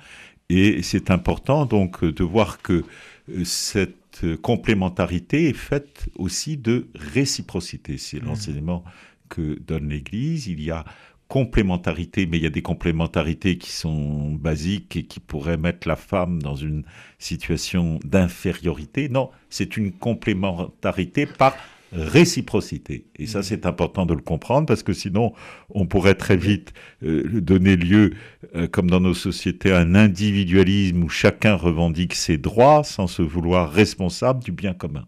Et 0.49 0.81
c'est 0.81 1.11
important 1.11 1.65
donc 1.65 2.03
de 2.03 2.23
voir 2.23 2.61
que 2.61 2.83
euh, 3.29 3.43
cette 3.43 4.39
complémentarité 4.41 5.49
est 5.49 5.53
faite 5.53 6.07
aussi 6.15 6.57
de 6.57 6.87
réciprocité. 6.95 7.97
C'est 7.97 8.19
l'enseignement 8.19 8.83
que 9.29 9.59
donne 9.59 9.89
l'Église. 9.89 10.47
Il 10.47 10.61
y 10.61 10.71
a 10.71 10.85
complémentarité, 11.27 12.27
mais 12.27 12.37
il 12.37 12.43
y 12.43 12.47
a 12.47 12.51
des 12.51 12.61
complémentarités 12.61 13.57
qui 13.57 13.71
sont 13.71 14.31
basiques 14.33 14.95
et 14.95 15.03
qui 15.03 15.19
pourraient 15.19 15.57
mettre 15.57 15.87
la 15.87 15.95
femme 15.95 16.41
dans 16.41 16.55
une 16.55 16.83
situation 17.17 17.99
d'infériorité. 18.05 19.09
Non, 19.09 19.31
c'est 19.49 19.75
une 19.75 19.91
complémentarité 19.91 21.25
par 21.25 21.55
réciprocité. 21.93 23.05
Et 23.17 23.27
ça, 23.27 23.43
c'est 23.43 23.65
important 23.65 24.05
de 24.05 24.13
le 24.13 24.21
comprendre 24.21 24.65
parce 24.65 24.83
que 24.83 24.93
sinon, 24.93 25.33
on 25.69 25.85
pourrait 25.85 26.15
très 26.15 26.37
vite 26.37 26.73
euh, 27.03 27.41
donner 27.41 27.75
lieu, 27.75 28.13
euh, 28.55 28.67
comme 28.67 28.89
dans 28.89 28.99
nos 28.99 29.13
sociétés, 29.13 29.71
à 29.71 29.79
un 29.79 29.95
individualisme 29.95 31.03
où 31.03 31.09
chacun 31.09 31.55
revendique 31.55 32.15
ses 32.15 32.37
droits 32.37 32.83
sans 32.83 33.07
se 33.07 33.21
vouloir 33.21 33.71
responsable 33.71 34.43
du 34.43 34.51
bien 34.51 34.73
commun. 34.73 35.05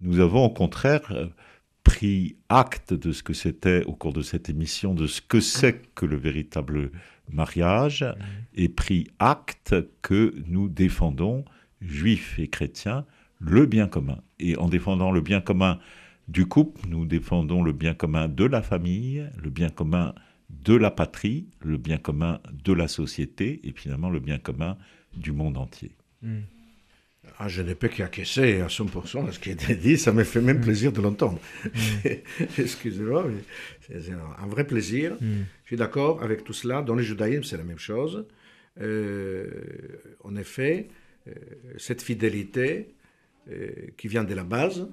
Nous 0.00 0.20
avons 0.20 0.44
au 0.44 0.50
contraire 0.50 1.02
euh, 1.10 1.26
pris 1.84 2.36
acte 2.48 2.94
de 2.94 3.12
ce 3.12 3.22
que 3.22 3.34
c'était 3.34 3.84
au 3.84 3.92
cours 3.92 4.12
de 4.12 4.22
cette 4.22 4.48
émission, 4.48 4.94
de 4.94 5.06
ce 5.06 5.20
que 5.20 5.40
c'est 5.40 5.94
que 5.94 6.06
le 6.06 6.16
véritable 6.16 6.90
mariage, 7.30 8.06
et 8.54 8.68
pris 8.68 9.06
acte 9.18 9.74
que 10.00 10.34
nous 10.46 10.68
défendons, 10.68 11.44
juifs 11.80 12.38
et 12.38 12.48
chrétiens, 12.48 13.04
le 13.38 13.66
bien 13.66 13.86
commun. 13.86 14.18
Et 14.40 14.56
en 14.56 14.68
défendant 14.68 15.10
le 15.10 15.20
bien 15.20 15.40
commun 15.40 15.78
du 16.28 16.46
couple, 16.46 16.80
nous 16.88 17.06
défendons 17.06 17.62
le 17.62 17.72
bien 17.72 17.94
commun 17.94 18.28
de 18.28 18.44
la 18.44 18.62
famille, 18.62 19.26
le 19.42 19.50
bien 19.50 19.70
commun 19.70 20.14
de 20.50 20.74
la 20.74 20.90
patrie, 20.90 21.46
le 21.60 21.76
bien 21.76 21.98
commun 21.98 22.40
de 22.64 22.72
la 22.72 22.88
société, 22.88 23.60
et 23.64 23.72
finalement 23.72 24.10
le 24.10 24.20
bien 24.20 24.38
commun 24.38 24.76
du 25.16 25.32
monde 25.32 25.56
entier. 25.56 25.92
Ah, 27.38 27.48
je 27.48 27.62
ne 27.62 27.74
peux 27.74 27.88
qu'acquiescer 27.88 28.60
à 28.60 28.68
100% 28.68 29.28
à 29.28 29.32
ce 29.32 29.38
qui 29.38 29.50
a 29.50 29.52
été 29.52 29.74
dit. 29.74 29.98
Ça 29.98 30.12
me 30.12 30.24
fait 30.24 30.40
même 30.40 30.60
plaisir 30.60 30.92
de 30.92 31.00
l'entendre. 31.00 31.40
Excusez-moi, 32.58 33.26
mais 33.28 34.00
c'est 34.00 34.12
un, 34.12 34.46
vrai 34.46 34.66
plaisir. 34.66 35.16
Je 35.20 35.66
suis 35.66 35.76
d'accord 35.76 36.22
avec 36.22 36.44
tout 36.44 36.52
cela. 36.52 36.82
Dans 36.82 36.94
le 36.94 37.02
judaïsme, 37.02 37.42
c'est 37.42 37.56
la 37.56 37.64
même 37.64 37.78
chose. 37.78 38.26
Euh, 38.80 39.48
en 40.24 40.36
effet, 40.36 40.88
euh, 41.26 41.32
cette 41.76 42.02
fidélité 42.02 42.88
euh, 42.88 42.97
qui 43.96 44.08
vient 44.08 44.24
de 44.24 44.34
la 44.34 44.44
base, 44.44 44.88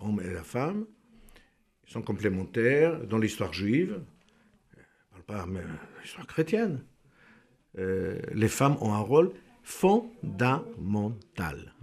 homme 0.00 0.20
et 0.24 0.32
la 0.32 0.42
femme, 0.42 0.86
ils 1.86 1.92
sont 1.92 2.02
complémentaires 2.02 2.98
dans 3.06 3.18
l'histoire 3.18 3.52
juive. 3.52 4.00
Je 5.12 5.18
ne 5.18 5.22
parle 5.22 5.24
pas 5.24 5.46
mais 5.50 5.60
l'histoire 6.02 6.26
chrétienne. 6.26 6.82
Euh, 7.78 8.18
les 8.34 8.48
femmes 8.48 8.76
ont 8.80 8.92
un 8.92 8.98
rôle 9.12 9.32
fondamental. 9.62 11.74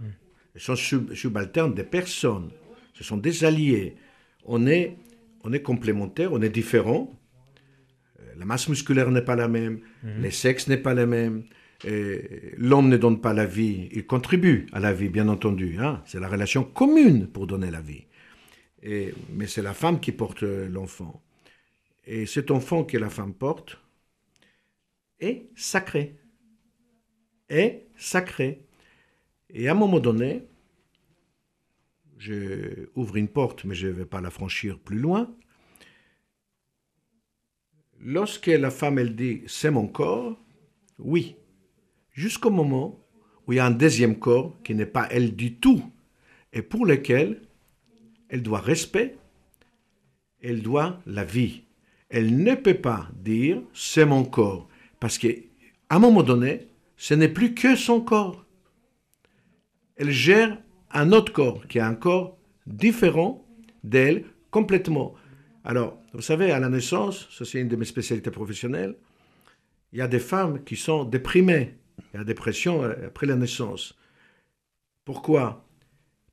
Elles 0.54 0.60
sont 0.60 0.76
sub- 0.76 1.12
subalternes 1.14 1.74
des 1.74 1.84
personnes. 1.84 2.50
Ce 2.94 3.04
sont 3.04 3.16
des 3.16 3.44
alliés. 3.44 3.96
On 4.44 4.66
est, 4.66 4.96
on 5.44 5.52
est 5.52 5.62
complémentaires, 5.62 6.32
on 6.32 6.42
est 6.42 6.50
différents. 6.50 7.10
Euh, 8.20 8.34
La 8.36 8.44
masse 8.44 8.68
musculaire 8.68 9.10
n'est 9.10 9.24
pas 9.24 9.36
la 9.36 9.48
même, 9.48 9.80
les 10.02 10.30
sexes 10.30 10.68
n'est 10.68 10.76
pas 10.82 10.94
les 10.94 11.06
mêmes. 11.06 11.44
L'homme 11.84 12.88
ne 12.88 12.96
donne 12.96 13.20
pas 13.20 13.32
la 13.32 13.46
vie, 13.46 13.88
il 13.92 14.06
contribue 14.06 14.66
à 14.72 14.80
la 14.80 14.92
vie, 14.92 15.08
bien 15.08 15.28
entendu. 15.28 15.78
hein. 15.78 16.02
C'est 16.06 16.20
la 16.20 16.28
relation 16.28 16.64
commune 16.64 17.26
pour 17.26 17.46
donner 17.46 17.70
la 17.70 17.80
vie. 17.80 18.06
Mais 18.82 19.46
c'est 19.46 19.62
la 19.62 19.74
femme 19.74 20.00
qui 20.00 20.12
porte 20.12 20.42
l'enfant. 20.42 21.22
Et 22.04 22.26
cet 22.26 22.50
enfant 22.50 22.84
que 22.84 22.98
la 22.98 23.10
femme 23.10 23.34
porte 23.34 23.78
est 25.20 25.50
sacré. 25.54 26.16
Est 27.48 27.86
sacré. 27.96 28.66
Et 29.50 29.68
à 29.68 29.72
un 29.72 29.74
moment 29.74 30.00
donné, 30.00 30.46
je 32.18 32.88
ouvre 32.94 33.16
une 33.16 33.28
porte, 33.28 33.64
mais 33.64 33.74
je 33.74 33.88
ne 33.88 33.92
vais 33.92 34.06
pas 34.06 34.20
la 34.20 34.30
franchir 34.30 34.78
plus 34.78 34.98
loin. 34.98 35.34
Lorsque 38.00 38.46
la 38.46 38.70
femme, 38.70 38.98
elle 38.98 39.14
dit, 39.14 39.42
c'est 39.46 39.70
mon 39.70 39.86
corps, 39.86 40.36
oui. 40.98 41.36
Jusqu'au 42.12 42.50
moment 42.50 43.00
où 43.46 43.52
il 43.52 43.56
y 43.56 43.58
a 43.58 43.66
un 43.66 43.70
deuxième 43.70 44.18
corps 44.18 44.56
qui 44.62 44.74
n'est 44.74 44.86
pas 44.86 45.08
elle 45.10 45.34
du 45.34 45.54
tout, 45.54 45.82
et 46.52 46.62
pour 46.62 46.86
lequel 46.86 47.42
elle 48.28 48.42
doit 48.42 48.60
respect, 48.60 49.16
elle 50.42 50.62
doit 50.62 51.00
la 51.06 51.24
vie. 51.24 51.62
Elle 52.08 52.42
ne 52.42 52.54
peut 52.54 52.74
pas 52.74 53.08
dire, 53.14 53.62
c'est 53.72 54.04
mon 54.04 54.24
corps, 54.24 54.68
parce 55.00 55.16
qu'à 55.18 55.28
un 55.90 55.98
moment 55.98 56.22
donné, 56.22 56.68
ce 56.96 57.14
n'est 57.14 57.28
plus 57.28 57.54
que 57.54 57.74
son 57.74 58.00
corps. 58.00 58.44
Elle 59.96 60.10
gère 60.10 60.58
un 60.90 61.12
autre 61.12 61.32
corps, 61.32 61.66
qui 61.66 61.78
est 61.78 61.82
un 61.82 61.94
corps 61.94 62.36
différent 62.66 63.44
d'elle, 63.82 64.24
complètement. 64.50 65.14
Alors, 65.64 65.98
vous 66.12 66.20
savez, 66.20 66.52
à 66.52 66.58
la 66.58 66.68
naissance, 66.68 67.28
c'est 67.30 67.60
une 67.60 67.68
de 67.68 67.76
mes 67.76 67.84
spécialités 67.84 68.30
professionnelles, 68.30 68.96
il 69.92 69.98
y 69.98 70.02
a 70.02 70.08
des 70.08 70.18
femmes 70.18 70.62
qui 70.64 70.76
sont 70.76 71.04
déprimées. 71.04 71.74
La 72.14 72.24
dépression 72.24 72.82
euh, 72.84 73.06
après 73.06 73.26
la 73.26 73.36
naissance. 73.36 73.96
Pourquoi? 75.04 75.66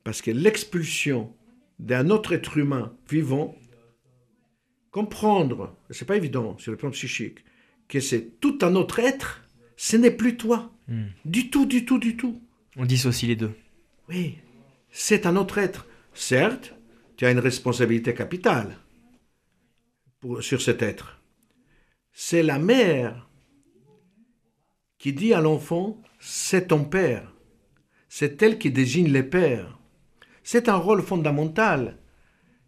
Parce 0.04 0.22
que 0.22 0.30
l'expulsion 0.30 1.34
d'un 1.78 2.10
autre 2.10 2.32
être 2.32 2.58
humain 2.58 2.94
vivant, 3.08 3.56
comprendre, 4.90 5.76
c'est 5.90 6.04
pas 6.06 6.16
évident 6.16 6.56
sur 6.58 6.70
le 6.72 6.76
plan 6.78 6.90
psychique, 6.90 7.44
que 7.88 8.00
c'est 8.00 8.40
tout 8.40 8.58
un 8.62 8.74
autre 8.76 8.98
être, 8.98 9.42
ce 9.76 9.96
n'est 9.96 10.10
plus 10.10 10.36
toi. 10.36 10.70
Hmm. 10.88 11.06
Du 11.24 11.50
tout, 11.50 11.66
du 11.66 11.84
tout, 11.84 11.98
du 11.98 12.16
tout. 12.16 12.40
On 12.76 12.84
dissocie 12.84 13.28
les 13.28 13.36
deux. 13.36 13.52
Oui, 14.08 14.38
c'est 14.90 15.26
un 15.26 15.36
autre 15.36 15.58
être. 15.58 15.86
Certes, 16.14 16.74
tu 17.16 17.24
as 17.24 17.30
une 17.30 17.38
responsabilité 17.38 18.14
capitale 18.14 18.76
pour- 20.20 20.42
sur 20.42 20.60
cet 20.60 20.82
être. 20.82 21.20
C'est 22.12 22.42
la 22.42 22.58
mère 22.58 23.28
qui 25.00 25.14
dit 25.14 25.32
à 25.32 25.40
l'enfant, 25.40 25.96
c'est 26.20 26.68
ton 26.68 26.84
père. 26.84 27.32
C'est 28.10 28.42
elle 28.42 28.58
qui 28.58 28.70
désigne 28.70 29.10
les 29.10 29.22
pères. 29.22 29.78
C'est 30.44 30.68
un 30.68 30.76
rôle 30.76 31.02
fondamental. 31.02 31.96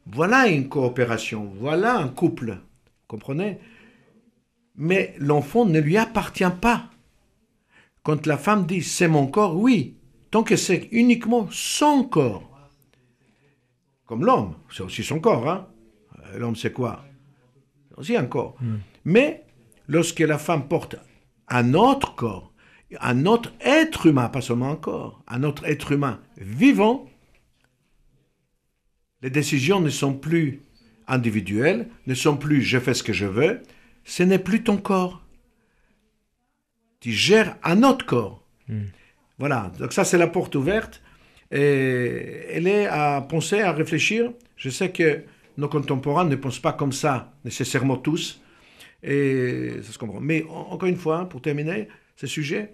Voilà 0.06 0.48
une 0.48 0.68
coopération, 0.68 1.52
voilà 1.60 1.98
un 1.98 2.08
couple. 2.08 2.58
Comprenez? 3.06 3.58
Mais 4.76 5.14
l'enfant 5.18 5.66
ne 5.66 5.78
lui 5.78 5.98
appartient 5.98 6.44
pas. 6.60 6.88
Quand 8.02 8.26
la 8.26 8.38
femme 8.38 8.64
dit 8.66 8.82
c'est 8.82 9.08
mon 9.08 9.26
corps, 9.26 9.56
oui, 9.56 9.98
tant 10.30 10.42
que 10.42 10.56
c'est 10.56 10.88
uniquement 10.90 11.48
son 11.50 12.02
corps. 12.02 12.48
Comme 14.06 14.24
l'homme, 14.24 14.54
c'est 14.70 14.82
aussi 14.82 15.04
son 15.04 15.20
corps. 15.20 15.48
Hein? 15.48 15.68
Euh, 16.18 16.38
L'homme, 16.38 16.56
c'est 16.56 16.72
quoi? 16.72 17.04
C'est 17.90 17.98
aussi 17.98 18.16
un 18.16 18.24
corps. 18.24 18.56
Mais 19.04 19.44
lorsque 19.86 20.20
la 20.20 20.38
femme 20.38 20.66
porte 20.66 20.96
un 21.52 21.74
autre 21.74 22.14
corps, 22.14 22.52
un 23.00 23.26
autre 23.26 23.52
être 23.60 24.06
humain, 24.06 24.28
pas 24.28 24.40
seulement 24.40 24.70
un 24.70 24.76
corps, 24.76 25.22
un 25.28 25.42
autre 25.44 25.64
être 25.66 25.92
humain 25.92 26.20
vivant, 26.38 27.06
les 29.20 29.30
décisions 29.30 29.80
ne 29.80 29.90
sont 29.90 30.14
plus 30.14 30.62
individuelles, 31.06 31.88
ne 32.06 32.14
sont 32.14 32.36
plus 32.36 32.62
je 32.62 32.78
fais 32.78 32.94
ce 32.94 33.02
que 33.02 33.12
je 33.12 33.26
veux, 33.26 33.62
ce 34.04 34.22
n'est 34.22 34.38
plus 34.38 34.64
ton 34.64 34.78
corps. 34.78 35.22
Tu 37.00 37.12
gères 37.12 37.56
un 37.62 37.82
autre 37.82 38.06
corps. 38.06 38.44
Voilà, 39.38 39.72
donc 39.78 39.92
ça 39.92 40.04
c'est 40.04 40.18
la 40.18 40.26
porte 40.26 40.54
ouverte. 40.54 41.02
Et 41.50 42.46
elle 42.50 42.66
est 42.66 42.86
à 42.86 43.20
penser, 43.20 43.60
à 43.60 43.72
réfléchir. 43.72 44.32
Je 44.56 44.70
sais 44.70 44.90
que 44.90 45.24
nos 45.58 45.68
contemporains 45.68 46.24
ne 46.24 46.36
pensent 46.36 46.60
pas 46.60 46.72
comme 46.72 46.92
ça, 46.92 47.34
nécessairement 47.44 47.98
tous. 47.98 48.41
Et 49.02 49.70
ça 49.82 49.92
se 49.92 49.98
comprend. 49.98 50.20
Mais 50.20 50.44
en- 50.48 50.70
encore 50.72 50.88
une 50.88 50.96
fois, 50.96 51.28
pour 51.28 51.42
terminer 51.42 51.88
ce 52.16 52.26
sujet, 52.26 52.72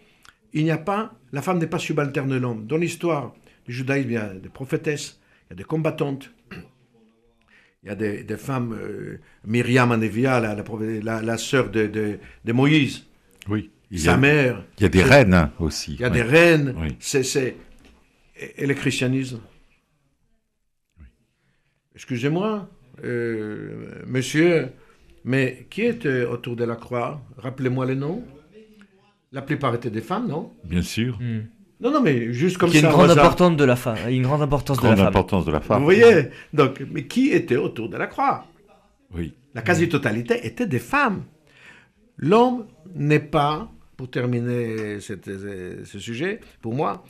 il 0.53 0.65
n'y 0.65 0.71
a 0.71 0.79
pas, 0.79 1.15
la 1.33 1.43
femme 1.43 1.59
n'est 1.59 1.67
pas 1.67 1.79
subalterne 1.79 2.29
de 2.29 2.37
l'homme. 2.37 2.67
Dans 2.67 2.77
l'histoire 2.77 3.35
du 3.67 3.73
judaïsme, 3.73 4.11
il 4.11 4.15
y 4.15 4.17
a 4.17 4.35
des 4.35 4.49
prophétesses, 4.49 5.21
il 5.47 5.51
y 5.51 5.53
a 5.55 5.57
des 5.57 5.65
combattantes, 5.65 6.31
il 7.83 7.89
y 7.89 7.91
a 7.91 7.95
des, 7.95 8.25
des 8.25 8.37
femmes, 8.37 8.73
euh, 8.79 9.21
Myriam 9.47 9.93
Anevia, 9.93 10.41
la, 10.41 10.55
la, 11.23 11.39
sœur 11.39 11.71
de, 11.71 11.87
de, 11.87 12.19
de 12.45 12.53
Moïse, 12.53 13.05
Oui. 13.49 13.71
Il 13.91 14.01
sa 14.01 14.15
a, 14.15 14.17
mère, 14.19 14.65
il 14.79 14.83
y 14.83 14.87
a 14.87 14.91
des 14.91 15.03
reines 15.03 15.33
hein, 15.33 15.53
aussi. 15.61 15.95
il 15.95 16.01
y 16.01 16.05
a 16.05 16.11
des 16.11 16.21
reines, 16.23 16.75
Oui. 16.77 16.97
c'est, 17.01 17.23
c'est... 17.23 17.57
Et, 18.37 18.65
et 18.65 18.67
le 18.67 18.75
christianisme 18.75 19.41
Excusez-moi, 21.95 22.69
euh, 23.05 24.03
monsieur, 24.07 24.69
mais 25.25 25.67
qui 25.71 25.83
était 25.83 26.25
autour 26.25 26.57
de 26.57 26.65
la 26.65 26.77
croix? 26.77 27.21
Rappelez-moi 27.37 27.87
les 27.87 27.95
noms. 27.95 28.23
La 29.33 29.43
plupart 29.43 29.75
étaient 29.75 29.91
des 29.91 30.01
femmes, 30.01 30.27
non? 30.29 30.53
Bien 30.65 30.83
sûr. 30.83 31.19
Hmm. 31.21 31.41
Non, 31.81 31.93
non, 31.93 32.01
mais 32.01 32.33
juste 32.33 32.57
comme 32.59 32.71
Il 32.71 32.77
y 32.77 32.79
a 32.79 32.81
ça. 32.83 32.87
une 32.89 32.93
grande 32.93 33.11
importance 33.11 33.57
de 33.57 33.65
la 33.65 33.77
femme. 33.77 33.99
Une 34.09 34.23
grande 34.23 34.43
importance 34.43 34.79
de 34.81 34.89
la 34.89 34.97
femme. 34.97 35.07
importance 35.07 35.45
de 35.45 35.53
la 35.53 35.61
femme. 35.61 35.79
Vous 35.79 35.85
voyez? 35.85 36.29
Donc, 36.53 36.83
mais 36.91 37.05
qui 37.07 37.29
était 37.31 37.57
autour 37.57 37.89
de 37.89 37.97
la 37.97 38.07
croix? 38.09 38.47
Oui. 39.15 39.35
La 39.55 39.63
quasi-totalité 39.63 40.45
était 40.47 40.67
des 40.67 40.79
femmes. 40.81 41.23
L'homme 42.17 42.67
n'est 42.95 43.21
pas, 43.21 43.71
pour 43.97 44.11
terminer 44.11 44.99
cette- 45.01 45.27
ce 45.85 45.99
sujet, 45.99 46.41
pour 46.63 46.75
moi, 46.75 47.05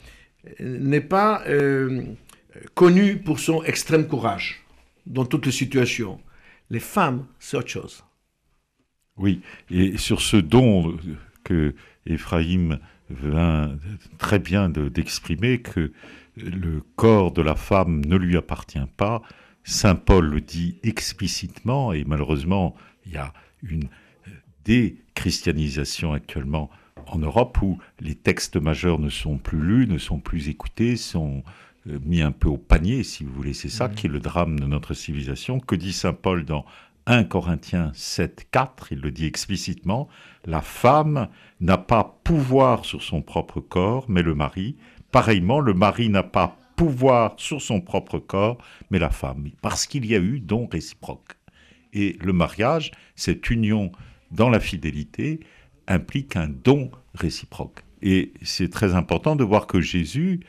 n'est 0.59 1.01
pas 1.01 1.41
euh, 1.47 2.03
connu 2.75 3.17
pour 3.17 3.39
son 3.39 3.63
extrême 3.63 4.07
courage 4.07 4.63
dans 5.07 5.25
toutes 5.25 5.45
les 5.47 5.51
situations. 5.51 6.19
Les 6.69 6.79
femmes, 6.79 7.25
c'est 7.39 7.57
autre 7.57 7.69
chose. 7.69 8.03
Oui, 9.17 9.41
et 9.69 9.97
sur 9.97 10.21
ce 10.21 10.37
don 10.37 10.97
que 11.43 11.75
Ephraim 12.05 12.79
vient 13.09 13.75
très 14.17 14.39
bien 14.39 14.69
de- 14.69 14.87
d'exprimer, 14.87 15.61
que 15.61 15.91
le 16.37 16.81
corps 16.95 17.31
de 17.31 17.41
la 17.41 17.55
femme 17.55 18.05
ne 18.05 18.15
lui 18.15 18.37
appartient 18.37 18.79
pas, 18.97 19.21
Saint 19.63 19.95
Paul 19.95 20.25
le 20.27 20.41
dit 20.41 20.77
explicitement, 20.83 21.91
et 21.91 22.03
malheureusement, 22.05 22.75
il 23.05 23.13
y 23.13 23.17
a 23.17 23.33
une 23.63 23.89
déchristianisation 24.63 26.13
actuellement 26.13 26.69
en 27.07 27.17
Europe 27.19 27.61
où 27.61 27.79
les 27.99 28.15
textes 28.15 28.57
majeurs 28.57 28.99
ne 28.99 29.09
sont 29.09 29.37
plus 29.37 29.59
lus, 29.59 29.87
ne 29.87 29.97
sont 29.97 30.19
plus 30.19 30.47
écoutés, 30.49 30.95
sont 30.95 31.43
mis 31.85 32.21
un 32.21 32.31
peu 32.31 32.49
au 32.49 32.57
panier, 32.57 33.03
si 33.03 33.23
vous 33.23 33.33
voulez. 33.33 33.53
C'est 33.53 33.69
ça 33.69 33.89
qui 33.89 34.07
est 34.07 34.09
le 34.09 34.19
drame 34.19 34.59
de 34.59 34.65
notre 34.65 34.93
civilisation. 34.93 35.59
Que 35.59 35.75
dit 35.75 35.93
Saint 35.93 36.13
Paul 36.13 36.45
dans 36.45 36.65
1 37.05 37.23
Corinthiens 37.23 37.91
7, 37.95 38.47
4 38.51 38.91
Il 38.91 39.01
le 39.01 39.11
dit 39.11 39.25
explicitement 39.25 40.07
la 40.45 40.61
femme 40.61 41.27
n'a 41.59 41.77
pas 41.77 42.19
pouvoir 42.23 42.85
sur 42.85 43.03
son 43.03 43.21
propre 43.21 43.59
corps, 43.59 44.05
mais 44.07 44.21
le 44.21 44.35
mari. 44.35 44.77
Pareillement, 45.11 45.59
le 45.59 45.73
mari 45.73 46.09
n'a 46.09 46.23
pas 46.23 46.57
pouvoir 46.75 47.33
sur 47.37 47.61
son 47.61 47.81
propre 47.81 48.19
corps, 48.19 48.57
mais 48.89 48.99
la 48.99 49.09
femme. 49.09 49.49
Parce 49.61 49.85
qu'il 49.85 50.05
y 50.05 50.15
a 50.15 50.19
eu 50.19 50.39
don 50.39 50.67
réciproque. 50.67 51.35
Et 51.93 52.17
le 52.21 52.31
mariage, 52.31 52.91
cette 53.15 53.49
union 53.49 53.91
dans 54.31 54.49
la 54.49 54.59
fidélité, 54.59 55.39
implique 55.87 56.35
un 56.35 56.47
don 56.47 56.91
réciproque. 57.15 57.83
Et 58.01 58.33
c'est 58.43 58.69
très 58.69 58.95
important 58.95 59.35
de 59.35 59.43
voir 59.43 59.67
que 59.67 59.81
Jésus, 59.81 60.39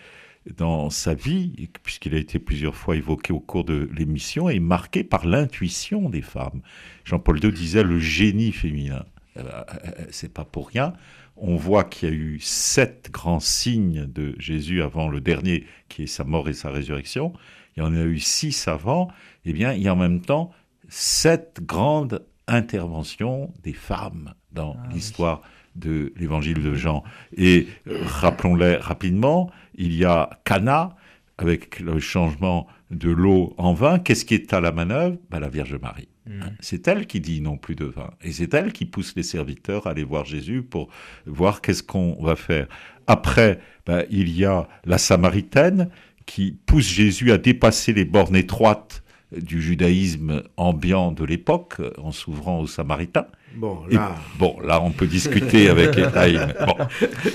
dans 0.56 0.90
sa 0.90 1.14
vie, 1.14 1.68
puisqu'il 1.82 2.14
a 2.14 2.18
été 2.18 2.38
plusieurs 2.38 2.74
fois 2.74 2.96
évoqué 2.96 3.32
au 3.32 3.40
cours 3.40 3.64
de 3.64 3.88
l'émission, 3.94 4.48
est 4.48 4.60
marqué 4.60 5.04
par 5.04 5.26
l'intuition 5.26 6.08
des 6.08 6.22
femmes. 6.22 6.62
Jean-Paul 7.04 7.42
II 7.42 7.52
disait 7.52 7.82
le 7.82 7.98
génie 7.98 8.52
féminin. 8.52 9.04
Euh, 9.36 9.42
euh, 9.42 10.04
C'est 10.10 10.32
pas 10.32 10.44
pour 10.44 10.68
rien. 10.68 10.92
On 11.36 11.56
voit 11.56 11.84
qu'il 11.84 12.08
y 12.08 12.12
a 12.12 12.14
eu 12.14 12.38
sept 12.40 13.10
grands 13.10 13.40
signes 13.40 14.06
de 14.06 14.34
Jésus 14.38 14.82
avant 14.82 15.08
le 15.08 15.20
dernier, 15.20 15.66
qui 15.88 16.02
est 16.02 16.06
sa 16.06 16.24
mort 16.24 16.48
et 16.48 16.52
sa 16.52 16.70
résurrection. 16.70 17.32
Il 17.76 17.80
y 17.80 17.86
en 17.86 17.94
a 17.94 18.02
eu 18.02 18.18
six 18.18 18.68
avant. 18.68 19.08
Eh 19.44 19.52
bien, 19.52 19.72
il 19.72 19.82
y 19.82 19.88
a 19.88 19.94
en 19.94 19.96
même 19.96 20.20
temps 20.20 20.52
sept 20.88 21.60
grandes 21.62 22.26
interventions 22.46 23.54
des 23.62 23.72
femmes 23.72 24.34
dans 24.52 24.76
l'histoire 24.92 25.42
de 25.76 26.12
l'évangile 26.16 26.62
de 26.62 26.74
Jean. 26.74 27.02
Et 27.36 27.68
euh, 27.86 27.98
rappelons-les 28.02 28.76
rapidement, 28.76 29.50
il 29.74 29.94
y 29.94 30.04
a 30.04 30.30
Cana 30.44 30.96
avec 31.38 31.80
le 31.80 31.98
changement 32.00 32.66
de 32.90 33.10
l'eau 33.10 33.54
en 33.56 33.72
vin. 33.72 33.98
Qu'est-ce 33.98 34.24
qui 34.24 34.34
est 34.34 34.52
à 34.52 34.60
la 34.60 34.72
manœuvre? 34.72 35.16
Ben, 35.30 35.40
La 35.40 35.48
Vierge 35.48 35.76
Marie. 35.76 36.08
Hein, 36.28 36.50
C'est 36.60 36.86
elle 36.86 37.06
qui 37.06 37.20
dit 37.20 37.40
non 37.40 37.56
plus 37.56 37.74
de 37.74 37.86
vin. 37.86 38.10
Et 38.22 38.32
c'est 38.32 38.52
elle 38.54 38.72
qui 38.72 38.84
pousse 38.84 39.14
les 39.16 39.22
serviteurs 39.22 39.86
à 39.86 39.90
aller 39.90 40.04
voir 40.04 40.24
Jésus 40.24 40.62
pour 40.62 40.88
voir 41.26 41.60
qu'est-ce 41.60 41.82
qu'on 41.82 42.22
va 42.22 42.36
faire. 42.36 42.66
Après, 43.06 43.60
ben, 43.86 44.04
il 44.10 44.36
y 44.36 44.44
a 44.44 44.68
la 44.84 44.98
Samaritaine 44.98 45.88
qui 46.26 46.52
pousse 46.52 46.88
Jésus 46.88 47.32
à 47.32 47.38
dépasser 47.38 47.92
les 47.92 48.04
bornes 48.04 48.36
étroites 48.36 49.02
du 49.36 49.62
judaïsme 49.62 50.42
ambiant 50.56 51.12
de 51.12 51.24
l'époque 51.24 51.80
en 51.98 52.12
s'ouvrant 52.12 52.60
aux 52.60 52.66
Samaritains. 52.66 53.26
Bon, 53.54 53.82
Et- 53.90 53.94
là, 53.94 54.14
bon, 54.38 54.58
là, 54.60 54.80
on 54.80 54.90
peut 54.92 55.06
discuter 55.06 55.68
avec 55.68 55.96
Ephraim. 55.98 56.48
Bon. 56.66 56.76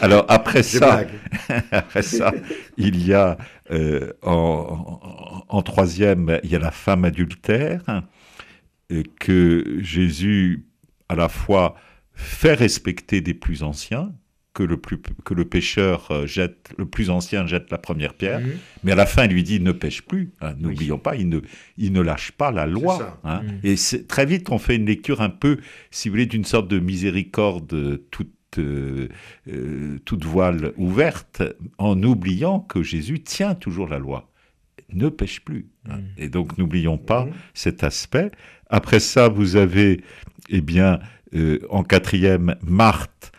Alors, 0.01 0.25
après 0.29 0.63
ça, 0.63 0.79
blague. 0.95 1.09
après 1.71 2.01
ça, 2.01 2.33
il 2.77 3.05
y 3.05 3.13
a 3.13 3.37
euh, 3.71 4.13
en, 4.21 5.41
en- 5.49 5.57
en 5.57 5.61
troisième, 5.61 6.39
il 6.43 6.49
y 6.51 6.55
a 6.55 6.59
la 6.59 6.71
femme 6.71 7.05
adultère 7.05 7.81
euh, 8.91 9.03
que 9.19 9.77
Jésus 9.79 10.65
à 11.09 11.15
la 11.15 11.29
fois 11.29 11.75
fait 12.13 12.53
respecter 12.53 13.21
des 13.21 13.33
plus 13.33 13.61
anciens, 13.63 14.11
que 14.55 14.63
le, 14.63 14.77
plus, 14.77 14.97
que 15.25 15.33
le 15.35 15.45
pécheur 15.45 16.07
euh, 16.11 16.25
jette, 16.25 16.69
le 16.77 16.85
plus 16.85 17.09
ancien 17.11 17.45
jette 17.45 17.69
la 17.69 17.77
première 17.77 18.13
pierre, 18.15 18.41
mais 18.83 18.93
à 18.93 18.95
la 18.95 19.05
fin, 19.05 19.25
il 19.25 19.31
lui 19.33 19.43
dit 19.43 19.59
ne 19.59 19.73
pêche 19.73 20.01
plus. 20.01 20.31
hein, 20.41 20.55
N'oublions 20.59 20.97
pas, 20.97 21.15
il 21.17 21.29
ne, 21.29 21.41
il 21.77 21.91
ne 21.91 22.01
lâche 22.01 22.31
pas 22.31 22.51
la 22.51 22.65
loi. 22.65 23.19
hein. 23.25 23.41
Mhm. 23.43 23.59
Et 23.63 23.75
c'est- 23.75 24.07
très 24.07 24.25
vite, 24.25 24.49
on 24.49 24.57
fait 24.57 24.77
une 24.77 24.85
lecture 24.87 25.21
un 25.21 25.29
peu, 25.29 25.57
si 25.91 26.07
vous 26.07 26.13
voulez, 26.13 26.25
d'une 26.25 26.45
sorte 26.45 26.67
de 26.69 26.79
miséricorde 26.79 27.71
euh, 27.73 28.07
toute, 28.11 28.31
euh, 28.57 29.09
euh, 29.49 29.99
toute 30.05 30.23
voile 30.23 30.71
ouverte, 30.77 31.43
en 31.77 32.01
oubliant 32.01 32.61
que 32.61 32.81
Jésus 32.81 33.19
tient 33.21 33.53
toujours 33.55 33.87
la 33.89 33.99
loi. 33.99 34.31
ne 34.93 35.09
pêche 35.09 35.41
plus. 35.43 35.67
Mm. 35.85 35.91
Et 36.17 36.29
donc 36.29 36.57
n'oublions 36.57 36.97
pas 36.97 37.27
cet 37.53 37.83
aspect. 37.83 38.31
Après 38.69 38.99
ça, 39.01 39.27
vous 39.27 39.57
avez, 39.57 40.01
eh 40.49 40.61
bien, 40.61 40.99
euh, 41.33 41.59
en 41.69 41.83
quatrième, 41.83 42.55
Marthe, 42.61 43.31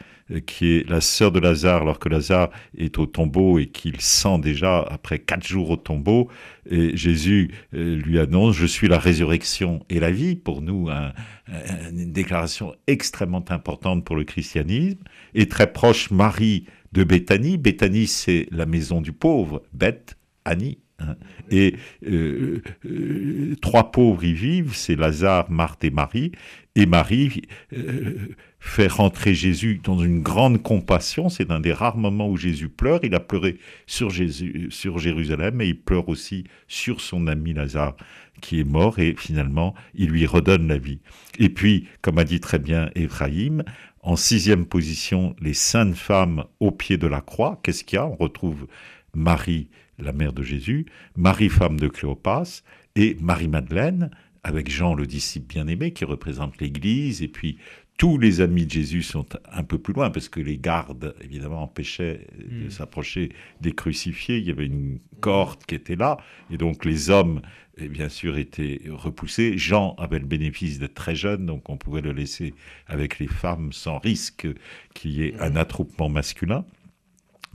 qui 0.46 0.72
est 0.76 0.88
la 0.88 1.00
sœur 1.00 1.30
de 1.30 1.38
Lazare, 1.38 1.82
alors 1.82 1.98
que 1.98 2.08
Lazare 2.08 2.50
est 2.76 2.98
au 2.98 3.06
tombeau 3.06 3.58
et 3.58 3.66
qu'il 3.66 4.00
sent 4.00 4.38
déjà 4.40 4.80
après 4.80 5.20
quatre 5.20 5.46
jours 5.46 5.70
au 5.70 5.76
tombeau. 5.76 6.28
Et 6.68 6.96
Jésus 6.96 7.52
euh, 7.74 7.96
lui 7.96 8.18
annonce, 8.18 8.56
je 8.56 8.66
suis 8.66 8.88
la 8.88 8.98
résurrection 8.98 9.84
et 9.88 10.00
la 10.00 10.10
vie. 10.10 10.34
Pour 10.34 10.62
nous, 10.62 10.88
un- 10.88 11.12
un- 11.48 11.90
une 11.90 12.12
déclaration 12.12 12.74
extrêmement 12.86 13.44
importante 13.50 14.04
pour 14.04 14.16
le 14.16 14.24
christianisme. 14.24 14.98
Et 15.34 15.46
très 15.46 15.72
proche, 15.72 16.10
Marie 16.10 16.66
de 16.92 17.04
Béthanie. 17.04 17.56
Béthanie, 17.56 18.06
c'est 18.06 18.48
la 18.50 18.66
maison 18.66 19.00
du 19.00 19.12
pauvre. 19.12 19.62
Beth, 19.72 20.16
Annie. 20.44 20.78
Hein. 20.98 21.16
Et 21.50 21.76
euh, 22.06 22.62
euh, 22.84 23.56
trois 23.60 23.90
pauvres 23.92 24.24
y 24.24 24.32
vivent, 24.32 24.74
c'est 24.74 24.96
Lazare, 24.96 25.50
Marthe 25.50 25.84
et 25.84 25.90
Marie. 25.90 26.32
Et 26.74 26.84
Marie 26.84 27.42
euh, 27.72 28.36
fait 28.60 28.86
rentrer 28.86 29.34
Jésus 29.34 29.80
dans 29.82 29.98
une 29.98 30.20
grande 30.20 30.62
compassion. 30.62 31.28
C'est 31.28 31.50
un 31.50 31.60
des 31.60 31.72
rares 31.72 31.96
moments 31.96 32.28
où 32.28 32.36
Jésus 32.36 32.68
pleure. 32.68 33.00
Il 33.02 33.14
a 33.14 33.20
pleuré 33.20 33.58
sur, 33.86 34.10
Jérusalem 34.10 35.60
et 35.60 35.68
il 35.68 35.80
pleure 35.80 36.08
aussi 36.08 36.44
sur 36.68 37.00
son 37.00 37.26
ami 37.26 37.54
Lazare 37.54 37.96
qui 38.42 38.60
est 38.60 38.64
mort 38.64 38.98
et 38.98 39.14
finalement 39.16 39.74
il 39.94 40.10
lui 40.10 40.26
redonne 40.26 40.68
la 40.68 40.76
vie. 40.76 41.00
Et 41.38 41.48
puis, 41.48 41.88
comme 42.02 42.18
a 42.18 42.24
dit 42.24 42.40
très 42.40 42.58
bien 42.58 42.90
Ephraïm, 42.94 43.64
en 44.02 44.16
sixième 44.16 44.66
position, 44.66 45.34
les 45.40 45.54
saintes 45.54 45.96
femmes 45.96 46.44
au 46.60 46.70
pied 46.70 46.98
de 46.98 47.06
la 47.06 47.22
croix. 47.22 47.58
Qu'est-ce 47.62 47.82
qu'il 47.82 47.96
y 47.96 47.98
a? 47.98 48.06
On 48.06 48.14
retrouve 48.14 48.66
Marie, 49.14 49.68
la 49.98 50.12
mère 50.12 50.32
de 50.32 50.42
Jésus, 50.42 50.86
Marie, 51.16 51.48
femme 51.48 51.78
de 51.78 51.88
Cléopas, 51.88 52.62
et 52.94 53.16
Marie-Madeleine, 53.20 54.10
avec 54.42 54.70
Jean, 54.70 54.94
le 54.94 55.06
disciple 55.06 55.46
bien-aimé, 55.48 55.92
qui 55.92 56.04
représente 56.04 56.58
l'Église, 56.60 57.22
et 57.22 57.28
puis 57.28 57.58
tous 57.98 58.18
les 58.18 58.42
amis 58.42 58.66
de 58.66 58.70
Jésus 58.70 59.02
sont 59.02 59.26
un 59.50 59.62
peu 59.64 59.78
plus 59.78 59.94
loin, 59.94 60.10
parce 60.10 60.28
que 60.28 60.40
les 60.40 60.58
gardes, 60.58 61.14
évidemment, 61.22 61.62
empêchaient 61.62 62.26
de 62.38 62.66
Mm. 62.66 62.70
s'approcher 62.70 63.30
des 63.62 63.72
crucifiés. 63.72 64.36
Il 64.38 64.44
y 64.44 64.50
avait 64.50 64.66
une 64.66 64.98
corde 65.20 65.64
qui 65.64 65.74
était 65.74 65.96
là, 65.96 66.18
et 66.50 66.58
donc 66.58 66.84
les 66.84 67.08
hommes, 67.10 67.40
eh 67.78 67.88
bien 67.88 68.10
sûr, 68.10 68.36
étaient 68.36 68.82
repoussés. 68.88 69.56
Jean 69.56 69.94
avait 69.98 70.18
le 70.18 70.26
bénéfice 70.26 70.78
d'être 70.78 70.94
très 70.94 71.14
jeune, 71.14 71.46
donc 71.46 71.68
on 71.70 71.76
pouvait 71.78 72.02
le 72.02 72.12
laisser 72.12 72.54
avec 72.86 73.18
les 73.18 73.28
femmes 73.28 73.72
sans 73.72 73.98
risque 73.98 74.46
qu'il 74.94 75.12
y 75.12 75.22
ait 75.24 75.34
un 75.40 75.56
attroupement 75.56 76.08
masculin. 76.10 76.64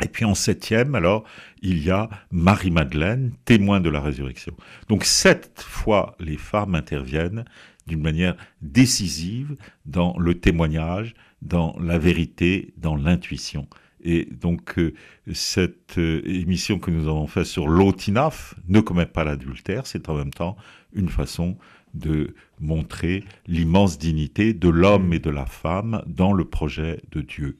Et 0.04 0.08
puis 0.08 0.26
en 0.26 0.36
septième, 0.36 0.95
alors, 0.95 1.24
il 1.62 1.84
y 1.84 1.91
a 1.91 2.10
Marie-Madeleine, 2.32 3.34
témoin 3.45 3.80
de 3.80 3.89
la 3.89 4.02
résurrection. 4.02 4.54
Donc 4.89 5.06
sept 5.06 5.62
fois, 5.62 6.16
les 6.20 6.38
femmes 6.38 6.76
interviennent 6.76 7.45
d'une 7.88 8.02
manière 8.02 8.36
décisive 8.62 9.56
dans 9.86 10.18
le 10.18 10.39
témoignage, 10.39 11.14
dans 11.41 11.76
la 11.80 11.97
vérité, 11.97 12.74
dans 12.78 12.95
l'intuition. 12.95 13.68
Et 14.04 14.26
donc 14.26 14.80
euh, 14.80 14.93
cette 15.32 15.97
euh, 15.97 16.22
émission 16.26 16.80
que 16.80 16.89
nous 16.89 17.08
avons 17.08 17.28
faite 17.28 17.45
sur 17.45 17.68
l'Otinaf, 17.68 18.56
ne 18.68 18.80
commet 18.80 19.06
pas 19.06 19.24
l'adultère, 19.24 19.86
c'est 19.86 20.10
en 20.10 20.16
même 20.16 20.34
temps 20.34 20.58
une 20.93 21.10
façon 21.10 21.58
de 21.93 22.34
montrer 22.60 23.24
l'immense 23.47 23.99
dignité 23.99 24.54
de 24.54 24.70
l'homme 24.70 25.14
et 25.14 25.20
de 25.20 25.30
la 25.30 25.45
femme 25.45 26.02
dans 26.08 26.34
le 26.34 26.45
projet 26.45 27.02
de 27.12 27.22
Dieu. 27.22 27.58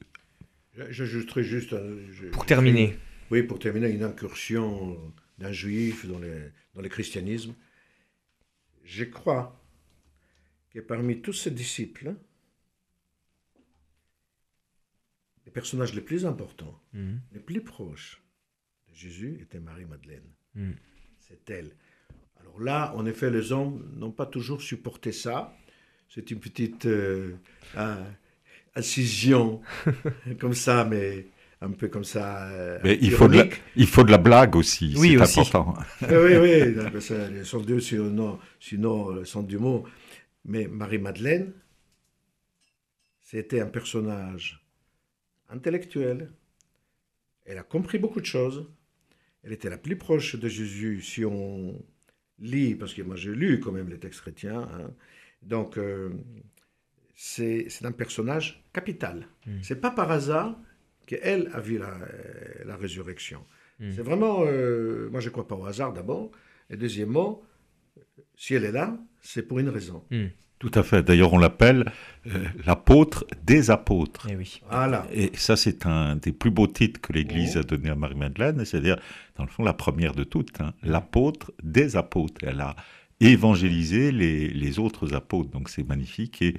J'ajouterais 0.74 1.44
juste. 1.44 1.70
je- 2.10 2.28
Pour 2.28 2.46
terminer. 2.46 2.96
oui, 3.30 3.42
pour 3.42 3.58
terminer, 3.58 3.90
une 3.90 4.02
incursion 4.04 5.12
d'un 5.38 5.52
juif 5.52 6.06
dans, 6.06 6.18
les, 6.18 6.50
dans 6.74 6.80
le 6.80 6.88
christianisme. 6.88 7.54
Je 8.84 9.04
crois 9.04 9.60
que 10.70 10.80
parmi 10.80 11.20
tous 11.20 11.34
ces 11.34 11.50
disciples, 11.50 12.14
les 15.44 15.52
personnages 15.52 15.94
les 15.94 16.00
plus 16.00 16.24
importants, 16.26 16.80
Mhm. 16.92 17.20
les 17.32 17.40
plus 17.40 17.62
proches 17.62 18.22
de 18.88 18.94
Jésus 18.94 19.38
étaient 19.40 19.60
Marie-Madeleine. 19.60 20.28
Mm. 20.54 20.72
C'est 21.18 21.50
elle. 21.50 21.74
Alors 22.40 22.60
là, 22.60 22.92
en 22.96 23.06
effet, 23.06 23.30
les 23.30 23.52
hommes 23.52 23.90
n'ont 23.96 24.10
pas 24.12 24.26
toujours 24.26 24.60
supporté 24.62 25.12
ça. 25.12 25.56
C'est 26.08 26.30
une 26.30 26.40
petite 26.40 26.86
euh, 26.86 27.34
incision 28.76 29.60
comme 30.40 30.54
ça, 30.54 30.84
mais 30.84 31.26
un 31.60 31.70
peu 31.70 31.88
comme 31.88 32.04
ça. 32.04 32.48
euh, 32.50 32.78
Mais 32.82 32.98
il 33.00 33.12
faut, 33.12 33.28
de 33.28 33.36
la, 33.38 33.46
il 33.76 33.86
faut 33.86 34.02
de 34.04 34.10
la 34.10 34.18
blague 34.18 34.56
aussi, 34.56 34.94
Oui, 34.96 35.10
c'est 35.10 35.20
aussi. 35.22 35.40
important. 35.40 35.74
Oui, 36.02 36.36
oui, 36.36 37.44
sont 37.44 37.60
deux, 37.60 37.80
sinon, 37.80 38.38
sinon 38.60 39.10
le 39.10 39.24
sens 39.24 39.46
du 39.46 39.58
mot. 39.58 39.84
Mais 40.44 40.66
Marie-Madeleine, 40.68 41.52
c'était 43.22 43.60
un 43.60 43.68
personnage 43.68 44.64
intellectuel. 45.50 46.32
Elle 47.44 47.58
a 47.58 47.62
compris 47.62 47.98
beaucoup 47.98 48.20
de 48.20 48.26
choses. 48.26 48.68
Elle 49.44 49.52
était 49.54 49.70
la 49.70 49.78
plus 49.78 49.96
proche 49.96 50.36
de 50.36 50.48
Jésus 50.48 51.02
si 51.02 51.24
on 51.24 51.82
lit, 52.40 52.74
parce 52.76 52.94
que 52.94 53.02
moi 53.02 53.16
j'ai 53.16 53.34
lu 53.34 53.60
quand 53.60 53.72
même 53.72 53.88
les 53.90 53.98
textes 54.00 54.22
chrétiens. 54.22 54.68
hein. 54.74 54.90
Donc, 55.42 55.78
euh, 55.78 56.10
c'est 57.14 57.66
c'est 57.68 57.84
un 57.84 57.92
personnage 57.92 58.64
capital. 58.72 59.26
Mm. 59.46 59.58
C'est 59.62 59.80
pas 59.80 59.90
par 59.90 60.10
hasard 60.10 60.56
qu'elle 61.06 61.50
a 61.52 61.60
vu 61.60 61.78
la, 61.78 61.90
euh, 61.90 62.64
la 62.64 62.76
résurrection. 62.76 63.44
Mm. 63.80 63.90
C'est 63.94 64.02
vraiment, 64.02 64.44
euh, 64.46 65.08
moi 65.10 65.20
je 65.20 65.28
ne 65.28 65.32
crois 65.32 65.46
pas 65.46 65.56
au 65.56 65.66
hasard 65.66 65.92
d'abord. 65.92 66.30
Et 66.70 66.76
deuxièmement, 66.76 67.42
si 68.36 68.54
elle 68.54 68.64
est 68.64 68.72
là, 68.72 68.96
c'est 69.20 69.42
pour 69.42 69.58
une 69.58 69.68
raison. 69.68 70.04
Tout 70.62 70.70
à 70.74 70.84
fait. 70.84 71.02
D'ailleurs, 71.02 71.32
on 71.32 71.38
l'appelle 71.38 71.90
euh, 72.28 72.44
l'apôtre 72.64 73.26
des 73.42 73.72
apôtres. 73.72 74.28
Eh 74.30 74.36
oui. 74.36 74.62
Voilà. 74.70 75.08
Et 75.12 75.32
ça, 75.34 75.56
c'est 75.56 75.86
un 75.86 76.14
des 76.14 76.30
plus 76.30 76.52
beaux 76.52 76.68
titres 76.68 77.00
que 77.00 77.12
l'Église 77.12 77.56
Oh. 77.56 77.58
a 77.58 77.62
donné 77.64 77.90
à 77.90 77.96
Marie-Madeleine, 77.96 78.64
c'est-à-dire, 78.64 78.96
dans 79.36 79.42
le 79.42 79.50
fond, 79.50 79.64
la 79.64 79.72
première 79.72 80.14
de 80.14 80.22
toutes, 80.22 80.60
hein, 80.60 80.72
l'apôtre 80.84 81.52
des 81.64 81.96
apôtres. 81.96 82.40
Elle 82.46 82.60
a 82.60 82.76
évangélisé 83.30 84.12
les, 84.12 84.48
les 84.48 84.78
autres 84.78 85.14
apôtres, 85.14 85.50
donc 85.50 85.68
c'est 85.68 85.86
magnifique. 85.86 86.42
Et, 86.42 86.54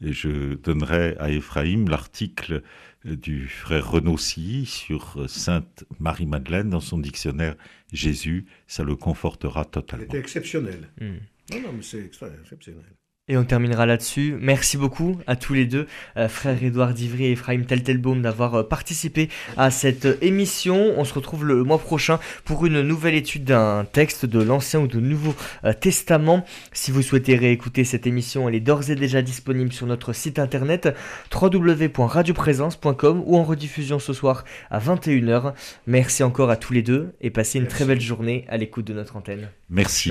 je 0.00 0.54
donnerai 0.54 1.16
à 1.18 1.30
Ephraïm 1.30 1.88
l'article 1.88 2.62
du 3.04 3.48
frère 3.48 3.90
Renaud 3.90 4.18
Silly 4.18 4.66
sur 4.66 5.14
euh, 5.16 5.28
Sainte 5.28 5.84
Marie-Madeleine 5.98 6.70
dans 6.70 6.80
son 6.80 6.98
dictionnaire 6.98 7.56
Jésus, 7.92 8.46
ça 8.66 8.84
le 8.84 8.96
confortera 8.96 9.64
totalement. 9.64 10.04
était 10.04 10.18
exceptionnelle. 10.18 10.88
Mm. 11.00 11.16
Non, 11.52 11.60
non, 11.60 11.72
mais 11.72 11.82
c'est 11.82 12.04
exceptionnel. 12.04 12.84
Et 13.28 13.36
on 13.36 13.44
terminera 13.44 13.86
là-dessus. 13.86 14.36
Merci 14.40 14.76
beaucoup 14.76 15.16
à 15.28 15.36
tous 15.36 15.54
les 15.54 15.64
deux, 15.64 15.86
euh, 16.16 16.28
frères 16.28 16.60
Édouard 16.60 16.92
Divry 16.92 17.26
et 17.26 17.32
Ephraim 17.32 17.62
Teltelbaum, 17.62 18.20
d'avoir 18.20 18.56
euh, 18.56 18.62
participé 18.64 19.28
à 19.56 19.70
cette 19.70 20.06
euh, 20.06 20.18
émission. 20.22 20.92
On 20.96 21.04
se 21.04 21.14
retrouve 21.14 21.44
le 21.44 21.62
mois 21.62 21.78
prochain 21.78 22.18
pour 22.44 22.66
une 22.66 22.82
nouvelle 22.82 23.14
étude 23.14 23.44
d'un 23.44 23.84
texte 23.84 24.26
de 24.26 24.42
l'Ancien 24.42 24.80
ou 24.80 24.88
de 24.88 24.98
Nouveau 24.98 25.36
euh, 25.64 25.72
Testament. 25.72 26.44
Si 26.72 26.90
vous 26.90 27.00
souhaitez 27.00 27.36
réécouter 27.36 27.84
cette 27.84 28.08
émission, 28.08 28.48
elle 28.48 28.56
est 28.56 28.60
d'ores 28.60 28.90
et 28.90 28.96
déjà 28.96 29.22
disponible 29.22 29.72
sur 29.72 29.86
notre 29.86 30.12
site 30.12 30.40
internet 30.40 30.88
www.radioprésence.com 31.32 33.22
ou 33.24 33.36
en 33.36 33.44
rediffusion 33.44 34.00
ce 34.00 34.12
soir 34.14 34.42
à 34.68 34.80
21h. 34.80 35.52
Merci 35.86 36.24
encore 36.24 36.50
à 36.50 36.56
tous 36.56 36.72
les 36.72 36.82
deux 36.82 37.12
et 37.20 37.30
passez 37.30 37.58
une 37.58 37.66
Merci. 37.66 37.76
très 37.76 37.84
belle 37.84 38.00
journée 38.00 38.46
à 38.48 38.56
l'écoute 38.56 38.84
de 38.84 38.94
notre 38.94 39.14
antenne. 39.14 39.48
Merci. 39.70 40.10